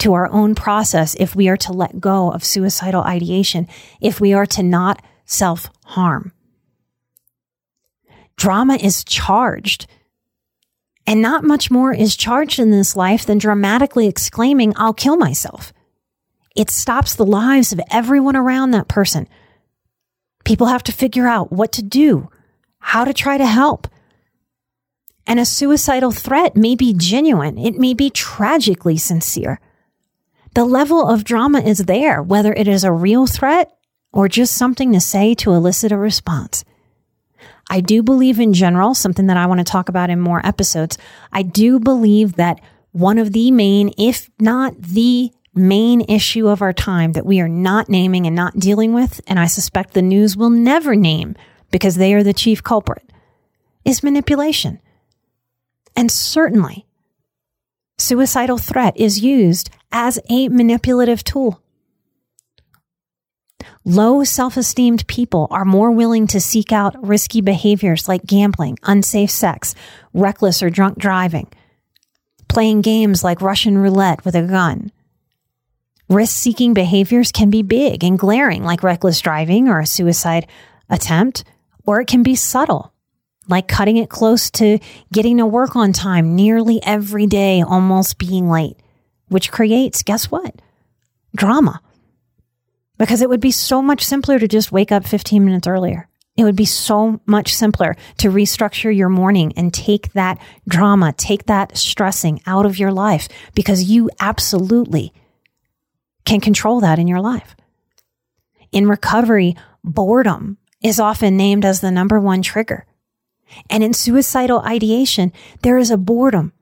to 0.00 0.12
our 0.12 0.30
own 0.30 0.54
process 0.54 1.16
if 1.18 1.34
we 1.34 1.48
are 1.48 1.56
to 1.56 1.72
let 1.72 1.98
go 1.98 2.30
of 2.30 2.44
suicidal 2.44 3.02
ideation, 3.02 3.66
if 3.98 4.20
we 4.20 4.34
are 4.34 4.44
to 4.44 4.62
not 4.62 5.02
self 5.24 5.70
harm. 5.86 6.32
Drama 8.36 8.74
is 8.74 9.02
charged. 9.02 9.86
And 11.06 11.22
not 11.22 11.42
much 11.42 11.70
more 11.70 11.94
is 11.94 12.16
charged 12.16 12.58
in 12.58 12.70
this 12.70 12.94
life 12.94 13.24
than 13.24 13.38
dramatically 13.38 14.06
exclaiming, 14.06 14.74
I'll 14.76 14.92
kill 14.92 15.16
myself. 15.16 15.72
It 16.54 16.68
stops 16.68 17.14
the 17.14 17.24
lives 17.24 17.72
of 17.72 17.80
everyone 17.90 18.36
around 18.36 18.72
that 18.72 18.88
person. 18.88 19.26
People 20.44 20.66
have 20.66 20.82
to 20.82 20.92
figure 20.92 21.26
out 21.26 21.50
what 21.50 21.72
to 21.72 21.82
do, 21.82 22.28
how 22.78 23.06
to 23.06 23.14
try 23.14 23.38
to 23.38 23.46
help. 23.46 23.88
And 25.26 25.38
a 25.38 25.44
suicidal 25.44 26.10
threat 26.10 26.56
may 26.56 26.74
be 26.74 26.94
genuine. 26.94 27.58
It 27.58 27.78
may 27.78 27.94
be 27.94 28.10
tragically 28.10 28.96
sincere. 28.96 29.60
The 30.54 30.64
level 30.64 31.08
of 31.08 31.24
drama 31.24 31.60
is 31.60 31.78
there, 31.78 32.22
whether 32.22 32.52
it 32.52 32.68
is 32.68 32.84
a 32.84 32.92
real 32.92 33.26
threat 33.26 33.72
or 34.12 34.28
just 34.28 34.54
something 34.54 34.92
to 34.92 35.00
say 35.00 35.34
to 35.36 35.52
elicit 35.52 35.92
a 35.92 35.96
response. 35.96 36.64
I 37.70 37.80
do 37.80 38.02
believe 38.02 38.38
in 38.38 38.52
general, 38.52 38.94
something 38.94 39.28
that 39.28 39.36
I 39.36 39.46
want 39.46 39.60
to 39.60 39.64
talk 39.64 39.88
about 39.88 40.10
in 40.10 40.20
more 40.20 40.44
episodes. 40.44 40.98
I 41.32 41.42
do 41.42 41.80
believe 41.80 42.34
that 42.34 42.60
one 42.90 43.16
of 43.16 43.32
the 43.32 43.50
main, 43.50 43.92
if 43.96 44.28
not 44.38 44.76
the 44.76 45.32
main 45.54 46.02
issue 46.02 46.48
of 46.48 46.60
our 46.62 46.72
time 46.72 47.12
that 47.12 47.26
we 47.26 47.40
are 47.40 47.48
not 47.48 47.88
naming 47.88 48.26
and 48.26 48.36
not 48.36 48.58
dealing 48.58 48.92
with, 48.92 49.20
and 49.26 49.38
I 49.38 49.46
suspect 49.46 49.94
the 49.94 50.02
news 50.02 50.36
will 50.36 50.50
never 50.50 50.94
name 50.94 51.34
because 51.70 51.96
they 51.96 52.12
are 52.12 52.22
the 52.22 52.34
chief 52.34 52.62
culprit, 52.62 53.10
is 53.84 54.02
manipulation. 54.02 54.80
And 55.96 56.10
certainly, 56.10 56.86
suicidal 57.98 58.58
threat 58.58 58.96
is 58.96 59.20
used 59.20 59.70
as 59.90 60.18
a 60.30 60.48
manipulative 60.48 61.22
tool. 61.22 61.62
Low 63.84 64.22
self 64.24 64.56
esteemed 64.56 65.06
people 65.06 65.48
are 65.50 65.64
more 65.64 65.90
willing 65.90 66.26
to 66.28 66.40
seek 66.40 66.72
out 66.72 67.06
risky 67.06 67.40
behaviors 67.40 68.08
like 68.08 68.24
gambling, 68.24 68.78
unsafe 68.84 69.30
sex, 69.30 69.74
reckless 70.12 70.62
or 70.62 70.70
drunk 70.70 70.98
driving, 70.98 71.48
playing 72.48 72.82
games 72.82 73.24
like 73.24 73.42
Russian 73.42 73.78
roulette 73.78 74.24
with 74.24 74.36
a 74.36 74.42
gun. 74.42 74.92
Risk 76.08 76.36
seeking 76.36 76.74
behaviors 76.74 77.32
can 77.32 77.50
be 77.50 77.62
big 77.62 78.04
and 78.04 78.18
glaring, 78.18 78.62
like 78.62 78.82
reckless 78.82 79.20
driving 79.20 79.68
or 79.68 79.80
a 79.80 79.86
suicide 79.86 80.46
attempt, 80.88 81.44
or 81.86 82.00
it 82.00 82.06
can 82.06 82.22
be 82.22 82.34
subtle, 82.34 82.91
like 83.48 83.68
cutting 83.68 83.96
it 83.96 84.08
close 84.08 84.50
to 84.52 84.78
getting 85.12 85.38
to 85.38 85.46
work 85.46 85.76
on 85.76 85.92
time 85.92 86.34
nearly 86.36 86.80
every 86.82 87.26
day, 87.26 87.62
almost 87.62 88.18
being 88.18 88.48
late, 88.48 88.76
which 89.28 89.50
creates, 89.50 90.02
guess 90.02 90.30
what? 90.30 90.60
Drama 91.34 91.80
because 93.02 93.20
it 93.20 93.28
would 93.28 93.40
be 93.40 93.50
so 93.50 93.82
much 93.82 94.04
simpler 94.04 94.38
to 94.38 94.46
just 94.46 94.70
wake 94.70 94.92
up 94.92 95.04
15 95.04 95.44
minutes 95.44 95.66
earlier. 95.66 96.08
It 96.36 96.44
would 96.44 96.54
be 96.54 96.64
so 96.64 97.20
much 97.26 97.52
simpler 97.52 97.96
to 98.18 98.28
restructure 98.28 98.96
your 98.96 99.08
morning 99.08 99.52
and 99.56 99.74
take 99.74 100.12
that 100.12 100.38
drama, 100.68 101.12
take 101.12 101.46
that 101.46 101.76
stressing 101.76 102.40
out 102.46 102.64
of 102.64 102.78
your 102.78 102.92
life 102.92 103.26
because 103.56 103.90
you 103.90 104.08
absolutely 104.20 105.12
can 106.24 106.40
control 106.40 106.78
that 106.80 107.00
in 107.00 107.08
your 107.08 107.20
life. 107.20 107.56
In 108.70 108.86
recovery, 108.86 109.56
boredom 109.82 110.58
is 110.80 111.00
often 111.00 111.36
named 111.36 111.64
as 111.64 111.80
the 111.80 111.90
number 111.90 112.20
one 112.20 112.40
trigger. 112.40 112.86
And 113.68 113.82
in 113.82 113.92
suicidal 113.92 114.60
ideation, 114.60 115.32
there 115.62 115.78
is 115.78 115.90
a 115.90 115.96
boredom. 115.96 116.52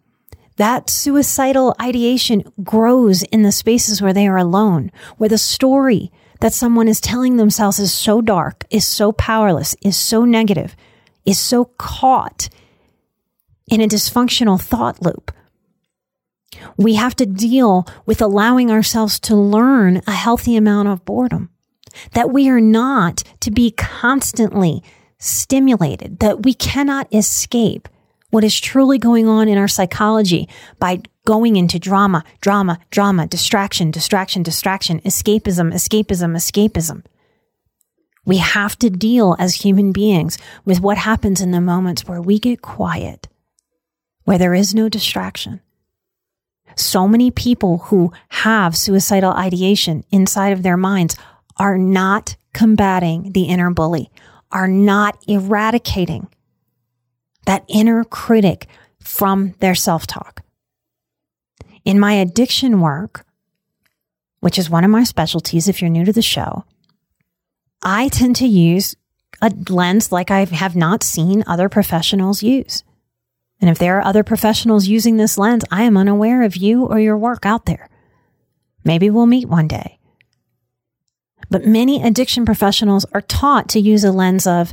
That 0.56 0.90
suicidal 0.90 1.74
ideation 1.80 2.44
grows 2.62 3.22
in 3.24 3.42
the 3.42 3.52
spaces 3.52 4.02
where 4.02 4.12
they 4.12 4.26
are 4.26 4.36
alone, 4.36 4.90
where 5.16 5.28
the 5.28 5.38
story 5.38 6.12
that 6.40 6.52
someone 6.52 6.88
is 6.88 7.00
telling 7.00 7.36
themselves 7.36 7.78
is 7.78 7.92
so 7.92 8.20
dark, 8.20 8.64
is 8.70 8.86
so 8.86 9.12
powerless, 9.12 9.76
is 9.82 9.96
so 9.96 10.24
negative, 10.24 10.76
is 11.24 11.38
so 11.38 11.66
caught 11.78 12.48
in 13.68 13.80
a 13.80 13.88
dysfunctional 13.88 14.60
thought 14.60 15.00
loop. 15.02 15.32
We 16.76 16.94
have 16.94 17.14
to 17.16 17.26
deal 17.26 17.86
with 18.04 18.20
allowing 18.20 18.70
ourselves 18.70 19.20
to 19.20 19.36
learn 19.36 20.02
a 20.06 20.12
healthy 20.12 20.56
amount 20.56 20.88
of 20.88 21.04
boredom, 21.04 21.50
that 22.12 22.30
we 22.30 22.48
are 22.48 22.60
not 22.60 23.22
to 23.40 23.50
be 23.50 23.70
constantly 23.70 24.82
stimulated, 25.20 26.18
that 26.18 26.42
we 26.42 26.52
cannot 26.52 27.06
escape 27.14 27.88
what 28.30 28.42
is 28.42 28.58
truly 28.58 28.98
going 28.98 29.28
on 29.28 29.48
in 29.48 29.58
our 29.58 29.68
psychology 29.68 30.48
by 30.78 31.00
going 31.24 31.56
into 31.56 31.78
drama, 31.78 32.24
drama, 32.40 32.78
drama, 32.90 33.26
distraction, 33.26 33.90
distraction, 33.90 34.42
distraction, 34.42 35.00
escapism, 35.00 35.72
escapism, 35.72 36.34
escapism. 36.34 37.04
We 38.24 38.38
have 38.38 38.78
to 38.78 38.90
deal 38.90 39.36
as 39.38 39.56
human 39.56 39.92
beings 39.92 40.38
with 40.64 40.80
what 40.80 40.98
happens 40.98 41.40
in 41.40 41.50
the 41.50 41.60
moments 41.60 42.06
where 42.06 42.22
we 42.22 42.38
get 42.38 42.62
quiet, 42.62 43.28
where 44.24 44.38
there 44.38 44.54
is 44.54 44.74
no 44.74 44.88
distraction. 44.88 45.60
So 46.76 47.08
many 47.08 47.30
people 47.30 47.78
who 47.78 48.12
have 48.28 48.76
suicidal 48.76 49.32
ideation 49.32 50.04
inside 50.10 50.52
of 50.52 50.62
their 50.62 50.76
minds 50.76 51.16
are 51.56 51.76
not 51.76 52.36
combating 52.54 53.32
the 53.32 53.44
inner 53.44 53.70
bully, 53.70 54.10
are 54.52 54.68
not 54.68 55.22
eradicating 55.28 56.28
that 57.46 57.64
inner 57.68 58.04
critic 58.04 58.66
from 59.00 59.54
their 59.60 59.74
self 59.74 60.06
talk. 60.06 60.42
In 61.84 61.98
my 61.98 62.14
addiction 62.14 62.80
work, 62.80 63.24
which 64.40 64.58
is 64.58 64.70
one 64.70 64.84
of 64.84 64.90
my 64.90 65.04
specialties 65.04 65.68
if 65.68 65.80
you're 65.80 65.90
new 65.90 66.04
to 66.04 66.12
the 66.12 66.22
show, 66.22 66.64
I 67.82 68.08
tend 68.08 68.36
to 68.36 68.46
use 68.46 68.96
a 69.40 69.50
lens 69.68 70.12
like 70.12 70.30
I 70.30 70.44
have 70.44 70.76
not 70.76 71.02
seen 71.02 71.44
other 71.46 71.68
professionals 71.68 72.42
use. 72.42 72.84
And 73.60 73.70
if 73.70 73.78
there 73.78 73.98
are 73.98 74.04
other 74.04 74.24
professionals 74.24 74.88
using 74.88 75.16
this 75.16 75.38
lens, 75.38 75.64
I 75.70 75.82
am 75.82 75.96
unaware 75.96 76.42
of 76.42 76.56
you 76.56 76.86
or 76.86 76.98
your 76.98 77.16
work 77.16 77.44
out 77.44 77.66
there. 77.66 77.88
Maybe 78.84 79.10
we'll 79.10 79.26
meet 79.26 79.48
one 79.48 79.68
day. 79.68 79.99
But 81.50 81.66
many 81.66 82.02
addiction 82.02 82.46
professionals 82.46 83.04
are 83.12 83.20
taught 83.20 83.68
to 83.70 83.80
use 83.80 84.04
a 84.04 84.12
lens 84.12 84.46
of 84.46 84.72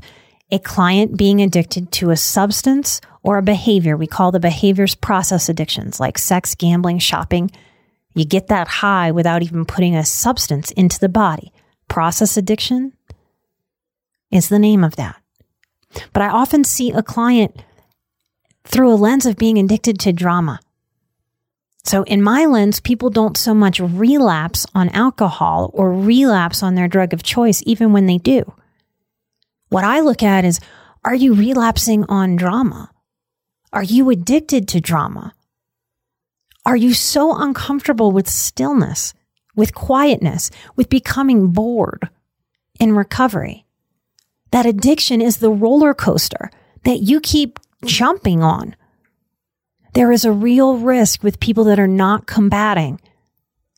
a 0.52 0.60
client 0.60 1.18
being 1.18 1.42
addicted 1.42 1.92
to 1.94 2.12
a 2.12 2.18
substance 2.18 3.02
or 3.24 3.38
a 3.38 3.44
behavior. 3.44 3.98
We 3.98 4.08
call 4.08 4.32
the 4.32 4.40
behaviors 4.40 4.96
process 4.96 5.50
addictions 5.50 6.00
like 6.00 6.18
sex, 6.18 6.56
gambling, 6.56 7.00
shopping. 7.00 7.52
You 8.14 8.26
get 8.26 8.48
that 8.48 8.68
high 8.68 9.12
without 9.12 9.44
even 9.44 9.66
putting 9.66 9.96
a 9.96 10.06
substance 10.06 10.72
into 10.72 11.00
the 11.00 11.10
body. 11.10 11.52
Process 11.90 12.38
addiction 12.38 12.94
is 14.32 14.50
the 14.50 14.60
name 14.60 14.84
of 14.84 14.96
that. 14.96 15.22
But 16.14 16.24
I 16.24 16.30
often 16.30 16.64
see 16.64 16.92
a 16.92 17.04
client 17.04 17.64
through 18.64 18.94
a 18.94 18.96
lens 18.96 19.26
of 19.26 19.38
being 19.38 19.58
addicted 19.58 20.00
to 20.02 20.14
drama. 20.14 20.60
So, 21.88 22.04
in 22.04 22.22
my 22.22 22.46
lens, 22.46 22.82
people 22.82 23.10
don't 23.10 23.38
so 23.38 23.54
much 23.54 23.80
relapse 23.80 24.66
on 24.76 24.90
alcohol 24.90 25.72
or 25.74 25.94
relapse 25.94 26.62
on 26.62 26.76
their 26.76 26.90
drug 26.90 27.14
of 27.14 27.24
choice, 27.24 27.64
even 27.66 27.94
when 27.94 28.08
they 28.08 28.18
do. 28.18 28.54
What 29.70 29.86
I 29.86 30.02
look 30.02 30.22
at 30.22 30.44
is 30.44 30.60
are 31.06 31.16
you 31.16 31.34
relapsing 31.34 32.04
on 32.10 32.36
drama? 32.36 32.92
Are 33.72 33.84
you 33.84 34.10
addicted 34.10 34.68
to 34.70 34.82
drama? 34.82 35.34
Are 36.66 36.76
you 36.76 36.94
so 36.94 37.34
uncomfortable 37.34 38.12
with 38.12 38.28
stillness, 38.28 39.14
with 39.56 39.74
quietness, 39.74 40.52
with 40.76 40.90
becoming 40.90 41.54
bored 41.54 42.10
in 42.82 42.98
recovery? 42.98 43.66
That 44.52 44.66
addiction 44.66 45.22
is 45.22 45.38
the 45.38 45.52
roller 45.52 45.94
coaster 45.94 46.52
that 46.84 47.00
you 47.00 47.22
keep 47.22 47.60
jumping 47.86 48.44
on. 48.44 48.76
There 49.98 50.12
is 50.12 50.26
a 50.26 50.32
real 50.32 50.78
risk 50.78 51.24
with 51.24 51.40
people 51.40 51.64
that 51.64 51.80
are 51.80 51.88
not 51.88 52.28
combating 52.28 53.02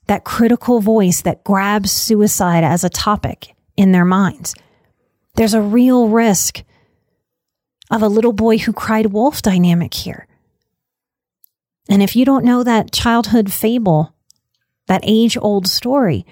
that 0.08 0.26
critical 0.26 0.82
voice 0.82 1.22
that 1.22 1.46
grabs 1.46 1.94
suicide 1.94 2.66
as 2.66 2.84
a 2.84 2.90
topic 2.90 3.56
in 3.78 3.94
their 3.94 4.04
minds. 4.04 4.54
There's 5.36 5.54
a 5.54 5.62
real 5.62 6.10
risk 6.10 6.62
of 7.90 8.02
a 8.02 8.10
little 8.10 8.34
boy 8.34 8.58
who 8.58 8.74
cried 8.74 9.14
wolf 9.14 9.42
dynamic 9.42 9.94
here. 9.94 10.28
And 11.88 12.04
if 12.04 12.18
you 12.18 12.26
don't 12.26 12.44
know 12.44 12.64
that 12.64 12.92
childhood 12.92 13.50
fable, 13.54 14.14
that 14.88 15.06
age 15.06 15.38
old 15.42 15.68
story, 15.68 16.26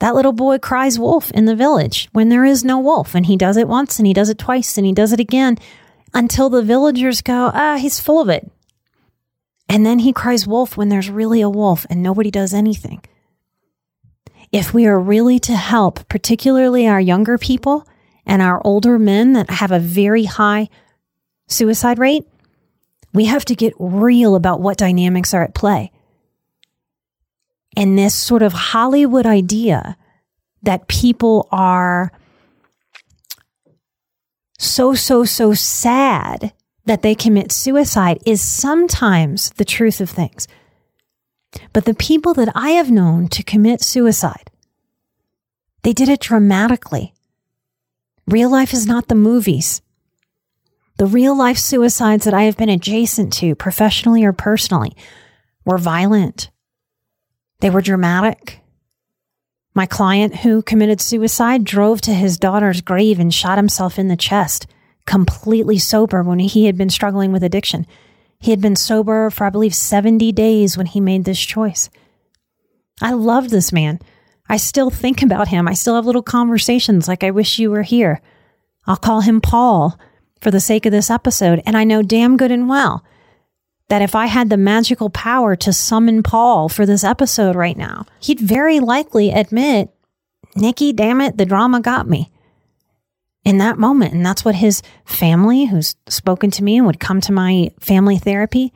that 0.00 0.14
little 0.14 0.34
boy 0.34 0.58
cries 0.58 0.98
wolf 0.98 1.30
in 1.30 1.46
the 1.46 1.56
village 1.56 2.10
when 2.12 2.28
there 2.28 2.44
is 2.44 2.62
no 2.62 2.78
wolf. 2.78 3.14
And 3.14 3.24
he 3.24 3.38
does 3.38 3.56
it 3.56 3.68
once 3.68 3.98
and 3.98 4.06
he 4.06 4.12
does 4.12 4.28
it 4.28 4.36
twice 4.36 4.76
and 4.76 4.86
he 4.86 4.92
does 4.92 5.14
it 5.14 5.20
again 5.20 5.56
until 6.12 6.50
the 6.50 6.60
villagers 6.60 7.22
go, 7.22 7.50
ah, 7.54 7.78
he's 7.78 7.98
full 7.98 8.20
of 8.20 8.28
it. 8.28 8.52
And 9.72 9.86
then 9.86 10.00
he 10.00 10.12
cries 10.12 10.46
wolf 10.46 10.76
when 10.76 10.90
there's 10.90 11.08
really 11.08 11.40
a 11.40 11.48
wolf 11.48 11.86
and 11.88 12.02
nobody 12.02 12.30
does 12.30 12.52
anything. 12.52 13.02
If 14.52 14.74
we 14.74 14.86
are 14.86 15.00
really 15.00 15.38
to 15.38 15.56
help, 15.56 16.06
particularly 16.08 16.86
our 16.86 17.00
younger 17.00 17.38
people 17.38 17.88
and 18.26 18.42
our 18.42 18.60
older 18.66 18.98
men 18.98 19.32
that 19.32 19.48
have 19.48 19.72
a 19.72 19.78
very 19.78 20.24
high 20.24 20.68
suicide 21.48 21.98
rate, 21.98 22.26
we 23.14 23.24
have 23.24 23.46
to 23.46 23.54
get 23.54 23.72
real 23.78 24.34
about 24.34 24.60
what 24.60 24.76
dynamics 24.76 25.32
are 25.32 25.42
at 25.42 25.54
play. 25.54 25.90
And 27.74 27.98
this 27.98 28.14
sort 28.14 28.42
of 28.42 28.52
Hollywood 28.52 29.24
idea 29.24 29.96
that 30.62 30.86
people 30.86 31.48
are 31.50 32.12
so, 34.58 34.92
so, 34.94 35.24
so 35.24 35.54
sad 35.54 36.52
that 36.84 37.02
they 37.02 37.14
commit 37.14 37.52
suicide 37.52 38.18
is 38.26 38.42
sometimes 38.42 39.50
the 39.50 39.64
truth 39.64 40.00
of 40.00 40.10
things. 40.10 40.48
But 41.72 41.84
the 41.84 41.94
people 41.94 42.34
that 42.34 42.50
I 42.54 42.70
have 42.70 42.90
known 42.90 43.28
to 43.28 43.42
commit 43.42 43.82
suicide, 43.82 44.50
they 45.82 45.92
did 45.92 46.08
it 46.08 46.20
dramatically. 46.20 47.14
Real 48.26 48.50
life 48.50 48.72
is 48.72 48.86
not 48.86 49.08
the 49.08 49.14
movies. 49.14 49.82
The 50.96 51.06
real 51.06 51.36
life 51.36 51.58
suicides 51.58 52.24
that 52.24 52.34
I 52.34 52.44
have 52.44 52.56
been 52.56 52.68
adjacent 52.68 53.32
to, 53.34 53.54
professionally 53.54 54.24
or 54.24 54.32
personally, 54.32 54.96
were 55.64 55.78
violent. 55.78 56.50
They 57.60 57.70
were 57.70 57.80
dramatic. 57.80 58.60
My 59.74 59.86
client 59.86 60.36
who 60.36 60.62
committed 60.62 61.00
suicide 61.00 61.64
drove 61.64 62.00
to 62.02 62.12
his 62.12 62.38
daughter's 62.38 62.80
grave 62.80 63.18
and 63.18 63.32
shot 63.32 63.58
himself 63.58 63.98
in 63.98 64.08
the 64.08 64.16
chest 64.16 64.66
completely 65.06 65.78
sober 65.78 66.22
when 66.22 66.38
he 66.38 66.66
had 66.66 66.76
been 66.76 66.90
struggling 66.90 67.32
with 67.32 67.42
addiction. 67.42 67.86
He 68.38 68.50
had 68.50 68.60
been 68.60 68.76
sober 68.76 69.30
for, 69.30 69.44
I 69.44 69.50
believe, 69.50 69.74
70 69.74 70.32
days 70.32 70.76
when 70.76 70.86
he 70.86 71.00
made 71.00 71.24
this 71.24 71.40
choice. 71.40 71.90
I 73.00 73.12
love 73.12 73.50
this 73.50 73.72
man. 73.72 74.00
I 74.48 74.56
still 74.56 74.90
think 74.90 75.22
about 75.22 75.48
him. 75.48 75.68
I 75.68 75.74
still 75.74 75.94
have 75.94 76.06
little 76.06 76.22
conversations 76.22 77.08
like, 77.08 77.24
I 77.24 77.30
wish 77.30 77.58
you 77.58 77.70
were 77.70 77.82
here. 77.82 78.20
I'll 78.86 78.96
call 78.96 79.20
him 79.20 79.40
Paul 79.40 79.98
for 80.40 80.50
the 80.50 80.60
sake 80.60 80.86
of 80.86 80.92
this 80.92 81.10
episode. 81.10 81.62
And 81.64 81.76
I 81.76 81.84
know 81.84 82.02
damn 82.02 82.36
good 82.36 82.50
and 82.50 82.68
well 82.68 83.04
that 83.88 84.02
if 84.02 84.14
I 84.14 84.26
had 84.26 84.50
the 84.50 84.56
magical 84.56 85.10
power 85.10 85.54
to 85.56 85.72
summon 85.72 86.22
Paul 86.22 86.68
for 86.68 86.84
this 86.84 87.04
episode 87.04 87.54
right 87.54 87.76
now, 87.76 88.06
he'd 88.20 88.40
very 88.40 88.80
likely 88.80 89.30
admit, 89.30 89.90
Nikki, 90.56 90.92
damn 90.92 91.20
it, 91.20 91.38
the 91.38 91.46
drama 91.46 91.80
got 91.80 92.08
me 92.08 92.30
in 93.44 93.58
that 93.58 93.78
moment. 93.78 94.14
And 94.14 94.24
that's 94.24 94.44
what 94.44 94.54
his 94.54 94.82
family, 95.04 95.66
who's 95.66 95.96
spoken 96.08 96.50
to 96.52 96.64
me 96.64 96.78
and 96.78 96.86
would 96.86 97.00
come 97.00 97.20
to 97.22 97.32
my 97.32 97.70
family 97.80 98.18
therapy, 98.18 98.72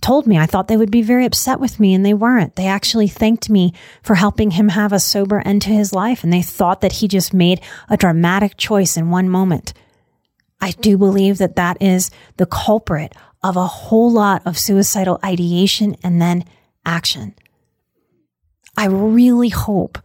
told 0.00 0.26
me. 0.26 0.38
I 0.38 0.46
thought 0.46 0.68
they 0.68 0.76
would 0.76 0.90
be 0.90 1.02
very 1.02 1.24
upset 1.24 1.58
with 1.58 1.80
me, 1.80 1.94
and 1.94 2.04
they 2.04 2.14
weren't. 2.14 2.56
They 2.56 2.66
actually 2.66 3.08
thanked 3.08 3.48
me 3.48 3.72
for 4.02 4.14
helping 4.14 4.52
him 4.52 4.68
have 4.68 4.92
a 4.92 5.00
sober 5.00 5.40
end 5.40 5.62
to 5.62 5.70
his 5.70 5.92
life, 5.92 6.22
and 6.22 6.32
they 6.32 6.42
thought 6.42 6.82
that 6.82 6.92
he 6.92 7.08
just 7.08 7.32
made 7.32 7.60
a 7.88 7.96
dramatic 7.96 8.56
choice 8.56 8.96
in 8.96 9.10
one 9.10 9.28
moment. 9.28 9.72
I 10.60 10.72
do 10.72 10.96
believe 10.96 11.38
that 11.38 11.56
that 11.56 11.78
is 11.80 12.10
the 12.36 12.46
culprit 12.46 13.14
of 13.42 13.56
a 13.56 13.66
whole 13.66 14.10
lot 14.10 14.42
of 14.46 14.58
suicidal 14.58 15.18
ideation 15.24 15.96
and 16.02 16.20
then 16.20 16.44
action. 16.86 17.34
I 18.76 18.86
really 18.86 19.50
hope 19.50 19.98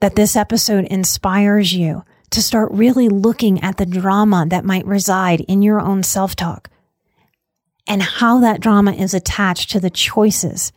that 0.00 0.16
this 0.16 0.36
episode 0.36 0.84
inspires 0.86 1.72
you 1.72 2.04
to 2.32 2.42
start 2.42 2.72
really 2.72 3.08
looking 3.08 3.62
at 3.62 3.76
the 3.76 3.86
drama 3.86 4.46
that 4.48 4.64
might 4.64 4.86
reside 4.86 5.40
in 5.42 5.62
your 5.62 5.80
own 5.80 6.02
self 6.02 6.34
talk 6.34 6.68
and 7.86 8.02
how 8.02 8.40
that 8.40 8.60
drama 8.60 8.92
is 8.92 9.14
attached 9.14 9.70
to 9.70 9.80
the 9.80 9.90
choices 9.90 10.72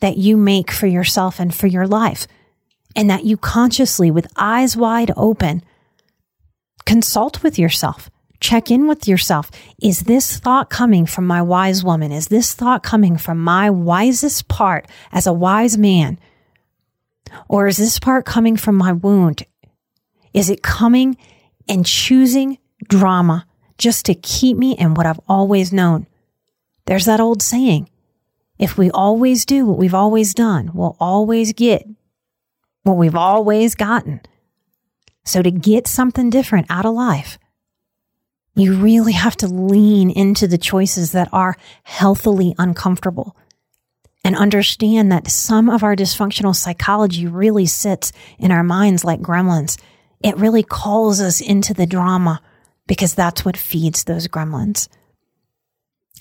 that 0.00 0.16
you 0.16 0.36
make 0.36 0.70
for 0.70 0.86
yourself 0.86 1.40
and 1.40 1.54
for 1.54 1.66
your 1.66 1.86
life. 1.86 2.26
And 2.94 3.08
that 3.08 3.24
you 3.24 3.38
consciously, 3.38 4.10
with 4.10 4.30
eyes 4.36 4.76
wide 4.76 5.12
open, 5.16 5.62
consult 6.84 7.42
with 7.42 7.58
yourself. 7.58 8.10
Check 8.38 8.70
in 8.70 8.86
with 8.86 9.08
yourself. 9.08 9.50
Is 9.80 10.00
this 10.00 10.38
thought 10.38 10.68
coming 10.68 11.06
from 11.06 11.26
my 11.26 11.40
wise 11.40 11.82
woman? 11.82 12.12
Is 12.12 12.26
this 12.26 12.52
thought 12.52 12.82
coming 12.82 13.16
from 13.16 13.38
my 13.38 13.70
wisest 13.70 14.48
part 14.48 14.86
as 15.10 15.26
a 15.26 15.32
wise 15.32 15.78
man? 15.78 16.18
Or 17.48 17.66
is 17.66 17.78
this 17.78 17.98
part 17.98 18.26
coming 18.26 18.58
from 18.58 18.74
my 18.74 18.92
wound 18.92 19.44
is 20.34 20.50
it 20.50 20.62
coming 20.62 21.16
and 21.68 21.86
choosing 21.86 22.58
drama 22.88 23.46
just 23.78 24.06
to 24.06 24.14
keep 24.14 24.56
me 24.56 24.76
in 24.76 24.94
what 24.94 25.06
I've 25.06 25.20
always 25.28 25.72
known? 25.72 26.06
There's 26.86 27.06
that 27.06 27.20
old 27.20 27.42
saying 27.42 27.88
if 28.58 28.78
we 28.78 28.90
always 28.90 29.44
do 29.44 29.66
what 29.66 29.78
we've 29.78 29.94
always 29.94 30.34
done, 30.34 30.70
we'll 30.74 30.96
always 31.00 31.52
get 31.52 31.86
what 32.82 32.96
we've 32.96 33.16
always 33.16 33.74
gotten. 33.74 34.20
So, 35.24 35.42
to 35.42 35.50
get 35.50 35.86
something 35.86 36.30
different 36.30 36.66
out 36.68 36.84
of 36.84 36.94
life, 36.94 37.38
you 38.54 38.74
really 38.74 39.12
have 39.12 39.36
to 39.36 39.46
lean 39.46 40.10
into 40.10 40.46
the 40.46 40.58
choices 40.58 41.12
that 41.12 41.28
are 41.32 41.56
healthily 41.84 42.54
uncomfortable 42.58 43.36
and 44.24 44.36
understand 44.36 45.10
that 45.10 45.30
some 45.30 45.70
of 45.70 45.82
our 45.82 45.96
dysfunctional 45.96 46.54
psychology 46.54 47.26
really 47.26 47.66
sits 47.66 48.12
in 48.38 48.50
our 48.50 48.62
minds 48.62 49.04
like 49.04 49.20
gremlins 49.20 49.80
it 50.22 50.36
really 50.36 50.62
calls 50.62 51.20
us 51.20 51.40
into 51.40 51.74
the 51.74 51.86
drama 51.86 52.40
because 52.86 53.14
that's 53.14 53.44
what 53.44 53.56
feeds 53.56 54.04
those 54.04 54.28
gremlins. 54.28 54.88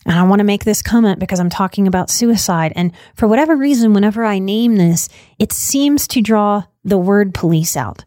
And 0.06 0.18
I 0.18 0.24
want 0.24 0.40
to 0.40 0.46
make 0.46 0.64
this 0.64 0.82
comment 0.82 1.20
because 1.20 1.40
I'm 1.40 1.50
talking 1.50 1.88
about 1.88 2.10
suicide. 2.10 2.74
And 2.76 2.92
for 3.16 3.28
whatever 3.28 3.56
reason, 3.56 3.94
whenever 3.94 4.26
I 4.26 4.40
name 4.40 4.76
this, 4.76 5.10
it 5.38 5.54
seems 5.54 6.08
to 6.10 6.22
draw 6.22 6.64
the 6.84 6.98
word 6.98 7.34
police 7.34 7.78
out. 7.78 8.04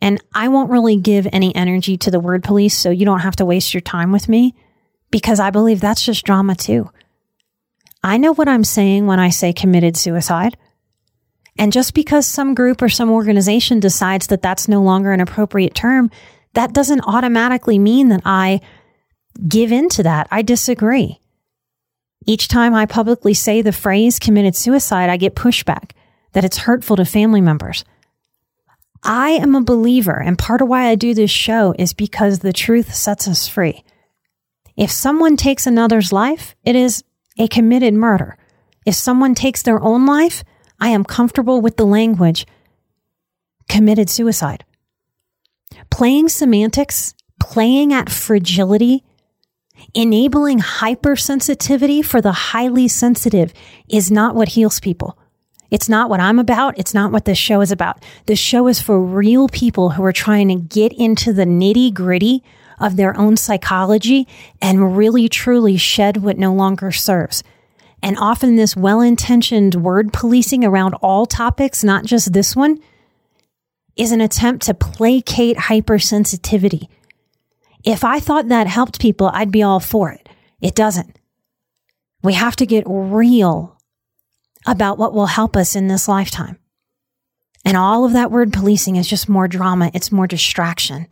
And 0.00 0.22
I 0.34 0.48
won't 0.48 0.70
really 0.70 0.96
give 0.96 1.28
any 1.30 1.54
energy 1.54 1.98
to 1.98 2.10
the 2.10 2.20
word 2.20 2.42
police, 2.42 2.76
so 2.76 2.88
you 2.88 3.04
don't 3.04 3.20
have 3.20 3.36
to 3.36 3.44
waste 3.44 3.74
your 3.74 3.82
time 3.82 4.12
with 4.12 4.28
me 4.28 4.54
because 5.10 5.40
I 5.40 5.50
believe 5.50 5.80
that's 5.80 6.02
just 6.02 6.24
drama 6.24 6.54
too. 6.54 6.90
I 8.02 8.16
know 8.16 8.32
what 8.32 8.48
I'm 8.48 8.64
saying 8.64 9.06
when 9.06 9.20
I 9.20 9.28
say 9.28 9.52
committed 9.52 9.98
suicide. 9.98 10.56
And 11.60 11.74
just 11.74 11.92
because 11.92 12.26
some 12.26 12.54
group 12.54 12.80
or 12.80 12.88
some 12.88 13.10
organization 13.10 13.80
decides 13.80 14.28
that 14.28 14.40
that's 14.40 14.66
no 14.66 14.82
longer 14.82 15.12
an 15.12 15.20
appropriate 15.20 15.74
term, 15.74 16.10
that 16.54 16.72
doesn't 16.72 17.02
automatically 17.02 17.78
mean 17.78 18.08
that 18.08 18.22
I 18.24 18.62
give 19.46 19.70
in 19.70 19.90
to 19.90 20.02
that. 20.04 20.26
I 20.30 20.40
disagree. 20.40 21.20
Each 22.24 22.48
time 22.48 22.74
I 22.74 22.86
publicly 22.86 23.34
say 23.34 23.60
the 23.60 23.72
phrase 23.72 24.18
committed 24.18 24.56
suicide, 24.56 25.10
I 25.10 25.18
get 25.18 25.34
pushback 25.34 25.90
that 26.32 26.46
it's 26.46 26.56
hurtful 26.56 26.96
to 26.96 27.04
family 27.04 27.42
members. 27.42 27.84
I 29.02 29.32
am 29.32 29.54
a 29.54 29.60
believer, 29.62 30.18
and 30.18 30.38
part 30.38 30.62
of 30.62 30.68
why 30.68 30.88
I 30.88 30.94
do 30.94 31.12
this 31.12 31.30
show 31.30 31.74
is 31.78 31.92
because 31.92 32.38
the 32.38 32.54
truth 32.54 32.94
sets 32.94 33.28
us 33.28 33.46
free. 33.46 33.84
If 34.78 34.90
someone 34.90 35.36
takes 35.36 35.66
another's 35.66 36.10
life, 36.10 36.54
it 36.64 36.74
is 36.74 37.04
a 37.38 37.48
committed 37.48 37.92
murder. 37.92 38.38
If 38.86 38.94
someone 38.94 39.34
takes 39.34 39.60
their 39.60 39.82
own 39.82 40.06
life, 40.06 40.42
I 40.80 40.88
am 40.88 41.04
comfortable 41.04 41.60
with 41.60 41.76
the 41.76 41.86
language 41.86 42.46
committed 43.68 44.10
suicide. 44.10 44.64
Playing 45.90 46.28
semantics, 46.28 47.14
playing 47.38 47.92
at 47.92 48.10
fragility, 48.10 49.04
enabling 49.94 50.60
hypersensitivity 50.60 52.04
for 52.04 52.20
the 52.20 52.32
highly 52.32 52.88
sensitive 52.88 53.52
is 53.88 54.10
not 54.10 54.34
what 54.34 54.50
heals 54.50 54.80
people. 54.80 55.18
It's 55.70 55.88
not 55.88 56.10
what 56.10 56.20
I'm 56.20 56.38
about. 56.38 56.78
It's 56.78 56.94
not 56.94 57.12
what 57.12 57.24
this 57.24 57.38
show 57.38 57.60
is 57.60 57.70
about. 57.70 58.04
This 58.26 58.40
show 58.40 58.66
is 58.66 58.80
for 58.80 59.00
real 59.00 59.48
people 59.48 59.90
who 59.90 60.04
are 60.04 60.12
trying 60.12 60.48
to 60.48 60.56
get 60.56 60.92
into 60.92 61.32
the 61.32 61.44
nitty 61.44 61.94
gritty 61.94 62.42
of 62.80 62.96
their 62.96 63.16
own 63.16 63.36
psychology 63.36 64.26
and 64.60 64.96
really 64.96 65.28
truly 65.28 65.76
shed 65.76 66.16
what 66.18 66.38
no 66.38 66.52
longer 66.52 66.90
serves. 66.90 67.44
And 68.02 68.16
often 68.18 68.56
this 68.56 68.76
well 68.76 69.00
intentioned 69.00 69.74
word 69.74 70.12
policing 70.12 70.64
around 70.64 70.94
all 70.94 71.26
topics, 71.26 71.84
not 71.84 72.04
just 72.04 72.32
this 72.32 72.56
one, 72.56 72.78
is 73.96 74.12
an 74.12 74.20
attempt 74.20 74.64
to 74.66 74.74
placate 74.74 75.56
hypersensitivity. 75.56 76.88
If 77.84 78.04
I 78.04 78.20
thought 78.20 78.48
that 78.48 78.66
helped 78.66 79.00
people, 79.00 79.30
I'd 79.32 79.50
be 79.52 79.62
all 79.62 79.80
for 79.80 80.10
it. 80.10 80.28
It 80.60 80.74
doesn't. 80.74 81.18
We 82.22 82.34
have 82.34 82.56
to 82.56 82.66
get 82.66 82.84
real 82.86 83.76
about 84.66 84.98
what 84.98 85.14
will 85.14 85.26
help 85.26 85.56
us 85.56 85.74
in 85.74 85.88
this 85.88 86.08
lifetime. 86.08 86.58
And 87.64 87.76
all 87.76 88.04
of 88.04 88.12
that 88.12 88.30
word 88.30 88.52
policing 88.52 88.96
is 88.96 89.08
just 89.08 89.28
more 89.28 89.48
drama. 89.48 89.90
It's 89.94 90.12
more 90.12 90.26
distraction. 90.26 91.06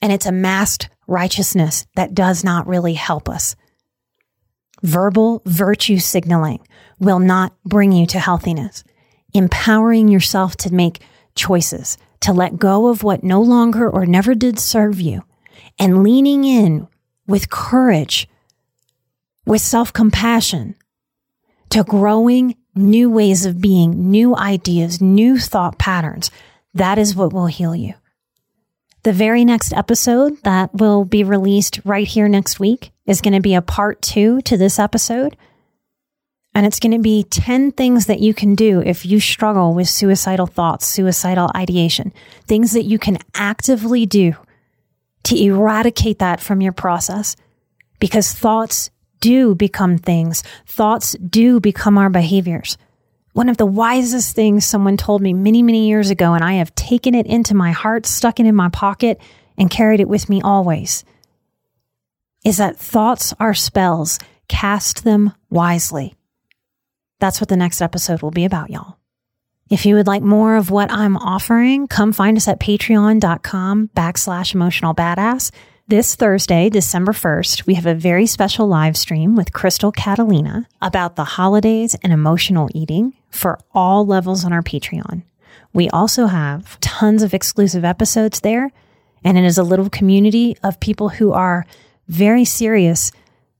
And 0.00 0.12
it's 0.12 0.26
a 0.26 0.32
masked 0.32 0.88
righteousness 1.06 1.86
that 1.96 2.14
does 2.14 2.44
not 2.44 2.66
really 2.66 2.94
help 2.94 3.28
us. 3.28 3.56
Verbal 4.82 5.42
virtue 5.44 5.98
signaling 5.98 6.60
will 6.98 7.18
not 7.18 7.52
bring 7.64 7.92
you 7.92 8.06
to 8.06 8.18
healthiness. 8.18 8.84
Empowering 9.34 10.08
yourself 10.08 10.56
to 10.58 10.72
make 10.72 11.00
choices, 11.34 11.98
to 12.20 12.32
let 12.32 12.58
go 12.58 12.88
of 12.88 13.02
what 13.02 13.22
no 13.22 13.40
longer 13.40 13.88
or 13.88 14.06
never 14.06 14.34
did 14.34 14.58
serve 14.58 15.00
you, 15.00 15.22
and 15.78 16.02
leaning 16.02 16.44
in 16.44 16.88
with 17.26 17.50
courage, 17.50 18.28
with 19.46 19.60
self 19.60 19.92
compassion, 19.92 20.74
to 21.70 21.84
growing 21.84 22.56
new 22.74 23.10
ways 23.10 23.44
of 23.44 23.60
being, 23.60 24.10
new 24.10 24.34
ideas, 24.36 25.00
new 25.00 25.38
thought 25.38 25.78
patterns. 25.78 26.30
That 26.74 26.98
is 26.98 27.14
what 27.14 27.32
will 27.32 27.46
heal 27.46 27.74
you. 27.74 27.94
The 29.04 29.12
very 29.12 29.44
next 29.44 29.72
episode 29.72 30.42
that 30.42 30.74
will 30.74 31.04
be 31.04 31.22
released 31.22 31.80
right 31.84 32.06
here 32.06 32.28
next 32.28 32.58
week 32.58 32.90
is 33.06 33.20
going 33.20 33.34
to 33.34 33.40
be 33.40 33.54
a 33.54 33.62
part 33.62 34.02
two 34.02 34.40
to 34.42 34.56
this 34.56 34.78
episode. 34.78 35.36
And 36.54 36.66
it's 36.66 36.80
going 36.80 36.92
to 36.92 36.98
be 36.98 37.22
10 37.22 37.72
things 37.72 38.06
that 38.06 38.20
you 38.20 38.34
can 38.34 38.54
do 38.54 38.80
if 38.80 39.06
you 39.06 39.20
struggle 39.20 39.74
with 39.74 39.88
suicidal 39.88 40.46
thoughts, 40.46 40.86
suicidal 40.86 41.50
ideation, 41.54 42.12
things 42.46 42.72
that 42.72 42.84
you 42.84 42.98
can 42.98 43.18
actively 43.34 44.06
do 44.06 44.34
to 45.24 45.40
eradicate 45.40 46.18
that 46.18 46.40
from 46.40 46.60
your 46.60 46.72
process 46.72 47.36
because 48.00 48.32
thoughts 48.32 48.90
do 49.20 49.54
become 49.54 49.98
things. 49.98 50.42
Thoughts 50.66 51.12
do 51.14 51.60
become 51.60 51.98
our 51.98 52.10
behaviors. 52.10 52.76
One 53.38 53.48
of 53.48 53.56
the 53.56 53.66
wisest 53.66 54.34
things 54.34 54.66
someone 54.66 54.96
told 54.96 55.22
me 55.22 55.32
many, 55.32 55.62
many 55.62 55.86
years 55.86 56.10
ago, 56.10 56.34
and 56.34 56.42
I 56.42 56.54
have 56.54 56.74
taken 56.74 57.14
it 57.14 57.24
into 57.26 57.54
my 57.54 57.70
heart, 57.70 58.04
stuck 58.04 58.40
it 58.40 58.46
in 58.46 58.54
my 58.56 58.68
pocket, 58.68 59.20
and 59.56 59.70
carried 59.70 60.00
it 60.00 60.08
with 60.08 60.28
me 60.28 60.42
always, 60.42 61.04
is 62.44 62.56
that 62.56 62.76
thoughts 62.76 63.32
are 63.38 63.54
spells. 63.54 64.18
Cast 64.48 65.04
them 65.04 65.32
wisely. 65.50 66.16
That's 67.20 67.40
what 67.40 67.48
the 67.48 67.56
next 67.56 67.80
episode 67.80 68.22
will 68.22 68.32
be 68.32 68.44
about, 68.44 68.70
y'all. 68.70 68.98
If 69.70 69.86
you 69.86 69.94
would 69.94 70.08
like 70.08 70.22
more 70.24 70.56
of 70.56 70.72
what 70.72 70.90
I'm 70.90 71.16
offering, 71.16 71.86
come 71.86 72.12
find 72.12 72.36
us 72.36 72.48
at 72.48 72.58
patreon.com 72.58 73.90
backslash 73.94 74.52
emotional 74.52 74.96
badass. 74.96 75.52
This 75.86 76.16
Thursday, 76.16 76.70
December 76.70 77.12
1st, 77.12 77.66
we 77.66 77.74
have 77.74 77.86
a 77.86 77.94
very 77.94 78.26
special 78.26 78.66
live 78.66 78.96
stream 78.96 79.36
with 79.36 79.52
Crystal 79.52 79.92
Catalina 79.92 80.66
about 80.82 81.14
the 81.14 81.22
holidays 81.22 81.94
and 82.02 82.12
emotional 82.12 82.68
eating 82.74 83.14
for 83.30 83.58
all 83.74 84.06
levels 84.06 84.44
on 84.44 84.52
our 84.52 84.62
Patreon. 84.62 85.22
We 85.72 85.88
also 85.90 86.26
have 86.26 86.78
tons 86.80 87.22
of 87.22 87.34
exclusive 87.34 87.84
episodes 87.84 88.40
there, 88.40 88.70
and 89.24 89.36
it 89.36 89.44
is 89.44 89.58
a 89.58 89.62
little 89.62 89.90
community 89.90 90.56
of 90.62 90.80
people 90.80 91.10
who 91.10 91.32
are 91.32 91.66
very 92.08 92.44
serious 92.44 93.12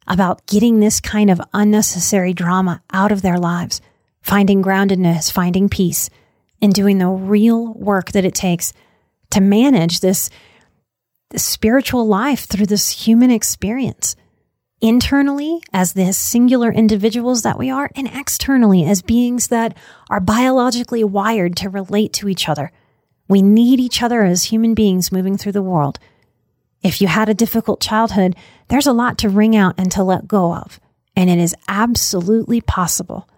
about 0.06 0.46
getting 0.46 0.80
this 0.80 1.00
kind 1.00 1.30
of 1.30 1.40
unnecessary 1.52 2.32
drama 2.32 2.82
out 2.92 3.12
of 3.12 3.22
their 3.22 3.38
lives, 3.38 3.80
finding 4.22 4.62
groundedness, 4.62 5.30
finding 5.30 5.68
peace, 5.68 6.08
and 6.62 6.72
doing 6.72 6.98
the 6.98 7.08
real 7.08 7.74
work 7.74 8.12
that 8.12 8.24
it 8.24 8.34
takes 8.34 8.72
to 9.30 9.40
manage 9.40 10.00
this 10.00 10.30
the 11.30 11.38
spiritual 11.38 12.06
life 12.06 12.46
through 12.46 12.64
this 12.64 13.04
human 13.06 13.30
experience. 13.30 14.16
Internally, 14.80 15.60
as 15.72 15.94
the 15.94 16.12
singular 16.12 16.70
individuals 16.70 17.42
that 17.42 17.58
we 17.58 17.68
are, 17.68 17.90
and 17.96 18.08
externally, 18.14 18.84
as 18.84 19.02
beings 19.02 19.48
that 19.48 19.76
are 20.08 20.20
biologically 20.20 21.02
wired 21.02 21.56
to 21.56 21.68
relate 21.68 22.12
to 22.12 22.28
each 22.28 22.48
other. 22.48 22.70
We 23.26 23.42
need 23.42 23.80
each 23.80 24.02
other 24.02 24.22
as 24.22 24.44
human 24.44 24.74
beings 24.74 25.10
moving 25.10 25.36
through 25.36 25.52
the 25.52 25.62
world. 25.62 25.98
If 26.82 27.00
you 27.00 27.08
had 27.08 27.28
a 27.28 27.34
difficult 27.34 27.80
childhood, 27.80 28.36
there's 28.68 28.86
a 28.86 28.92
lot 28.92 29.18
to 29.18 29.28
wring 29.28 29.56
out 29.56 29.74
and 29.76 29.90
to 29.92 30.04
let 30.04 30.28
go 30.28 30.54
of. 30.54 30.78
And 31.16 31.28
it 31.28 31.38
is 31.38 31.56
absolutely 31.66 32.60
possible. 32.60 33.28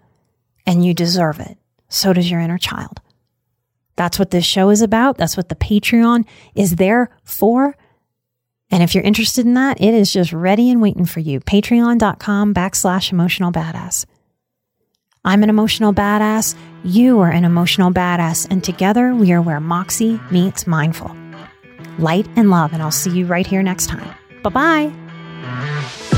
And 0.67 0.85
you 0.85 0.93
deserve 0.93 1.39
it. 1.39 1.57
So 1.89 2.13
does 2.13 2.29
your 2.29 2.39
inner 2.39 2.59
child. 2.59 3.01
That's 3.95 4.19
what 4.19 4.29
this 4.29 4.45
show 4.45 4.69
is 4.69 4.81
about. 4.81 5.17
That's 5.17 5.35
what 5.35 5.49
the 5.49 5.55
Patreon 5.55 6.25
is 6.53 6.75
there 6.75 7.09
for. 7.23 7.75
And 8.71 8.81
if 8.81 8.95
you're 8.95 9.03
interested 9.03 9.45
in 9.45 9.53
that, 9.55 9.81
it 9.81 9.93
is 9.93 10.11
just 10.11 10.31
ready 10.33 10.71
and 10.71 10.81
waiting 10.81 11.05
for 11.05 11.19
you. 11.19 11.41
Patreon.com 11.41 12.53
backslash 12.53 13.11
emotional 13.11 13.51
badass. 13.51 14.05
I'm 15.23 15.43
an 15.43 15.49
emotional 15.49 15.93
badass. 15.93 16.55
You 16.83 17.19
are 17.19 17.29
an 17.29 17.45
emotional 17.45 17.91
badass. 17.91 18.47
And 18.49 18.63
together 18.63 19.13
we 19.13 19.33
are 19.33 19.41
where 19.41 19.59
Moxie 19.59 20.19
meets 20.31 20.65
mindful. 20.65 21.15
Light 21.99 22.27
and 22.35 22.49
love. 22.49 22.73
And 22.73 22.81
I'll 22.81 22.89
see 22.91 23.11
you 23.11 23.25
right 23.25 23.45
here 23.45 23.61
next 23.61 23.87
time. 23.87 24.09
Bye 24.41 24.49
bye. 24.49 26.17